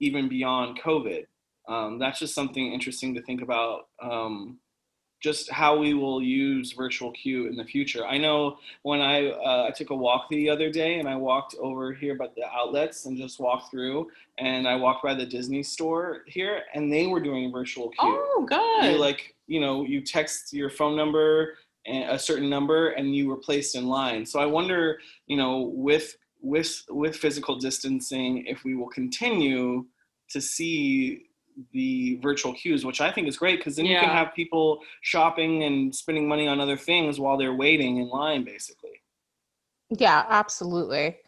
even 0.00 0.28
beyond 0.28 0.80
COVID. 0.80 1.24
Um, 1.68 1.98
that's 1.98 2.18
just 2.18 2.34
something 2.34 2.72
interesting 2.72 3.14
to 3.14 3.22
think 3.22 3.42
about. 3.42 3.88
Um, 4.02 4.58
just 5.24 5.50
how 5.50 5.74
we 5.74 5.94
will 5.94 6.22
use 6.22 6.72
virtual 6.72 7.10
queue 7.12 7.46
in 7.46 7.56
the 7.56 7.64
future. 7.64 8.04
I 8.06 8.18
know 8.18 8.58
when 8.82 9.00
I 9.00 9.28
uh, 9.30 9.64
I 9.66 9.70
took 9.70 9.88
a 9.88 9.94
walk 9.94 10.28
the 10.28 10.50
other 10.50 10.70
day 10.70 10.98
and 10.98 11.08
I 11.08 11.16
walked 11.16 11.54
over 11.58 11.94
here 11.94 12.14
by 12.14 12.28
the 12.36 12.44
outlets 12.46 13.06
and 13.06 13.16
just 13.16 13.40
walked 13.40 13.70
through 13.70 14.10
and 14.36 14.68
I 14.68 14.76
walked 14.76 15.02
by 15.02 15.14
the 15.14 15.24
Disney 15.24 15.62
store 15.62 16.24
here 16.26 16.64
and 16.74 16.92
they 16.92 17.06
were 17.06 17.20
doing 17.20 17.50
virtual 17.50 17.88
queue. 17.88 18.20
Oh, 18.20 18.46
good. 18.46 18.92
You 18.92 18.98
like 18.98 19.34
you 19.46 19.60
know 19.60 19.82
you 19.86 20.02
text 20.02 20.52
your 20.52 20.68
phone 20.68 20.94
number 20.94 21.54
and 21.86 22.10
a 22.10 22.18
certain 22.18 22.50
number 22.50 22.90
and 22.90 23.16
you 23.16 23.26
were 23.28 23.38
placed 23.38 23.76
in 23.76 23.86
line. 23.86 24.26
So 24.26 24.40
I 24.40 24.46
wonder 24.46 24.98
you 25.26 25.38
know 25.38 25.72
with 25.74 26.14
with 26.44 26.84
with 26.90 27.16
physical 27.16 27.56
distancing 27.56 28.44
if 28.46 28.64
we 28.64 28.74
will 28.76 28.88
continue 28.88 29.86
to 30.30 30.40
see 30.40 31.26
the 31.72 32.16
virtual 32.16 32.52
queues, 32.52 32.84
which 32.84 33.00
I 33.00 33.10
think 33.10 33.28
is 33.28 33.36
great 33.36 33.58
because 33.58 33.76
then 33.76 33.86
you 33.86 33.96
can 33.96 34.08
have 34.08 34.34
people 34.34 34.80
shopping 35.02 35.62
and 35.62 35.94
spending 35.94 36.28
money 36.28 36.48
on 36.48 36.60
other 36.60 36.76
things 36.76 37.20
while 37.20 37.36
they're 37.36 37.54
waiting 37.54 37.98
in 37.98 38.08
line, 38.08 38.44
basically. 38.44 39.00
Yeah, 39.90 40.26
absolutely. 40.28 41.18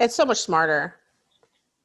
It's 0.00 0.14
so 0.14 0.24
much 0.24 0.40
smarter. 0.40 0.96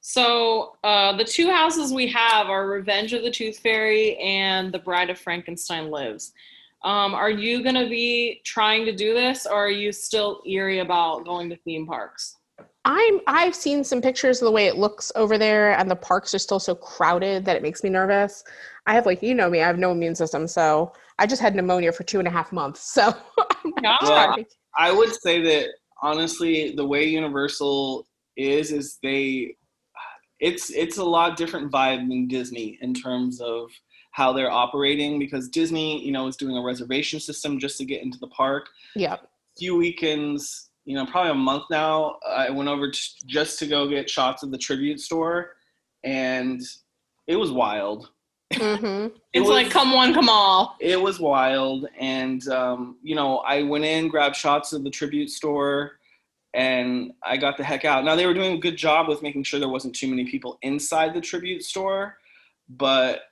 So 0.01 0.77
uh, 0.83 1.17
the 1.17 1.25
two 1.25 1.51
houses 1.51 1.93
we 1.93 2.07
have 2.07 2.47
are 2.47 2.67
Revenge 2.67 3.11
of 3.13 3.23
the 3.23 3.31
Tooth 3.31 3.59
Fairy 3.59 4.15
and 4.17 4.71
The 4.71 4.79
Bride 4.79 5.09
of 5.09 5.19
Frankenstein 5.19 5.89
Lives. 5.89 6.31
Um, 6.85 7.13
are 7.13 7.29
you 7.29 7.61
going 7.61 7.75
to 7.75 7.89
be 7.89 8.41
trying 8.45 8.85
to 8.85 8.95
do 8.95 9.13
this, 9.13 9.45
or 9.45 9.65
are 9.65 9.71
you 9.71 9.91
still 9.91 10.41
eerie 10.47 10.79
about 10.79 11.25
going 11.25 11.49
to 11.49 11.57
theme 11.57 11.85
parks? 11.85 12.37
I'm 12.85 13.19
I've 13.27 13.55
seen 13.55 13.83
some 13.83 14.01
pictures 14.01 14.41
of 14.41 14.45
the 14.45 14.51
way 14.51 14.67
it 14.67 14.77
looks 14.77 15.11
over 15.15 15.37
there 15.37 15.77
and 15.77 15.89
the 15.91 15.95
parks 15.95 16.33
are 16.33 16.39
still 16.39 16.59
so 16.59 16.75
crowded 16.75 17.45
that 17.45 17.55
it 17.55 17.61
makes 17.61 17.83
me 17.83 17.89
nervous. 17.89 18.43
I 18.87 18.93
have 18.93 19.05
like 19.05 19.21
you 19.21 19.35
know 19.35 19.49
me, 19.49 19.61
I 19.61 19.67
have 19.67 19.77
no 19.79 19.91
immune 19.91 20.15
system, 20.15 20.47
so 20.47 20.93
I 21.19 21.27
just 21.27 21.41
had 21.41 21.55
pneumonia 21.55 21.91
for 21.91 22.03
two 22.03 22.19
and 22.19 22.27
a 22.27 22.31
half 22.31 22.51
months. 22.51 22.93
So 22.93 23.13
I'm 23.65 23.73
Yeah. 23.83 23.97
trying 23.99 24.45
I 24.77 24.91
would 24.91 25.13
say 25.13 25.41
that 25.41 25.67
honestly, 26.01 26.73
the 26.75 26.85
way 26.87 27.03
Universal 27.05 28.07
is, 28.37 28.71
is 28.71 28.97
they, 29.03 29.55
it's 30.39 30.69
it's 30.71 30.97
a 30.97 31.03
lot 31.03 31.35
different 31.35 31.71
vibe 31.71 32.07
than 32.07 32.27
Disney 32.27 32.77
in 32.81 32.93
terms 32.93 33.41
of 33.41 33.69
how 34.11 34.31
they're 34.31 34.49
operating 34.51 35.19
because 35.19 35.49
Disney, 35.49 36.03
you 36.03 36.11
know, 36.11 36.27
is 36.27 36.37
doing 36.37 36.55
a 36.57 36.61
reservation 36.61 37.19
system 37.19 37.59
just 37.59 37.77
to 37.77 37.85
get 37.85 38.01
into 38.01 38.17
the 38.19 38.27
park. 38.27 38.69
yeah. 38.95 39.17
few 39.57 39.75
weekends, 39.75 40.68
you 40.89 40.95
know, 40.95 41.05
probably 41.05 41.29
a 41.29 41.35
month 41.35 41.65
now, 41.69 42.17
I 42.27 42.49
went 42.49 42.67
over 42.67 42.89
t- 42.89 42.99
just 43.27 43.59
to 43.59 43.67
go 43.67 43.87
get 43.87 44.09
shots 44.09 44.41
of 44.41 44.49
the 44.49 44.57
tribute 44.57 44.99
store, 44.99 45.51
and 46.03 46.59
it 47.27 47.35
was 47.35 47.51
wild. 47.51 48.09
hmm 48.55 48.55
It 49.05 49.13
It's 49.33 49.47
was- 49.47 49.49
like 49.49 49.69
come 49.69 49.93
one, 49.93 50.15
come 50.15 50.29
all. 50.29 50.75
it 50.79 50.99
was 50.99 51.19
wild, 51.19 51.87
and 51.99 52.45
um, 52.47 52.97
you 53.03 53.13
know, 53.13 53.37
I 53.39 53.61
went 53.61 53.85
in, 53.85 54.07
grabbed 54.07 54.35
shots 54.35 54.73
of 54.73 54.83
the 54.83 54.89
tribute 54.89 55.29
store, 55.29 55.99
and 56.55 57.11
I 57.23 57.37
got 57.37 57.57
the 57.57 57.63
heck 57.63 57.85
out. 57.85 58.03
Now 58.03 58.15
they 58.15 58.25
were 58.25 58.33
doing 58.33 58.53
a 58.53 58.57
good 58.59 58.75
job 58.75 59.07
with 59.07 59.21
making 59.21 59.43
sure 59.43 59.59
there 59.59 59.69
wasn't 59.69 59.95
too 59.95 60.07
many 60.07 60.25
people 60.25 60.57
inside 60.63 61.13
the 61.13 61.21
tribute 61.21 61.63
store, 61.63 62.17
but 62.67 63.25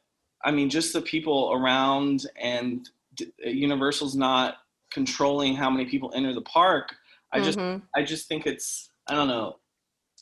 I 0.46 0.52
mean, 0.52 0.70
just 0.70 0.94
the 0.94 1.02
people 1.02 1.52
around 1.52 2.28
and 2.40 2.88
d- 3.16 3.32
Universal's 3.44 4.16
not 4.16 4.58
controlling 4.92 5.56
how 5.56 5.72
many 5.72 5.86
people 5.90 6.12
enter 6.14 6.36
the 6.36 6.42
park. 6.42 6.94
I 7.34 7.42
just 7.42 7.58
Mhm. 7.58 7.82
I 7.96 8.04
just 8.04 8.28
think 8.28 8.46
it's 8.48 8.90
I 9.10 9.14
don't 9.16 9.28
know. 9.28 9.58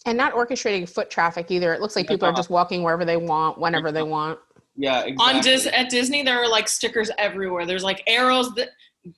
and 0.05 0.17
not 0.17 0.33
orchestrating 0.33 0.87
foot 0.87 1.09
traffic 1.09 1.49
either. 1.49 1.73
It 1.73 1.81
looks 1.81 1.95
like 1.95 2.07
people 2.07 2.27
are 2.27 2.33
just 2.33 2.49
walking 2.51 2.83
wherever 2.83 3.05
they 3.05 3.17
want, 3.17 3.57
whenever 3.57 3.91
they 3.91 4.03
want. 4.03 4.39
Yeah, 4.75 5.01
exactly. 5.03 5.35
On 5.37 5.41
Dis- 5.41 5.65
at 5.67 5.89
Disney, 5.89 6.21
there 6.21 6.37
are 6.43 6.47
like 6.49 6.67
stickers 6.67 7.09
everywhere. 7.17 7.65
There's 7.65 7.83
like 7.83 8.03
arrows 8.05 8.53
that 8.55 8.69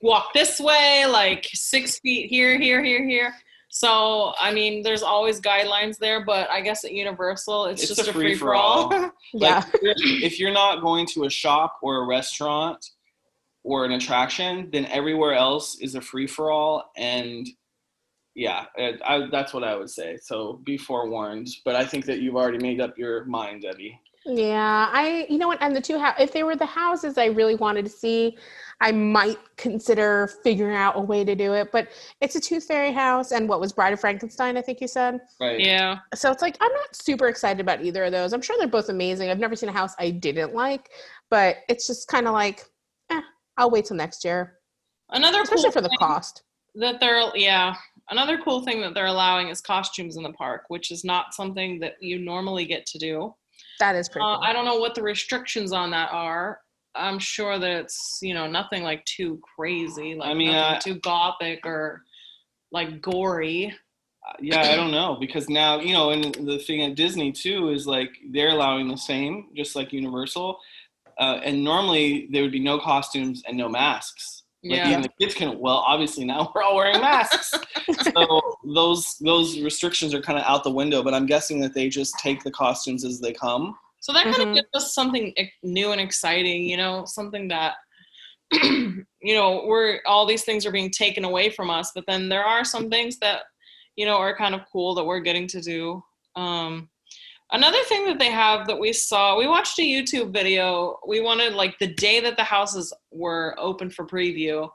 walk 0.02 0.32
this 0.32 0.60
way, 0.60 1.04
like 1.06 1.46
six 1.52 1.98
feet 1.98 2.30
here, 2.30 2.58
here, 2.58 2.82
here, 2.82 3.06
here. 3.06 3.34
So 3.70 4.32
I 4.40 4.52
mean, 4.52 4.82
there's 4.82 5.02
always 5.02 5.40
guidelines 5.42 5.98
there, 5.98 6.24
but 6.24 6.48
I 6.50 6.60
guess 6.62 6.84
at 6.84 6.92
Universal, 6.92 7.66
it's, 7.66 7.82
It's 7.82 7.94
just 7.96 8.06
a 8.08 8.10
a 8.10 8.14
free 8.14 8.34
for 8.34 8.54
all. 8.54 8.88
free-for-all. 8.88 9.10
Yeah. 9.34 9.56
Like, 9.82 9.96
if 10.22 10.38
you're 10.38 10.52
not 10.52 10.80
going 10.80 11.06
to 11.08 11.24
a 11.24 11.30
shop 11.30 11.76
or 11.82 11.96
a 12.02 12.06
restaurant 12.06 12.82
or 13.64 13.84
an 13.84 13.92
attraction, 13.92 14.70
then 14.72 14.86
everywhere 14.86 15.34
else 15.34 15.78
is 15.80 15.94
a 15.96 16.00
free 16.00 16.26
for 16.26 16.50
all. 16.50 16.90
And 16.96 17.46
yeah, 18.38 18.66
I, 19.04 19.26
that's 19.32 19.52
what 19.52 19.64
I 19.64 19.74
would 19.74 19.90
say. 19.90 20.16
So 20.22 20.60
be 20.62 20.78
forewarned. 20.78 21.48
But 21.64 21.74
I 21.74 21.84
think 21.84 22.04
that 22.06 22.20
you've 22.20 22.36
already 22.36 22.58
made 22.58 22.80
up 22.80 22.96
your 22.96 23.24
mind, 23.24 23.62
Debbie. 23.62 24.00
Yeah, 24.24 24.90
I 24.92 25.26
you 25.28 25.38
know 25.38 25.48
what, 25.48 25.60
and 25.60 25.74
the 25.74 25.80
two 25.80 25.98
hou- 25.98 26.22
if 26.22 26.32
they 26.32 26.44
were 26.44 26.54
the 26.54 26.66
houses 26.66 27.18
I 27.18 27.26
really 27.26 27.56
wanted 27.56 27.84
to 27.86 27.90
see, 27.90 28.36
I 28.80 28.92
might 28.92 29.38
consider 29.56 30.30
figuring 30.44 30.76
out 30.76 30.96
a 30.96 31.00
way 31.00 31.24
to 31.24 31.34
do 31.34 31.54
it. 31.54 31.72
But 31.72 31.88
it's 32.20 32.36
a 32.36 32.40
Tooth 32.40 32.66
Fairy 32.66 32.92
house, 32.92 33.32
and 33.32 33.48
what 33.48 33.58
was 33.58 33.72
Bride 33.72 33.92
of 33.92 34.00
Frankenstein? 34.00 34.56
I 34.56 34.62
think 34.62 34.80
you 34.80 34.86
said. 34.86 35.20
Right. 35.40 35.58
yeah. 35.58 35.98
So 36.14 36.30
it's 36.30 36.42
like 36.42 36.56
I'm 36.60 36.72
not 36.72 36.94
super 36.94 37.26
excited 37.26 37.60
about 37.60 37.82
either 37.82 38.04
of 38.04 38.12
those. 38.12 38.32
I'm 38.32 38.42
sure 38.42 38.56
they're 38.58 38.68
both 38.68 38.88
amazing. 38.88 39.30
I've 39.30 39.40
never 39.40 39.56
seen 39.56 39.68
a 39.68 39.72
house 39.72 39.94
I 39.98 40.10
didn't 40.10 40.54
like, 40.54 40.90
but 41.28 41.56
it's 41.68 41.88
just 41.88 42.06
kind 42.06 42.28
of 42.28 42.34
like, 42.34 42.66
eh, 43.10 43.20
I'll 43.56 43.70
wait 43.70 43.86
till 43.86 43.96
next 43.96 44.24
year, 44.24 44.58
Another 45.10 45.42
especially 45.42 45.64
cool 45.64 45.72
for 45.72 45.80
the 45.80 45.88
thing 45.88 45.98
cost. 45.98 46.42
that 46.76 47.00
they're 47.00 47.34
yeah. 47.34 47.74
Another 48.10 48.38
cool 48.38 48.62
thing 48.62 48.80
that 48.80 48.94
they're 48.94 49.06
allowing 49.06 49.48
is 49.48 49.60
costumes 49.60 50.16
in 50.16 50.22
the 50.22 50.32
park, 50.32 50.64
which 50.68 50.90
is 50.90 51.04
not 51.04 51.34
something 51.34 51.78
that 51.80 51.94
you 52.00 52.18
normally 52.18 52.64
get 52.64 52.86
to 52.86 52.98
do. 52.98 53.34
That 53.80 53.96
is 53.96 54.08
pretty. 54.08 54.24
Uh, 54.24 54.36
cool. 54.36 54.44
I 54.44 54.52
don't 54.52 54.64
know 54.64 54.78
what 54.78 54.94
the 54.94 55.02
restrictions 55.02 55.72
on 55.72 55.90
that 55.90 56.10
are. 56.12 56.60
I'm 56.94 57.18
sure 57.18 57.58
that 57.58 57.70
it's 57.70 58.18
you 58.22 58.34
know 58.34 58.46
nothing 58.46 58.82
like 58.82 59.04
too 59.04 59.40
crazy, 59.56 60.14
like 60.14 60.30
I 60.30 60.34
mean, 60.34 60.52
nothing 60.52 60.76
uh, 60.76 60.80
too 60.80 61.00
gothic 61.00 61.64
or 61.64 62.02
like 62.72 63.00
gory. 63.00 63.74
Uh, 64.26 64.32
yeah, 64.40 64.62
I 64.62 64.76
don't 64.76 64.90
know 64.90 65.16
because 65.20 65.48
now 65.48 65.80
you 65.80 65.92
know, 65.92 66.10
and 66.10 66.34
the 66.34 66.58
thing 66.58 66.82
at 66.82 66.96
Disney 66.96 67.30
too 67.30 67.70
is 67.70 67.86
like 67.86 68.10
they're 68.30 68.50
allowing 68.50 68.88
the 68.88 68.96
same, 68.96 69.48
just 69.54 69.76
like 69.76 69.92
Universal. 69.92 70.58
Uh, 71.18 71.40
and 71.42 71.64
normally 71.64 72.28
there 72.30 72.42
would 72.42 72.52
be 72.52 72.60
no 72.60 72.78
costumes 72.78 73.42
and 73.46 73.56
no 73.56 73.68
masks. 73.68 74.44
Like 74.68 74.80
Yeah. 74.80 74.90
even 74.90 75.02
the 75.02 75.08
kids 75.20 75.34
can. 75.34 75.58
Well, 75.58 75.76
obviously 75.76 76.24
now 76.24 76.52
we're 76.54 76.62
all 76.62 76.76
wearing 76.76 77.00
masks, 77.00 77.52
so 78.02 78.40
those 78.64 79.16
those 79.20 79.60
restrictions 79.60 80.12
are 80.14 80.20
kind 80.20 80.38
of 80.38 80.44
out 80.44 80.64
the 80.64 80.70
window. 80.70 81.02
But 81.02 81.14
I'm 81.14 81.26
guessing 81.26 81.60
that 81.60 81.74
they 81.74 81.88
just 81.88 82.18
take 82.18 82.42
the 82.44 82.50
costumes 82.50 83.04
as 83.04 83.20
they 83.20 83.32
come. 83.32 83.74
So 84.00 84.12
that 84.12 84.24
kind 84.24 84.36
Mhm. 84.36 84.48
of 84.50 84.54
gives 84.54 84.68
us 84.74 84.94
something 84.94 85.34
new 85.62 85.92
and 85.92 86.00
exciting, 86.00 86.64
you 86.64 86.76
know, 86.76 87.04
something 87.06 87.48
that 87.48 87.74
you 88.52 89.04
know, 89.22 89.64
we're 89.66 90.00
all 90.06 90.24
these 90.26 90.44
things 90.44 90.64
are 90.64 90.72
being 90.72 90.90
taken 90.90 91.24
away 91.24 91.50
from 91.50 91.68
us, 91.70 91.92
but 91.94 92.04
then 92.06 92.28
there 92.28 92.44
are 92.44 92.64
some 92.64 92.88
things 92.88 93.18
that 93.18 93.42
you 93.96 94.06
know 94.06 94.16
are 94.16 94.36
kind 94.36 94.54
of 94.54 94.62
cool 94.72 94.94
that 94.94 95.04
we're 95.04 95.20
getting 95.20 95.46
to 95.48 95.60
do. 95.60 96.02
Um 96.36 96.88
another 97.52 97.82
thing 97.84 98.06
that 98.06 98.18
they 98.18 98.30
have 98.30 98.66
that 98.66 98.78
we 98.78 98.92
saw, 98.92 99.38
we 99.38 99.46
watched 99.46 99.78
a 99.78 99.82
YouTube 99.82 100.32
video. 100.32 100.98
We 101.06 101.20
wanted 101.20 101.54
like 101.54 101.78
the 101.78 101.94
day 101.94 102.20
that 102.20 102.36
the 102.36 102.44
houses 102.44 102.92
were 103.10 103.54
open 103.58 103.90
for 103.90 104.06
preview. 104.06 104.68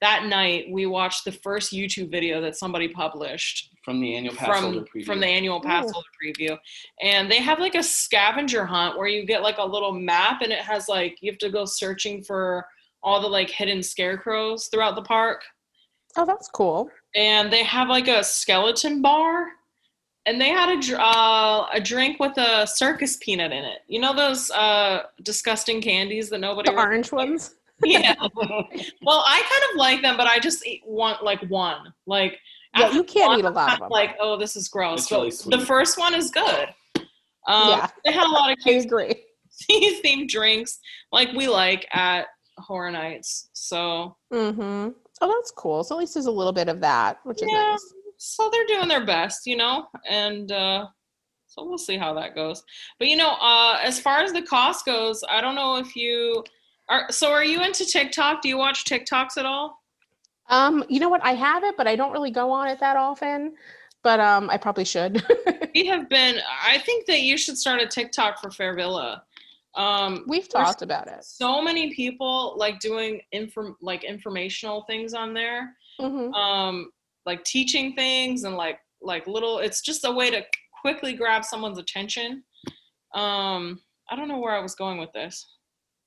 That 0.00 0.26
night, 0.26 0.66
we 0.70 0.86
watched 0.86 1.24
the 1.24 1.32
first 1.32 1.72
YouTube 1.72 2.10
video 2.10 2.40
that 2.42 2.56
somebody 2.56 2.88
published 2.88 3.70
From 3.84 4.00
the 4.00 4.14
annual 4.14 4.34
pass 4.34 4.60
holder 4.60 4.80
from 4.80 4.86
preview. 4.86 5.06
from 5.06 5.20
the 5.20 5.26
annual 5.26 5.60
pass 5.60 5.86
Ooh. 5.86 5.92
holder 5.92 6.08
preview 6.22 6.58
and 7.00 7.30
they 7.30 7.40
have 7.40 7.58
like 7.58 7.74
a 7.74 7.82
scavenger 7.82 8.66
hunt 8.66 8.98
where 8.98 9.06
you 9.06 9.24
get 9.24 9.42
like 9.42 9.56
a 9.58 9.64
little 9.64 9.92
map 9.92 10.42
and 10.42 10.52
it 10.52 10.58
has 10.58 10.88
like 10.88 11.16
you 11.22 11.30
have 11.30 11.38
to 11.38 11.48
go 11.48 11.64
searching 11.64 12.22
for 12.22 12.66
all 13.02 13.20
the 13.20 13.28
like 13.28 13.48
hidden 13.48 13.82
scarecrows 13.82 14.66
throughout 14.66 14.94
the 14.94 15.02
park 15.02 15.42
oh, 16.18 16.26
that's 16.26 16.48
cool. 16.48 16.90
and 17.14 17.50
they 17.50 17.62
have 17.62 17.88
like 17.88 18.08
a 18.08 18.22
skeleton 18.22 19.00
bar 19.00 19.46
and 20.26 20.40
they 20.40 20.48
had 20.48 20.68
a 20.70 21.00
uh, 21.00 21.66
a 21.72 21.80
drink 21.80 22.18
with 22.20 22.36
a 22.38 22.66
circus 22.66 23.16
peanut 23.18 23.52
in 23.52 23.64
it 23.64 23.80
you 23.88 24.00
know 24.00 24.14
those 24.14 24.50
uh 24.52 25.02
disgusting 25.22 25.80
candies 25.82 26.30
that 26.30 26.38
nobody 26.40 26.70
The 26.70 26.76
really- 26.76 26.86
orange 26.86 27.12
ones. 27.12 27.54
yeah 27.84 28.14
well 29.02 29.24
i 29.26 29.42
kind 29.50 29.72
of 29.72 29.76
like 29.76 30.00
them 30.00 30.16
but 30.16 30.28
i 30.28 30.38
just 30.38 30.64
eat 30.64 30.80
one 30.84 31.16
like 31.22 31.40
one 31.50 31.92
like 32.06 32.38
Yeah, 32.78 32.92
you 32.92 33.02
can't 33.02 33.30
one, 33.30 33.38
eat 33.40 33.44
a 33.44 33.50
lot 33.50 33.68
I'm 33.68 33.74
of 33.74 33.80
them. 33.80 33.88
like 33.90 34.16
oh 34.20 34.36
this 34.38 34.54
is 34.54 34.68
gross 34.68 35.00
It's 35.00 35.08
but 35.10 35.16
really 35.50 35.58
the 35.60 35.66
first 35.66 35.98
one 35.98 36.14
is 36.14 36.30
good 36.30 36.68
um, 37.46 37.68
Yeah. 37.70 37.88
they 38.04 38.12
had 38.12 38.26
a 38.26 38.30
lot 38.30 38.52
of 38.52 38.58
I 38.60 38.62
cute 38.62 38.84
agree. 38.84 39.14
themed 40.04 40.28
drinks 40.28 40.78
like 41.10 41.32
we 41.32 41.48
like 41.48 41.86
at 41.92 42.26
horror 42.58 42.92
nights 42.92 43.48
so 43.54 44.16
Mm-hmm. 44.32 44.90
Oh, 45.20 45.28
that's 45.32 45.50
cool. 45.52 45.84
So 45.84 45.94
at 45.94 45.98
least 46.00 46.14
there's 46.14 46.26
a 46.26 46.30
little 46.30 46.52
bit 46.52 46.68
of 46.68 46.80
that, 46.80 47.18
which 47.24 47.40
is 47.40 47.48
nice. 47.48 47.94
So 48.24 48.48
they're 48.50 48.66
doing 48.66 48.88
their 48.88 49.04
best 49.04 49.46
you 49.46 49.56
know 49.56 49.86
and 50.08 50.50
uh 50.52 50.86
so 51.46 51.64
we'll 51.64 51.78
see 51.78 51.96
how 51.96 52.12
that 52.14 52.34
goes 52.34 52.62
but 52.98 53.06
you 53.08 53.16
know 53.16 53.32
uh 53.40 53.78
as 53.82 54.00
far 54.00 54.18
as 54.18 54.32
the 54.32 54.42
cost 54.42 54.84
goes 54.86 55.22
i 55.28 55.40
don't 55.40 55.54
know 55.54 55.76
if 55.76 55.94
you 55.94 56.42
are 56.88 57.10
so 57.10 57.30
are 57.30 57.44
you 57.44 57.62
into 57.62 57.84
tiktok 57.84 58.40
do 58.42 58.48
you 58.48 58.56
watch 58.58 58.84
tiktoks 58.84 59.36
at 59.36 59.46
all 59.46 59.80
Um, 60.48 60.84
you 60.90 61.00
know 61.00 61.08
what? 61.08 61.22
I 61.24 61.34
have 61.34 61.64
it, 61.64 61.74
but 61.78 61.86
I 61.86 61.96
don't 61.96 62.12
really 62.12 62.30
go 62.30 62.50
on 62.52 62.68
it 62.68 62.78
that 62.80 62.96
often. 62.98 63.54
But 64.02 64.20
um, 64.20 64.50
I 64.50 64.58
probably 64.58 64.84
should. 64.84 65.24
we 65.74 65.86
have 65.86 66.06
been 66.10 66.36
i 66.72 66.76
think 66.86 67.06
that 67.06 67.20
you 67.22 67.36
should 67.38 67.56
start 67.58 67.80
a 67.80 67.86
tiktok 67.86 68.38
for 68.40 68.50
fair 68.50 68.74
villa 68.80 69.24
um 69.74 70.24
We've 70.28 70.48
talked 70.48 70.82
about 70.82 71.06
it. 71.08 71.24
so 71.24 71.62
many 71.62 71.84
people 71.94 72.54
like 72.64 72.78
doing 72.78 73.12
inform 73.32 73.76
like 73.80 74.04
informational 74.04 74.82
things 74.90 75.14
on 75.14 75.32
there 75.34 75.74
hmm 75.98 76.32
um 76.34 76.90
like 77.26 77.42
teaching 77.44 77.94
things 77.94 78.44
and 78.44 78.56
like 78.56 78.78
like 79.02 79.26
little 79.26 79.58
it's 79.58 79.80
just 79.80 80.04
a 80.04 80.10
way 80.10 80.30
to 80.30 80.42
quickly 80.80 81.12
grab 81.14 81.44
someone's 81.44 81.78
attention 81.78 82.42
um 83.14 83.78
i 84.10 84.16
don't 84.16 84.28
know 84.28 84.38
where 84.38 84.54
i 84.54 84.60
was 84.60 84.74
going 84.74 84.98
with 84.98 85.12
this 85.12 85.46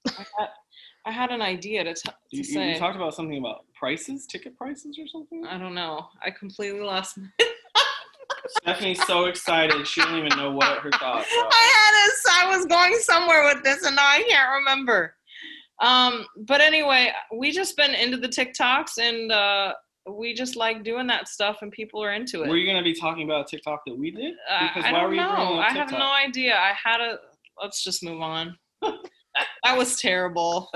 i 0.07 0.26
had, 0.38 0.49
I 1.05 1.11
had 1.11 1.32
an 1.32 1.41
idea 1.41 1.84
to, 1.86 1.93
t- 1.93 2.01
to 2.01 2.13
You, 2.32 2.38
you- 2.39 2.43
say 2.43 2.74
you 2.74 2.80
talked 2.80 2.95
about 2.97 3.13
something 3.13 3.38
about 3.38 3.65
prices, 3.74 4.26
ticket 4.28 4.57
prices, 4.57 4.97
or 4.99 5.07
something. 5.07 5.45
i 5.45 5.57
don't 5.57 5.74
know 5.76 6.07
i 6.26 6.30
completely 6.32 6.82
lost 6.82 7.18
my 7.18 7.28
Stephanie's 8.61 9.03
so 9.05 9.26
excited. 9.26 9.86
She 9.86 9.99
don't 10.01 10.15
even 10.18 10.38
know 10.38 10.51
what 10.51 10.78
her 10.80 10.89
thoughts 10.91 11.28
are. 11.38 11.49
I 11.51 11.74
had 11.76 12.07
this. 12.07 12.24
I 12.32 12.55
was 12.57 12.65
going 12.65 12.93
somewhere 12.99 13.43
with 13.53 13.61
this, 13.63 13.84
and 13.86 13.95
now 13.95 14.05
I 14.07 14.24
can't 14.28 14.49
remember. 14.59 15.15
Um, 15.82 16.26
but 16.45 16.61
anyway, 16.61 17.11
we 17.36 17.51
just 17.51 17.76
been 17.76 17.93
into 17.93 18.15
the 18.18 18.28
TikToks, 18.30 18.99
and 18.99 19.32
uh, 19.34 19.74
we 20.10 20.34
just 20.34 20.55
like 20.55 20.84
doing 20.84 21.08
that 21.08 21.28
stuff, 21.28 21.58
and 21.62 21.72
people 21.72 22.03
are 22.03 22.14
into 22.14 22.43
it. 22.43 22.49
Were 22.49 22.58
you 22.58 22.66
gonna 22.68 22.84
be 22.84 22.93
talking 22.93 23.24
about 23.24 23.41
a 23.41 23.45
TikTok 23.49 23.82
that 23.88 23.97
we 23.97 24.12
did? 24.12 24.34
I- 24.49 24.68
Because 24.68 24.86
I 24.86 24.91
why 24.91 24.99
don't 24.99 25.10
were 25.10 25.16
you 25.16 25.22
know. 25.22 25.60
I 25.60 25.72
have 25.72 25.91
no 25.91 26.12
idea. 26.12 26.55
I 26.55 26.74
had 26.82 27.01
a. 27.01 27.18
Let's 27.62 27.84
just 27.84 28.03
move 28.03 28.22
on. 28.22 28.55
that 28.82 29.78
was 29.78 29.99
terrible. 29.99 30.72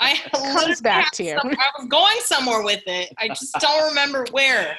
I 0.00 0.20
literally 0.34 0.74
back 0.82 1.10
to 1.12 1.24
you. 1.24 1.38
some- 1.40 1.50
I 1.52 1.70
was 1.78 1.88
going 1.88 2.16
somewhere 2.20 2.62
with 2.62 2.82
it. 2.86 3.12
I 3.18 3.28
just 3.28 3.54
don't 3.60 3.88
remember 3.88 4.26
where. 4.32 4.76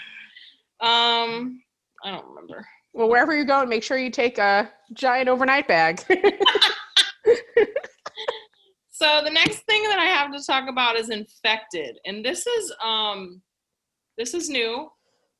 Um, 0.79 1.61
I 2.03 2.11
don't 2.11 2.25
remember. 2.27 2.65
Well, 2.93 3.09
wherever 3.09 3.35
you're 3.35 3.45
going, 3.45 3.69
make 3.69 3.83
sure 3.83 3.97
you 3.97 4.09
take 4.09 4.37
a 4.37 4.71
giant 4.93 5.29
overnight 5.29 5.67
bag. 5.67 6.03
So 8.89 9.21
the 9.23 9.29
next 9.29 9.59
thing 9.67 9.83
that 9.83 9.99
I 9.99 10.05
have 10.05 10.31
to 10.33 10.43
talk 10.43 10.67
about 10.67 10.95
is 10.95 11.11
infected, 11.11 11.99
and 12.07 12.25
this 12.25 12.47
is 12.47 12.73
um, 12.83 13.43
this 14.17 14.33
is 14.33 14.49
new. 14.49 14.89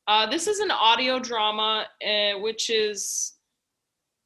Uh, 0.08 0.30
this 0.30 0.48
is 0.48 0.60
an 0.60 0.72
audio 0.72 1.20
drama, 1.20 1.86
uh, 2.06 2.40
which 2.40 2.70
is 2.70 3.34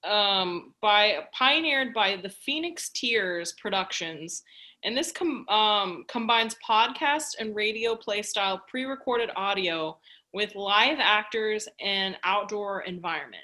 um, 0.03 0.73
by 0.81 1.19
pioneered 1.31 1.93
by 1.93 2.17
the 2.21 2.29
Phoenix 2.29 2.89
Tears 2.89 3.53
Productions, 3.53 4.43
and 4.83 4.95
this 4.95 5.11
com- 5.11 5.47
um, 5.49 6.05
combines 6.07 6.55
podcast 6.67 7.35
and 7.39 7.55
radio 7.55 7.95
play 7.95 8.21
style 8.21 8.61
pre-recorded 8.67 9.29
audio 9.35 9.97
with 10.33 10.55
live 10.55 10.97
actors 10.99 11.67
and 11.79 12.17
outdoor 12.23 12.81
environment. 12.81 13.43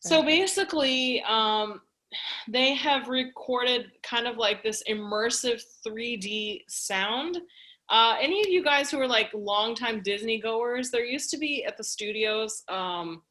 So 0.00 0.22
basically, 0.22 1.22
um, 1.22 1.80
they 2.48 2.74
have 2.74 3.08
recorded 3.08 3.90
kind 4.02 4.26
of 4.26 4.36
like 4.36 4.62
this 4.62 4.82
immersive 4.88 5.62
3D 5.86 6.62
sound. 6.68 7.38
Uh, 7.90 8.16
any 8.20 8.40
of 8.42 8.48
you 8.48 8.62
guys 8.62 8.90
who 8.90 9.00
are 9.00 9.06
like 9.08 9.30
longtime 9.32 10.02
Disney 10.02 10.40
goers, 10.40 10.90
there 10.90 11.04
used 11.04 11.30
to 11.30 11.38
be 11.38 11.64
at 11.64 11.76
the 11.76 11.84
studios 11.84 12.62
um, 12.68 13.22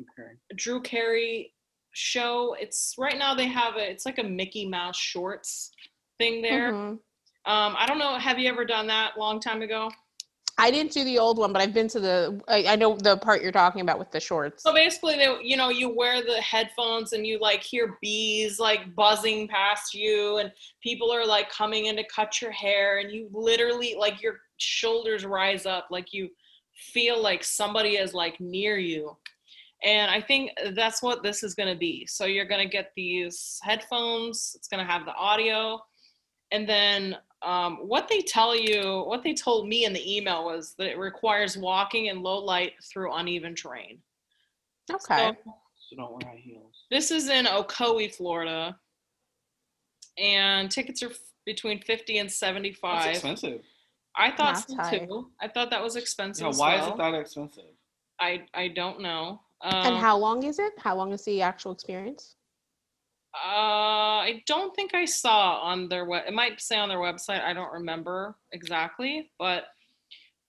Okay. 0.00 0.32
Drew 0.56 0.80
Carey 0.82 1.54
show. 1.92 2.54
It's 2.60 2.94
right 2.98 3.16
now 3.18 3.34
they 3.34 3.46
have 3.46 3.76
a 3.76 3.90
it's 3.90 4.04
like 4.04 4.18
a 4.18 4.22
Mickey 4.24 4.68
Mouse 4.68 4.96
shorts 4.98 5.70
thing 6.18 6.42
there. 6.42 6.72
Mhm. 6.72 6.98
Um, 7.46 7.76
I 7.78 7.86
don't 7.86 7.98
know. 7.98 8.18
Have 8.18 8.38
you 8.38 8.48
ever 8.48 8.64
done 8.64 8.86
that 8.88 9.16
long 9.18 9.40
time 9.40 9.62
ago? 9.62 9.90
I 10.58 10.70
didn't 10.70 10.92
do 10.92 11.04
the 11.04 11.18
old 11.18 11.36
one, 11.36 11.52
but 11.52 11.60
I've 11.60 11.74
been 11.74 11.88
to 11.88 12.00
the. 12.00 12.40
I, 12.48 12.64
I 12.68 12.76
know 12.76 12.96
the 12.96 13.18
part 13.18 13.42
you're 13.42 13.52
talking 13.52 13.82
about 13.82 13.98
with 13.98 14.10
the 14.10 14.20
shorts. 14.20 14.62
So 14.62 14.72
basically, 14.72 15.16
they, 15.16 15.36
you 15.42 15.56
know, 15.56 15.68
you 15.68 15.94
wear 15.94 16.22
the 16.22 16.40
headphones 16.40 17.12
and 17.12 17.26
you 17.26 17.38
like 17.38 17.62
hear 17.62 17.98
bees 18.00 18.58
like 18.58 18.94
buzzing 18.94 19.48
past 19.48 19.92
you, 19.92 20.38
and 20.38 20.50
people 20.82 21.12
are 21.12 21.26
like 21.26 21.50
coming 21.50 21.86
in 21.86 21.96
to 21.96 22.04
cut 22.04 22.40
your 22.40 22.52
hair, 22.52 22.98
and 22.98 23.12
you 23.12 23.28
literally 23.32 23.96
like 23.98 24.22
your 24.22 24.40
shoulders 24.56 25.26
rise 25.26 25.66
up, 25.66 25.88
like 25.90 26.14
you 26.14 26.30
feel 26.74 27.22
like 27.22 27.44
somebody 27.44 27.96
is 27.96 28.14
like 28.14 28.40
near 28.40 28.78
you. 28.78 29.14
And 29.84 30.10
I 30.10 30.22
think 30.22 30.52
that's 30.72 31.02
what 31.02 31.22
this 31.22 31.42
is 31.42 31.54
going 31.54 31.68
to 31.68 31.78
be. 31.78 32.06
So 32.06 32.24
you're 32.24 32.46
going 32.46 32.66
to 32.66 32.72
get 32.72 32.92
these 32.96 33.60
headphones. 33.62 34.54
It's 34.56 34.68
going 34.68 34.84
to 34.84 34.90
have 34.90 35.04
the 35.04 35.14
audio, 35.14 35.82
and 36.50 36.66
then 36.66 37.18
um, 37.46 37.76
what 37.76 38.08
they 38.08 38.20
tell 38.20 38.56
you, 38.56 39.04
what 39.06 39.22
they 39.22 39.32
told 39.32 39.68
me 39.68 39.84
in 39.84 39.92
the 39.92 40.16
email 40.16 40.44
was 40.44 40.74
that 40.78 40.88
it 40.90 40.98
requires 40.98 41.56
walking 41.56 42.06
in 42.06 42.20
low 42.22 42.38
light 42.38 42.72
through 42.92 43.12
uneven 43.14 43.54
terrain. 43.54 43.98
Okay. 44.90 45.32
So 45.44 45.52
So 45.88 45.96
don't 45.96 46.10
wear 46.12 46.32
high 46.32 46.42
heels. 46.42 46.74
this 46.90 47.10
is 47.10 47.28
in 47.28 47.46
Ocoee, 47.46 48.12
Florida, 48.14 48.76
and 50.18 50.70
tickets 50.70 51.02
are 51.02 51.10
f- 51.10 51.18
between 51.44 51.80
fifty 51.82 52.18
and 52.18 52.30
seventy-five. 52.30 53.04
That's 53.04 53.20
seventy-five. 53.20 53.32
expensive. 53.32 53.64
I 54.16 54.30
thought 54.30 54.68
so 54.68 54.98
too. 54.98 55.30
I 55.40 55.48
thought 55.48 55.70
that 55.70 55.82
was 55.82 55.96
expensive. 55.96 56.46
Yeah, 56.46 56.52
why 56.56 56.76
well. 56.76 56.86
is 56.86 56.90
it 56.92 56.96
that 56.98 57.14
expensive? 57.14 57.64
I 58.20 58.42
I 58.54 58.68
don't 58.68 59.00
know. 59.00 59.40
Um, 59.62 59.86
and 59.86 59.96
how 59.96 60.16
long 60.16 60.42
is 60.42 60.58
it? 60.58 60.72
How 60.78 60.96
long 60.96 61.12
is 61.12 61.24
the 61.24 61.42
actual 61.42 61.72
experience? 61.72 62.35
Uh, 63.44 64.24
I 64.24 64.42
don't 64.46 64.74
think 64.74 64.94
I 64.94 65.04
saw 65.04 65.60
on 65.60 65.88
their 65.88 66.04
web. 66.04 66.24
It 66.26 66.34
might 66.34 66.60
say 66.60 66.76
on 66.76 66.88
their 66.88 66.98
website. 66.98 67.42
I 67.42 67.52
don't 67.52 67.72
remember 67.72 68.34
exactly, 68.52 69.30
but 69.38 69.64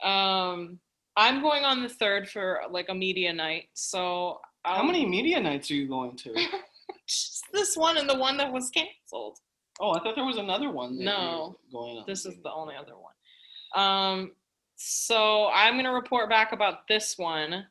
um, 0.04 0.80
I'm 1.18 1.42
going 1.42 1.64
on 1.64 1.84
the 1.84 1.90
third 1.90 2.30
for 2.30 2.62
like 2.72 2.88
a 2.90 2.96
media 2.96 3.34
night. 3.34 3.66
So 3.74 4.40
How 4.64 4.84
many 4.84 5.06
media 5.06 5.40
nights 5.42 5.70
are 5.72 5.76
you 5.76 5.88
going 5.88 6.16
to? 6.18 6.34
Just 7.08 7.44
this 7.54 7.76
one 7.76 7.98
and 7.98 8.10
the 8.10 8.18
one 8.18 8.38
that 8.38 8.52
was 8.52 8.70
canceled. 8.70 9.40
Oh, 9.80 9.92
I 9.92 10.00
thought 10.00 10.16
there 10.16 10.26
was 10.26 10.38
another 10.38 10.72
one. 10.72 10.98
that 10.98 11.04
No, 11.04 11.58
going 11.72 11.98
on. 11.98 12.04
This 12.08 12.26
is 12.26 12.36
the 12.44 12.52
only 12.52 12.76
other 12.76 12.94
one. 12.96 13.84
Um, 13.84 14.32
so 14.76 15.50
I'm 15.54 15.76
gonna 15.76 15.94
report 15.94 16.30
back 16.30 16.52
about 16.52 16.88
this 16.88 17.18
one. 17.18 17.66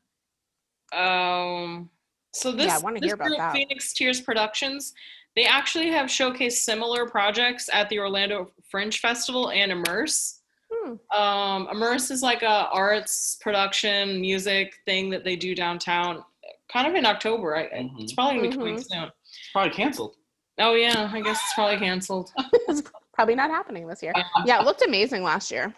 Um, 0.92 1.90
so 2.36 2.52
this, 2.52 2.66
Yeah, 2.66 2.76
I 2.76 2.78
wanna 2.78 3.00
this 3.00 3.08
hear 3.08 3.14
about 3.14 3.26
group, 3.28 3.38
that. 3.38 3.52
Phoenix 3.52 3.92
Tears 3.92 4.20
Productions, 4.20 4.94
they 5.34 5.44
actually 5.46 5.88
have 5.90 6.06
showcased 6.06 6.52
similar 6.64 7.06
projects 7.06 7.68
at 7.72 7.88
the 7.88 7.98
Orlando 7.98 8.50
Fringe 8.70 8.98
Festival 9.00 9.50
and 9.50 9.72
Immerse. 9.72 10.40
Hmm. 10.72 10.94
Um, 11.16 11.68
Immerse 11.68 12.10
is 12.10 12.22
like 12.22 12.42
a 12.42 12.68
arts 12.72 13.38
production 13.40 14.20
music 14.20 14.74
thing 14.84 15.10
that 15.10 15.24
they 15.24 15.36
do 15.36 15.54
downtown, 15.54 16.24
kind 16.72 16.86
of 16.88 16.94
in 16.94 17.06
October. 17.06 17.56
I, 17.56 17.64
Mhm. 17.68 18.00
It's 18.00 18.12
probably 18.14 18.36
gonna 18.38 18.48
be 18.50 18.56
coming 18.56 18.76
Mhm. 18.76 18.84
soon. 18.90 19.04
It's 19.04 19.50
probably 19.52 19.72
canceled. 19.72 20.16
Oh 20.58 20.72
yeah, 20.74 21.10
I 21.12 21.20
guess 21.20 21.38
it's 21.44 21.54
probably 21.54 21.76
canceled. 21.78 22.32
it's 22.68 22.82
probably 23.12 23.34
not 23.34 23.50
happening 23.50 23.86
this 23.86 24.02
year. 24.02 24.12
Yeah, 24.46 24.60
it 24.60 24.64
looked 24.64 24.82
amazing 24.82 25.22
last 25.22 25.50
year. 25.50 25.74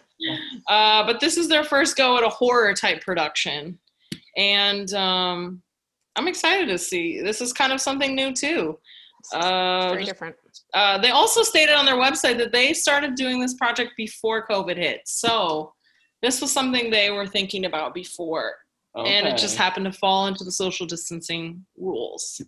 Uh, 0.67 1.05
but 1.05 1.19
this 1.19 1.37
is 1.37 1.47
their 1.47 1.63
first 1.63 1.95
go 1.95 2.17
at 2.17 2.23
a 2.23 2.29
horror 2.29 2.73
type 2.73 3.01
production, 3.01 3.77
and 4.37 4.93
um, 4.93 5.61
I'm 6.15 6.27
excited 6.27 6.67
to 6.67 6.77
see. 6.77 7.21
This 7.21 7.41
is 7.41 7.53
kind 7.53 7.71
of 7.71 7.79
something 7.81 8.15
new 8.15 8.33
too. 8.33 8.77
Uh, 9.33 9.89
very 9.89 10.05
different. 10.05 10.35
uh, 10.73 10.97
they 10.97 11.09
also 11.11 11.43
stated 11.43 11.75
on 11.75 11.85
their 11.85 11.95
website 11.97 12.37
that 12.37 12.51
they 12.53 12.73
started 12.73 13.15
doing 13.15 13.39
this 13.39 13.53
project 13.55 13.91
before 13.97 14.47
COVID 14.47 14.77
hit, 14.77 15.01
so 15.05 15.73
this 16.21 16.41
was 16.41 16.51
something 16.51 16.89
they 16.89 17.11
were 17.11 17.27
thinking 17.27 17.65
about 17.65 17.93
before, 17.93 18.53
and 18.95 19.27
it 19.27 19.37
just 19.37 19.57
happened 19.57 19.85
to 19.85 19.91
fall 19.91 20.27
into 20.27 20.43
the 20.43 20.51
social 20.51 20.85
distancing 20.85 21.65
rules. 21.77 22.41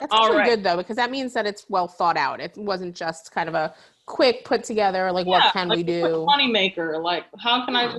That's 0.00 0.12
all 0.12 0.24
actually 0.24 0.38
right. 0.38 0.50
good 0.50 0.62
though, 0.62 0.76
because 0.76 0.96
that 0.96 1.10
means 1.10 1.32
that 1.34 1.46
it's 1.46 1.66
well 1.68 1.88
thought 1.88 2.16
out. 2.16 2.40
It 2.40 2.56
wasn't 2.56 2.94
just 2.94 3.32
kind 3.32 3.48
of 3.48 3.54
a 3.54 3.74
quick 4.06 4.44
put 4.44 4.62
together, 4.62 5.10
like 5.10 5.26
what 5.26 5.52
can 5.52 5.68
like 5.68 5.76
we 5.76 5.82
a 5.82 6.00
quick 6.02 6.12
do? 6.12 6.24
Money 6.26 6.46
maker, 6.48 6.98
like 7.02 7.24
how 7.40 7.64
can 7.64 7.74
I 7.76 7.88
Hmm. 7.88 7.98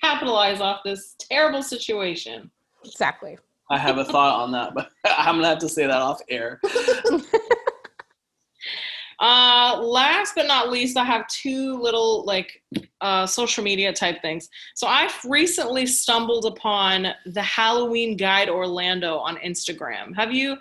capitalize 0.00 0.60
off 0.60 0.80
this 0.84 1.16
terrible 1.18 1.62
situation? 1.62 2.50
Exactly. 2.84 3.38
I 3.70 3.78
have 3.78 3.98
a 3.98 4.04
thought 4.04 4.40
on 4.42 4.52
that, 4.52 4.74
but 4.74 4.90
I'm 5.06 5.36
gonna 5.36 5.48
have 5.48 5.58
to 5.58 5.68
say 5.68 5.86
that 5.86 6.02
off 6.02 6.20
air. 6.28 6.60
Uh, 9.20 9.78
last 9.80 10.34
but 10.34 10.48
not 10.48 10.70
least, 10.72 10.96
I 10.96 11.04
have 11.04 11.28
two 11.28 11.80
little 11.80 12.24
like 12.24 12.60
uh, 13.00 13.24
social 13.24 13.62
media 13.62 13.92
type 13.92 14.20
things. 14.20 14.48
So 14.74 14.88
I've 14.88 15.14
recently 15.24 15.86
stumbled 15.86 16.44
upon 16.44 17.06
the 17.26 17.42
Halloween 17.42 18.16
Guide 18.16 18.48
Orlando 18.48 19.18
on 19.18 19.36
Instagram. 19.36 20.12
Have 20.16 20.32
you? 20.32 20.56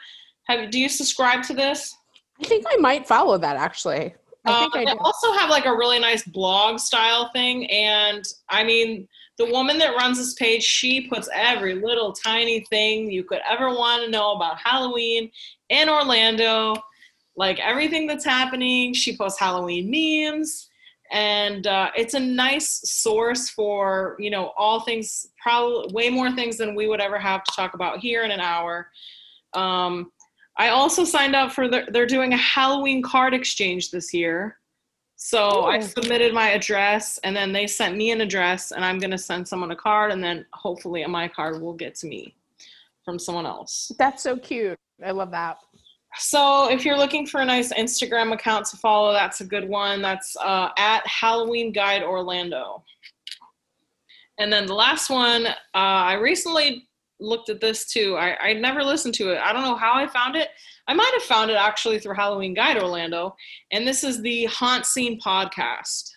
Have 0.48 0.70
do 0.70 0.80
you 0.80 0.90
subscribe 0.90 1.42
to 1.46 1.56
this? 1.56 1.96
I 2.40 2.44
think 2.46 2.66
I 2.70 2.76
might 2.78 3.08
follow 3.08 3.40
that 3.40 3.56
actually. 3.56 4.14
I 4.46 4.52
Uh, 4.52 4.60
think 4.70 4.76
I 4.90 4.94
do. 4.94 5.00
also 5.00 5.32
have 5.34 5.50
like 5.50 5.66
a 5.66 5.76
really 5.76 5.98
nice 5.98 6.24
blog 6.24 6.78
style 6.80 7.32
thing, 7.34 7.66
and 7.72 8.24
I 8.50 8.64
mean, 8.64 9.08
the 9.46 9.52
woman 9.52 9.80
that 9.80 9.96
runs 9.96 10.18
this 10.18 10.36
page, 10.36 10.64
she 10.64 11.08
puts 11.08 11.28
every 11.34 11.76
little 11.76 12.14
tiny 12.14 12.64
thing 12.70 13.10
you 13.10 13.24
could 13.24 13.40
ever 13.50 13.70
want 13.70 14.04
to 14.04 14.12
know 14.12 14.34
about 14.34 14.60
Halloween 14.60 15.32
in 15.70 15.90
Orlando, 15.90 16.76
like 17.36 17.60
everything 17.60 18.06
that's 18.06 18.26
happening. 18.26 18.94
She 18.94 19.18
posts 19.18 19.40
Halloween 19.40 19.90
memes, 19.90 20.70
and 21.12 21.66
uh, 21.66 21.90
it's 21.96 22.14
a 22.14 22.20
nice 22.20 22.82
source 22.84 23.50
for 23.50 24.16
you 24.20 24.30
know 24.30 24.54
all 24.58 24.82
things, 24.82 25.28
probably 25.42 25.92
way 25.92 26.10
more 26.12 26.32
things 26.32 26.58
than 26.58 26.76
we 26.76 26.88
would 26.88 27.02
ever 27.02 27.18
have 27.18 27.44
to 27.44 27.52
talk 27.56 27.74
about 27.74 28.00
here 28.00 28.24
in 28.24 28.30
an 28.30 28.42
hour. 28.42 28.90
Um, 29.54 30.12
I 30.58 30.70
also 30.70 31.04
signed 31.04 31.36
up 31.36 31.52
for 31.52 31.68
the, 31.68 31.88
they're 31.90 32.06
doing 32.06 32.34
a 32.34 32.38
Halloween 32.38 33.02
card 33.02 33.34
exchange 33.34 33.90
this 33.90 34.14
year. 34.14 34.58
So 35.24 35.66
I 35.66 35.80
submitted 35.80 36.34
my 36.34 36.50
address 36.50 37.20
and 37.24 37.36
then 37.36 37.54
they 37.54 37.68
sent 37.68 37.96
me 37.96 38.10
an 38.10 38.22
address 38.22 38.72
and 38.72 38.84
I'm 38.84 38.98
going 38.98 39.12
to 39.12 39.20
send 39.20 39.48
someone 39.48 39.70
a 39.70 39.76
card 39.76 40.12
and 40.12 40.22
then 40.22 40.48
hopefully 40.52 41.06
my 41.06 41.28
card 41.28 41.62
will 41.62 41.76
get 41.76 41.94
to 41.98 42.08
me 42.08 42.36
from 43.06 43.20
someone 43.20 43.46
else. 43.46 43.92
That's 44.00 44.24
so 44.24 44.36
cute. 44.36 44.80
I 45.06 45.12
love 45.12 45.30
that. 45.30 45.60
So 46.18 46.72
if 46.72 46.84
you're 46.84 46.98
looking 46.98 47.28
for 47.28 47.40
a 47.40 47.46
nice 47.46 47.72
Instagram 47.72 48.34
account 48.34 48.66
to 48.68 48.78
follow, 48.78 49.14
that's 49.14 49.42
a 49.42 49.46
good 49.46 49.70
one. 49.70 50.02
That's 50.02 50.36
uh, 50.38 50.70
at 50.80 51.06
Halloween 51.06 51.72
Guide 51.72 52.02
Orlando. 52.02 52.84
And 54.40 54.52
then 54.52 54.66
the 54.66 54.74
last 54.74 55.12
one, 55.12 55.46
uh, 55.46 55.54
I 55.74 56.14
recently 56.14 56.88
looked 57.20 57.50
at 57.50 57.62
this 57.62 57.86
too. 57.86 58.18
I, 58.18 58.38
I 58.42 58.54
never 58.54 58.84
listened 58.84 59.14
to 59.16 59.30
it. 59.34 59.38
I 59.38 59.54
don't 59.54 59.62
know 59.62 59.76
how 59.76 59.94
I 59.94 60.08
found 60.08 60.36
it. 60.36 60.50
I 60.88 60.94
might 60.94 61.12
have 61.14 61.24
found 61.24 61.52
it 61.52 61.56
actually 61.56 62.00
through 62.00 62.16
Halloween 62.16 62.54
Guide 62.54 62.78
Orlando. 62.78 63.36
And 63.72 63.88
this 63.88 64.04
is 64.04 64.22
the 64.22 64.46
Haunt 64.46 64.86
Scene 64.86 65.20
podcast. 65.20 66.10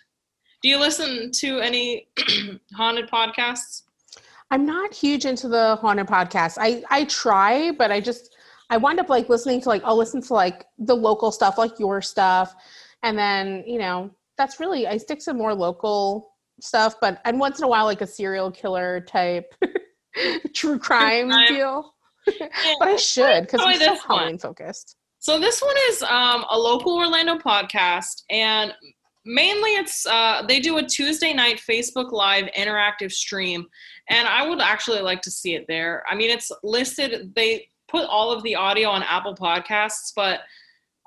Do 0.61 0.69
you 0.69 0.79
listen 0.79 1.31
to 1.31 1.59
any 1.59 2.07
haunted 2.75 3.09
podcasts? 3.09 3.83
I'm 4.51 4.65
not 4.65 4.93
huge 4.93 5.25
into 5.25 5.47
the 5.47 5.75
haunted 5.77 6.07
podcasts. 6.07 6.57
I 6.59 6.83
I 6.89 7.05
try, 7.05 7.71
but 7.71 7.91
I 7.91 7.99
just 7.99 8.35
I 8.69 8.77
wind 8.77 8.99
up 8.99 9.09
like 9.09 9.29
listening 9.29 9.61
to 9.61 9.69
like 9.69 9.83
I'll 9.83 9.97
listen 9.97 10.21
to 10.21 10.33
like 10.33 10.65
the 10.77 10.95
local 10.95 11.31
stuff, 11.31 11.57
like 11.57 11.79
your 11.79 12.01
stuff, 12.01 12.55
and 13.03 13.17
then 13.17 13.63
you 13.65 13.79
know 13.79 14.11
that's 14.37 14.59
really 14.59 14.87
I 14.87 14.97
stick 14.97 15.19
to 15.21 15.33
more 15.33 15.53
local 15.53 16.33
stuff. 16.61 16.95
But 17.01 17.21
and 17.25 17.39
once 17.39 17.59
in 17.59 17.65
a 17.65 17.67
while, 17.67 17.85
like 17.85 18.01
a 18.01 18.07
serial 18.07 18.51
killer 18.51 19.01
type 19.01 19.53
true 20.53 20.79
crime, 20.79 21.29
crime. 21.29 21.47
deal. 21.47 21.94
But 22.79 22.87
I 22.87 22.95
should 22.95 23.41
because 23.41 23.61
I'm 23.63 23.73
so 23.73 23.79
this. 23.79 24.03
Halloween 24.03 24.37
focused. 24.37 24.95
So 25.19 25.39
this 25.39 25.61
one 25.61 25.75
is 25.89 26.03
um, 26.03 26.45
a 26.49 26.57
local 26.57 26.97
Orlando 26.97 27.37
podcast, 27.37 28.23
and 28.29 28.73
mainly 29.25 29.71
it's 29.71 30.05
uh, 30.05 30.43
they 30.47 30.59
do 30.59 30.77
a 30.77 30.83
Tuesday 30.83 31.33
night 31.33 31.59
Facebook 31.67 32.11
Live 32.11 32.45
interactive 32.57 33.11
stream, 33.11 33.65
and 34.09 34.27
I 34.27 34.47
would 34.47 34.59
actually 34.59 35.01
like 35.01 35.21
to 35.23 35.31
see 35.31 35.55
it 35.55 35.65
there. 35.67 36.03
I 36.09 36.15
mean, 36.15 36.29
it's 36.29 36.51
listed. 36.63 37.33
They 37.35 37.67
put 37.87 38.05
all 38.07 38.31
of 38.31 38.43
the 38.43 38.55
audio 38.55 38.89
on 38.89 39.03
Apple 39.03 39.35
Podcasts, 39.35 40.11
but 40.15 40.41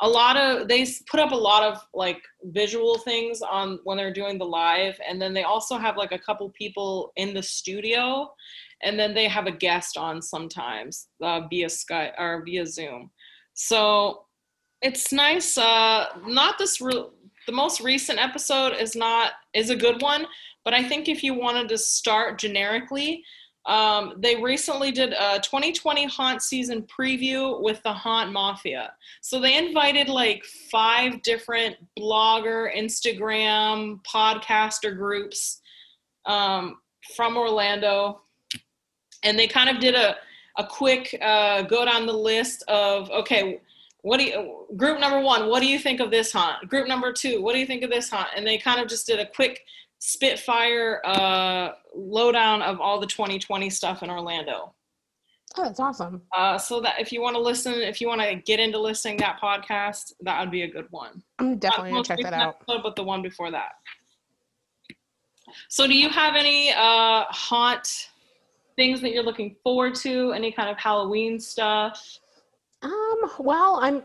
a 0.00 0.08
lot 0.08 0.36
of 0.36 0.68
they 0.68 0.86
put 1.10 1.20
up 1.20 1.32
a 1.32 1.36
lot 1.36 1.62
of 1.62 1.80
like 1.94 2.20
visual 2.44 2.98
things 2.98 3.42
on 3.42 3.80
when 3.84 3.96
they're 3.96 4.12
doing 4.12 4.38
the 4.38 4.44
live, 4.44 4.98
and 5.08 5.20
then 5.20 5.32
they 5.34 5.42
also 5.42 5.76
have 5.76 5.96
like 5.96 6.12
a 6.12 6.18
couple 6.18 6.48
people 6.50 7.12
in 7.16 7.34
the 7.34 7.42
studio, 7.42 8.32
and 8.82 8.98
then 8.98 9.14
they 9.14 9.28
have 9.28 9.46
a 9.46 9.52
guest 9.52 9.96
on 9.96 10.22
sometimes 10.22 11.08
uh, 11.22 11.40
via 11.48 11.66
Skype 11.66 12.12
or 12.18 12.42
via 12.44 12.66
Zoom. 12.66 13.10
So 13.54 14.24
it's 14.82 15.12
nice. 15.12 15.58
Uh, 15.58 16.06
not 16.26 16.58
this 16.58 16.80
re- 16.80 17.08
the 17.46 17.52
most 17.52 17.80
recent 17.80 18.18
episode 18.18 18.74
is 18.78 18.94
not 18.94 19.32
is 19.54 19.70
a 19.70 19.76
good 19.76 20.00
one, 20.02 20.26
but 20.64 20.74
I 20.74 20.82
think 20.86 21.08
if 21.08 21.22
you 21.22 21.34
wanted 21.34 21.68
to 21.70 21.78
start 21.78 22.38
generically, 22.38 23.24
um, 23.66 24.14
they 24.18 24.36
recently 24.36 24.92
did 24.92 25.12
a 25.12 25.38
2020 25.40 26.06
haunt 26.06 26.42
season 26.42 26.86
preview 26.86 27.60
with 27.62 27.82
the 27.82 27.92
Haunt 27.92 28.32
Mafia. 28.32 28.92
So 29.20 29.40
they 29.40 29.58
invited 29.58 30.08
like 30.08 30.42
five 30.70 31.22
different 31.22 31.76
blogger, 31.98 32.74
Instagram, 32.74 34.00
podcaster 34.10 34.96
groups 34.96 35.60
um, 36.24 36.76
from 37.14 37.36
Orlando, 37.36 38.22
and 39.22 39.38
they 39.38 39.46
kind 39.46 39.68
of 39.68 39.80
did 39.80 39.94
a 39.94 40.16
a 40.58 40.66
quick 40.66 41.16
uh, 41.22 41.62
go 41.62 41.84
down 41.84 42.04
the 42.06 42.12
list 42.12 42.64
of 42.68 43.10
okay 43.10 43.60
what 44.02 44.18
do 44.18 44.24
you 44.24 44.66
group 44.76 45.00
number 45.00 45.20
one 45.20 45.48
what 45.48 45.60
do 45.60 45.66
you 45.66 45.78
think 45.78 46.00
of 46.00 46.10
this 46.10 46.32
haunt 46.32 46.68
group 46.68 46.86
number 46.86 47.12
two 47.12 47.40
what 47.42 47.52
do 47.52 47.58
you 47.58 47.66
think 47.66 47.82
of 47.82 47.90
this 47.90 48.10
haunt 48.10 48.28
and 48.36 48.46
they 48.46 48.58
kind 48.58 48.80
of 48.80 48.88
just 48.88 49.06
did 49.06 49.20
a 49.20 49.26
quick 49.26 49.64
spitfire 50.00 51.00
uh, 51.04 51.70
lowdown 51.94 52.62
of 52.62 52.80
all 52.80 53.00
the 53.00 53.06
2020 53.06 53.68
stuff 53.70 54.02
in 54.02 54.10
orlando. 54.10 54.74
Oh, 55.56 55.64
that's 55.64 55.80
awesome. 55.80 56.22
uh, 56.36 56.58
so 56.58 56.80
that 56.80 57.00
if 57.00 57.10
you 57.10 57.20
want 57.20 57.34
to 57.34 57.40
listen 57.40 57.72
if 57.74 58.00
you 58.00 58.06
want 58.06 58.20
to 58.20 58.36
get 58.36 58.60
into 58.60 58.78
listening 58.78 59.16
that 59.18 59.40
podcast 59.42 60.12
that 60.20 60.38
would 60.40 60.50
be 60.50 60.62
a 60.62 60.70
good 60.70 60.86
one. 60.90 61.22
I'm 61.38 61.58
definitely 61.58 61.92
gonna 61.92 62.04
check 62.04 62.20
that 62.22 62.32
out. 62.32 62.58
episode, 62.60 62.82
but 62.82 62.96
the 62.96 63.02
one 63.02 63.22
before 63.22 63.50
that. 63.50 63.72
So 65.68 65.86
do 65.86 65.94
you 65.94 66.10
have 66.10 66.36
any 66.36 66.70
uh, 66.72 67.24
haunt 67.30 68.10
things 68.78 69.00
that 69.02 69.12
you're 69.12 69.24
looking 69.24 69.56
forward 69.62 69.94
to 69.94 70.32
any 70.32 70.50
kind 70.50 70.70
of 70.70 70.76
halloween 70.78 71.38
stuff 71.38 72.18
Um, 72.82 73.30
well, 73.40 73.80
I'm 73.82 74.02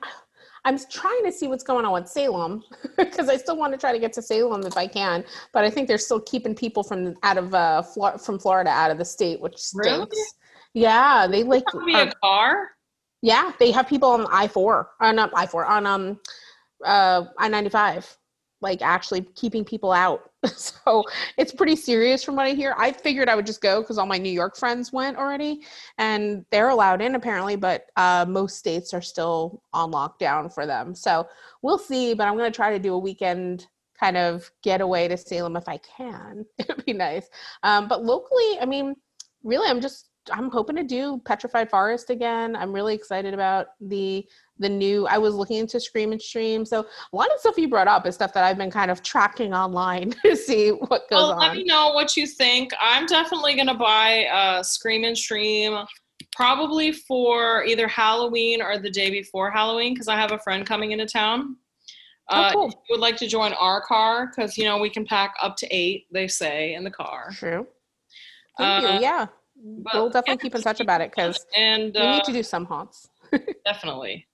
I'm 0.66 0.80
trying 0.90 1.24
to 1.26 1.32
see 1.32 1.48
what's 1.48 1.64
going 1.64 1.86
on 1.86 1.94
with 1.94 2.08
Salem 2.08 2.64
because 2.98 3.28
I 3.30 3.38
still 3.38 3.58
want 3.58 3.74
to 3.74 3.78
try 3.78 3.92
to 3.92 4.00
get 4.00 4.14
to 4.14 4.22
Salem 4.22 4.66
if 4.66 4.78
I 4.78 4.88
can, 4.88 5.24
but 5.54 5.64
I 5.64 5.70
think 5.70 5.88
they're 5.88 5.98
still 6.10 6.22
keeping 6.22 6.56
people 6.56 6.84
from 6.84 7.16
out 7.22 7.38
of 7.38 7.54
uh 7.54 7.84
Flor- 7.84 8.18
from 8.18 8.40
Florida 8.40 8.72
out 8.72 8.90
of 8.90 8.98
the 8.98 9.06
state, 9.06 9.40
which 9.42 9.58
stinks. 9.58 9.84
Really? 9.86 10.08
Yeah, 10.74 11.28
they 11.30 11.44
like 11.44 11.66
be 11.86 11.94
a 11.94 12.12
car 12.24 12.74
yeah, 13.24 13.54
they 13.58 13.72
have 13.72 13.88
people 13.88 14.10
on 14.10 14.28
I 14.32 14.48
four, 14.48 14.90
uh, 15.00 15.14
not 15.14 15.32
I 15.34 15.48
four, 15.48 15.66
on 15.66 15.88
um 15.88 16.20
uh 16.86 17.24
I 17.40 17.48
ninety 17.48 17.70
five, 17.70 18.06
like 18.64 18.82
actually 18.82 19.22
keeping 19.36 19.64
people 19.64 19.92
out. 19.92 20.32
so 20.56 21.04
it's 21.38 21.54
pretty 21.54 21.76
serious 21.76 22.24
from 22.24 22.36
what 22.36 22.48
I 22.48 22.52
hear. 22.52 22.74
I 22.78 22.92
figured 22.92 23.30
I 23.30 23.36
would 23.36 23.46
just 23.46 23.62
go 23.62 23.82
because 23.82 24.00
all 24.00 24.08
my 24.08 24.18
New 24.18 24.32
York 24.32 24.58
friends 24.58 24.92
went 24.92 25.18
already, 25.18 25.62
and 26.00 26.44
they're 26.50 26.70
allowed 26.70 27.02
in 27.02 27.14
apparently, 27.14 27.56
but 27.56 27.86
uh, 27.98 28.26
most 28.28 28.58
states 28.58 28.94
are 28.94 29.02
still 29.02 29.62
on 29.74 29.92
lockdown 29.92 30.52
for 30.52 30.66
them. 30.66 30.96
So 30.96 31.28
we'll 31.62 31.78
see. 31.78 32.16
But 32.16 32.28
I'm 32.28 32.36
gonna 32.36 32.50
try 32.50 32.72
to 32.72 32.80
do 32.80 32.96
a 32.96 33.00
weekend 33.00 33.68
kind 34.00 34.18
of 34.18 34.50
getaway 34.64 35.08
to 35.08 35.18
Salem 35.18 35.56
if 35.56 35.68
I 35.68 35.78
can. 35.78 36.46
It'd 36.58 36.86
be 36.86 36.94
nice. 36.94 37.30
Um, 37.62 37.88
but 37.88 38.04
locally, 38.04 38.60
I 38.60 38.66
mean, 38.66 38.96
really, 39.44 39.70
I'm 39.70 39.82
just 39.82 40.10
I'm 40.32 40.50
hoping 40.50 40.76
to 40.78 40.84
do 40.84 41.22
Petrified 41.26 41.70
Forest 41.70 42.10
again. 42.10 42.56
I'm 42.56 42.72
really 42.72 42.96
excited 42.96 43.34
about 43.34 43.68
the 43.82 44.26
the 44.60 44.70
new. 44.70 45.08
I 45.08 45.18
was 45.18 45.34
looking 45.36 45.58
into 45.58 45.80
Scream 45.80 46.12
and 46.12 46.22
Stream, 46.22 46.66
so 46.66 46.82
a 47.12 47.16
lot 47.16 47.32
of 47.34 47.40
stuff 47.40 47.58
you 47.58 47.68
brought 47.68 47.88
up 47.88 48.06
is 48.06 48.16
stuff 48.16 48.34
that 48.34 48.44
I've 48.44 48.58
been 48.58 48.72
kind 48.72 48.92
of 48.92 49.02
tracking 49.04 49.54
online 49.54 50.12
to 50.26 50.36
see 50.36 50.70
what 50.70 51.10
goes 51.10 51.22
on. 51.24 51.30
well, 51.30 51.38
let 51.40 51.54
me 51.56 51.64
know 51.64 51.92
what 51.94 52.16
you 52.16 52.28
think. 52.28 52.72
I'm 52.80 53.06
definitely 53.06 53.56
gonna 53.56 53.74
buy 53.78 54.26
uh, 54.26 54.62
Scream 54.64 55.04
and 55.06 55.18
Stream, 55.18 55.78
probably 56.36 56.92
for 56.92 57.64
either 57.66 57.88
Halloween 57.88 58.62
or 58.62 58.78
the 58.78 58.90
day 58.92 59.10
before 59.10 59.50
Halloween, 59.52 59.94
because 59.94 60.08
I 60.08 60.16
have 60.16 60.32
a 60.32 60.40
friend 60.40 60.66
coming 60.66 60.92
into 60.92 61.06
town. 61.06 61.58
Oh, 62.30 62.42
Uh, 62.42 62.54
cool. 62.54 62.68
If 62.68 62.74
you 62.74 62.80
would 62.92 63.02
like 63.02 63.18
to 63.18 63.28
join 63.28 63.54
our 63.54 63.82
car, 63.82 64.28
because 64.28 64.58
you 64.58 64.64
know 64.66 64.78
we 64.78 64.90
can 64.90 65.06
pack 65.06 65.34
up 65.42 65.56
to 65.58 65.68
eight, 65.76 66.06
they 66.12 66.28
say 66.28 66.74
in 66.76 66.84
the 66.84 66.92
car. 66.92 67.30
True. 67.34 67.68
Thank 68.58 68.86
Uh, 68.86 68.88
you. 68.94 69.00
Yeah, 69.02 69.26
but- 69.84 69.94
we'll 69.96 70.10
definitely 70.10 70.42
keep 70.42 70.56
in 70.56 70.62
touch 70.62 70.80
about 70.80 71.02
it 71.02 71.12
because 71.12 71.44
And 71.58 71.92
we 71.94 72.00
uh, 72.00 72.12
need 72.14 72.24
to 72.26 72.32
do 72.32 72.44
some 72.44 72.66
haunts. 72.66 73.10
definitely. 73.66 74.26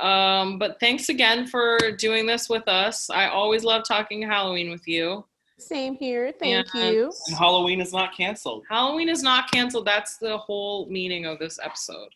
Um, 0.00 0.58
but 0.58 0.78
thanks 0.80 1.08
again 1.08 1.46
for 1.46 1.78
doing 1.98 2.26
this 2.26 2.48
with 2.48 2.66
us. 2.68 3.10
I 3.10 3.28
always 3.28 3.62
love 3.64 3.82
talking 3.86 4.22
Halloween 4.22 4.70
with 4.70 4.86
you. 4.88 5.24
Same 5.58 5.94
here. 5.94 6.32
Thank 6.40 6.66
And- 6.74 6.94
you. 6.94 7.12
And 7.28 7.36
Halloween 7.36 7.80
is 7.80 7.92
not 7.92 8.16
canceled. 8.16 8.64
Halloween 8.68 9.08
is 9.08 9.22
not 9.22 9.50
canceled. 9.50 9.86
That's 9.86 10.16
the 10.18 10.38
whole 10.38 10.88
meaning 10.88 11.26
of 11.26 11.38
this 11.38 11.58
episode. 11.62 12.08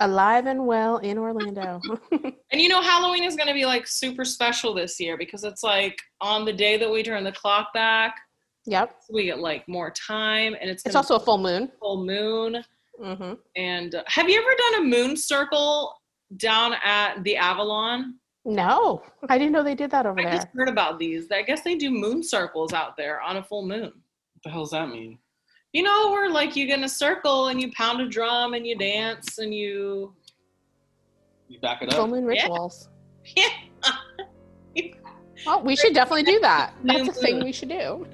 Alive 0.00 0.46
and 0.46 0.66
well 0.66 0.98
in 0.98 1.18
Orlando. 1.18 1.80
And 2.50 2.60
you 2.62 2.68
know, 2.70 2.80
Halloween 2.80 3.24
is 3.24 3.36
going 3.36 3.48
to 3.48 3.52
be 3.54 3.66
like 3.66 3.86
super 3.86 4.24
special 4.24 4.72
this 4.72 4.98
year 4.98 5.18
because 5.18 5.44
it's 5.44 5.62
like 5.62 5.98
on 6.22 6.44
the 6.46 6.52
day 6.52 6.78
that 6.78 6.90
we 6.90 7.02
turn 7.02 7.22
the 7.24 7.32
clock 7.32 7.74
back, 7.74 8.16
yep. 8.64 8.96
we 9.10 9.24
get 9.26 9.38
like 9.38 9.68
more 9.68 9.90
time, 9.90 10.56
and 10.60 10.70
it's, 10.70 10.82
It's 10.86 10.94
also 10.94 11.16
a 11.16 11.20
full 11.20 11.36
moon. 11.38 11.70
full 11.78 12.04
moon. 12.06 12.64
hmm 12.98 13.34
And 13.54 13.94
uh, 13.96 14.02
have 14.06 14.30
you 14.30 14.40
ever 14.40 14.54
done 14.56 14.82
a 14.82 14.84
moon 14.86 15.14
circle 15.16 15.94
down 16.36 16.74
at 16.84 17.22
the 17.24 17.36
Avalon? 17.36 18.14
No, 18.44 19.02
I 19.28 19.36
didn't 19.38 19.52
know 19.52 19.62
they 19.62 19.74
did 19.74 19.90
that 19.90 20.06
over 20.06 20.20
there. 20.22 20.28
I 20.28 20.36
just 20.36 20.48
heard 20.54 20.68
about 20.68 20.98
these. 20.98 21.30
I 21.30 21.42
guess 21.42 21.62
they 21.62 21.74
do 21.74 21.90
moon 21.90 22.22
circles 22.22 22.72
out 22.72 22.96
there 22.96 23.20
on 23.20 23.36
a 23.36 23.42
full 23.42 23.66
moon. 23.66 23.82
What 23.84 24.42
the 24.44 24.50
hell 24.50 24.62
does 24.62 24.70
that 24.70 24.88
mean? 24.88 25.18
You 25.72 25.82
know, 25.82 26.10
where 26.10 26.30
like 26.30 26.56
you 26.56 26.66
get 26.66 26.78
in 26.78 26.84
a 26.84 26.88
circle 26.88 27.48
and 27.48 27.60
you 27.60 27.70
pound 27.72 28.00
a 28.00 28.08
drum 28.08 28.54
and 28.54 28.66
you 28.66 28.76
dance 28.76 29.38
and 29.38 29.52
you. 29.54 30.14
You 31.48 31.60
back 31.60 31.82
it 31.82 31.92
Full 31.92 32.04
up. 32.04 32.10
moon 32.10 32.24
rituals. 32.24 32.88
Yeah. 33.36 33.48
Well, 35.44 35.62
we 35.62 35.76
should 35.76 35.92
definitely 35.92 36.22
do 36.22 36.40
that. 36.40 36.72
That's 36.84 37.08
a 37.08 37.12
thing 37.12 37.44
we 37.44 37.52
should 37.52 37.68
do. 37.68 38.06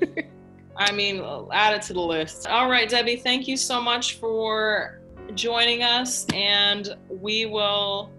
I 0.77 0.91
mean, 0.93 1.25
add 1.53 1.75
it 1.75 1.83
to 1.83 1.93
the 1.93 2.01
list. 2.01 2.49
All 2.49 2.69
right, 2.69 2.89
Debbie, 2.89 3.17
thank 3.17 3.47
you 3.47 3.57
so 3.57 3.81
much 3.81 4.15
for 4.17 5.01
joining 5.35 5.83
us, 5.83 6.27
and 6.35 6.97
we 7.09 7.47
will 7.47 8.11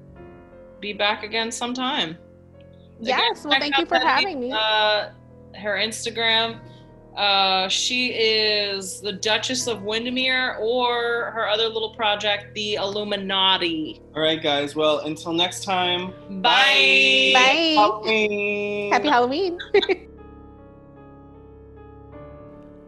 be 0.80 0.94
back 0.94 1.24
again 1.24 1.52
sometime. 1.52 2.18
yes. 3.00 3.44
Well, 3.46 3.60
thank 3.60 3.78
you 3.78 3.86
for 3.86 3.96
Debbie, 3.96 4.06
having 4.06 4.40
me. 4.40 4.52
Uh, 4.52 5.10
her 5.56 5.76
Instagram. 5.78 6.60
Uh, 7.16 7.70
she 7.70 8.08
is 8.08 9.00
the 9.00 9.14
Duchess 9.14 9.68
of 9.68 9.84
Windermere, 9.84 10.58
or 10.60 11.32
her 11.32 11.48
other 11.48 11.70
little 11.70 11.96
project, 11.96 12.54
the 12.54 12.76
Illuminaughti. 12.76 14.02
All 14.14 14.22
right, 14.22 14.42
guys. 14.44 14.76
Well, 14.76 15.00
until 15.00 15.32
next 15.32 15.64
time. 15.64 16.08
Bye. 16.42 17.32
Bye. 17.34 17.74
Halloween. 17.78 18.92
Happy 18.92 19.08
Halloween. 19.08 19.58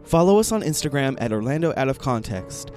Follow 0.04 0.40
us 0.40 0.52
on 0.52 0.62
Instagram 0.62 1.18
at 1.20 1.32
Orlando 1.32 1.74
Out 1.78 1.88
of 1.90 2.00
Context. 2.00 2.72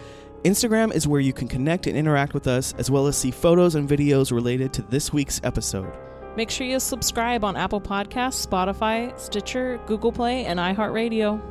Instagram 0.44 0.94
is 0.94 1.06
where 1.06 1.20
you 1.20 1.34
can 1.34 1.48
connect 1.48 1.86
and 1.86 1.94
interact 1.94 2.32
with 2.32 2.46
us, 2.46 2.72
as 2.78 2.90
well 2.90 3.06
as 3.06 3.16
see 3.16 3.30
photos 3.30 3.74
and 3.74 3.86
videos 3.86 4.32
related 4.32 4.72
to 4.72 4.82
this 4.82 5.12
week's 5.12 5.38
episode. 5.44 5.92
Make 6.34 6.48
sure 6.48 6.66
you 6.66 6.80
subscribe 6.80 7.44
on 7.44 7.56
Apple 7.56 7.80
Podcasts, 7.80 8.46
Spotify, 8.46 9.18
Stitcher, 9.18 9.78
Google 9.86 10.12
Play, 10.12 10.46
and 10.46 10.58
iHeartRadio. 10.58 11.42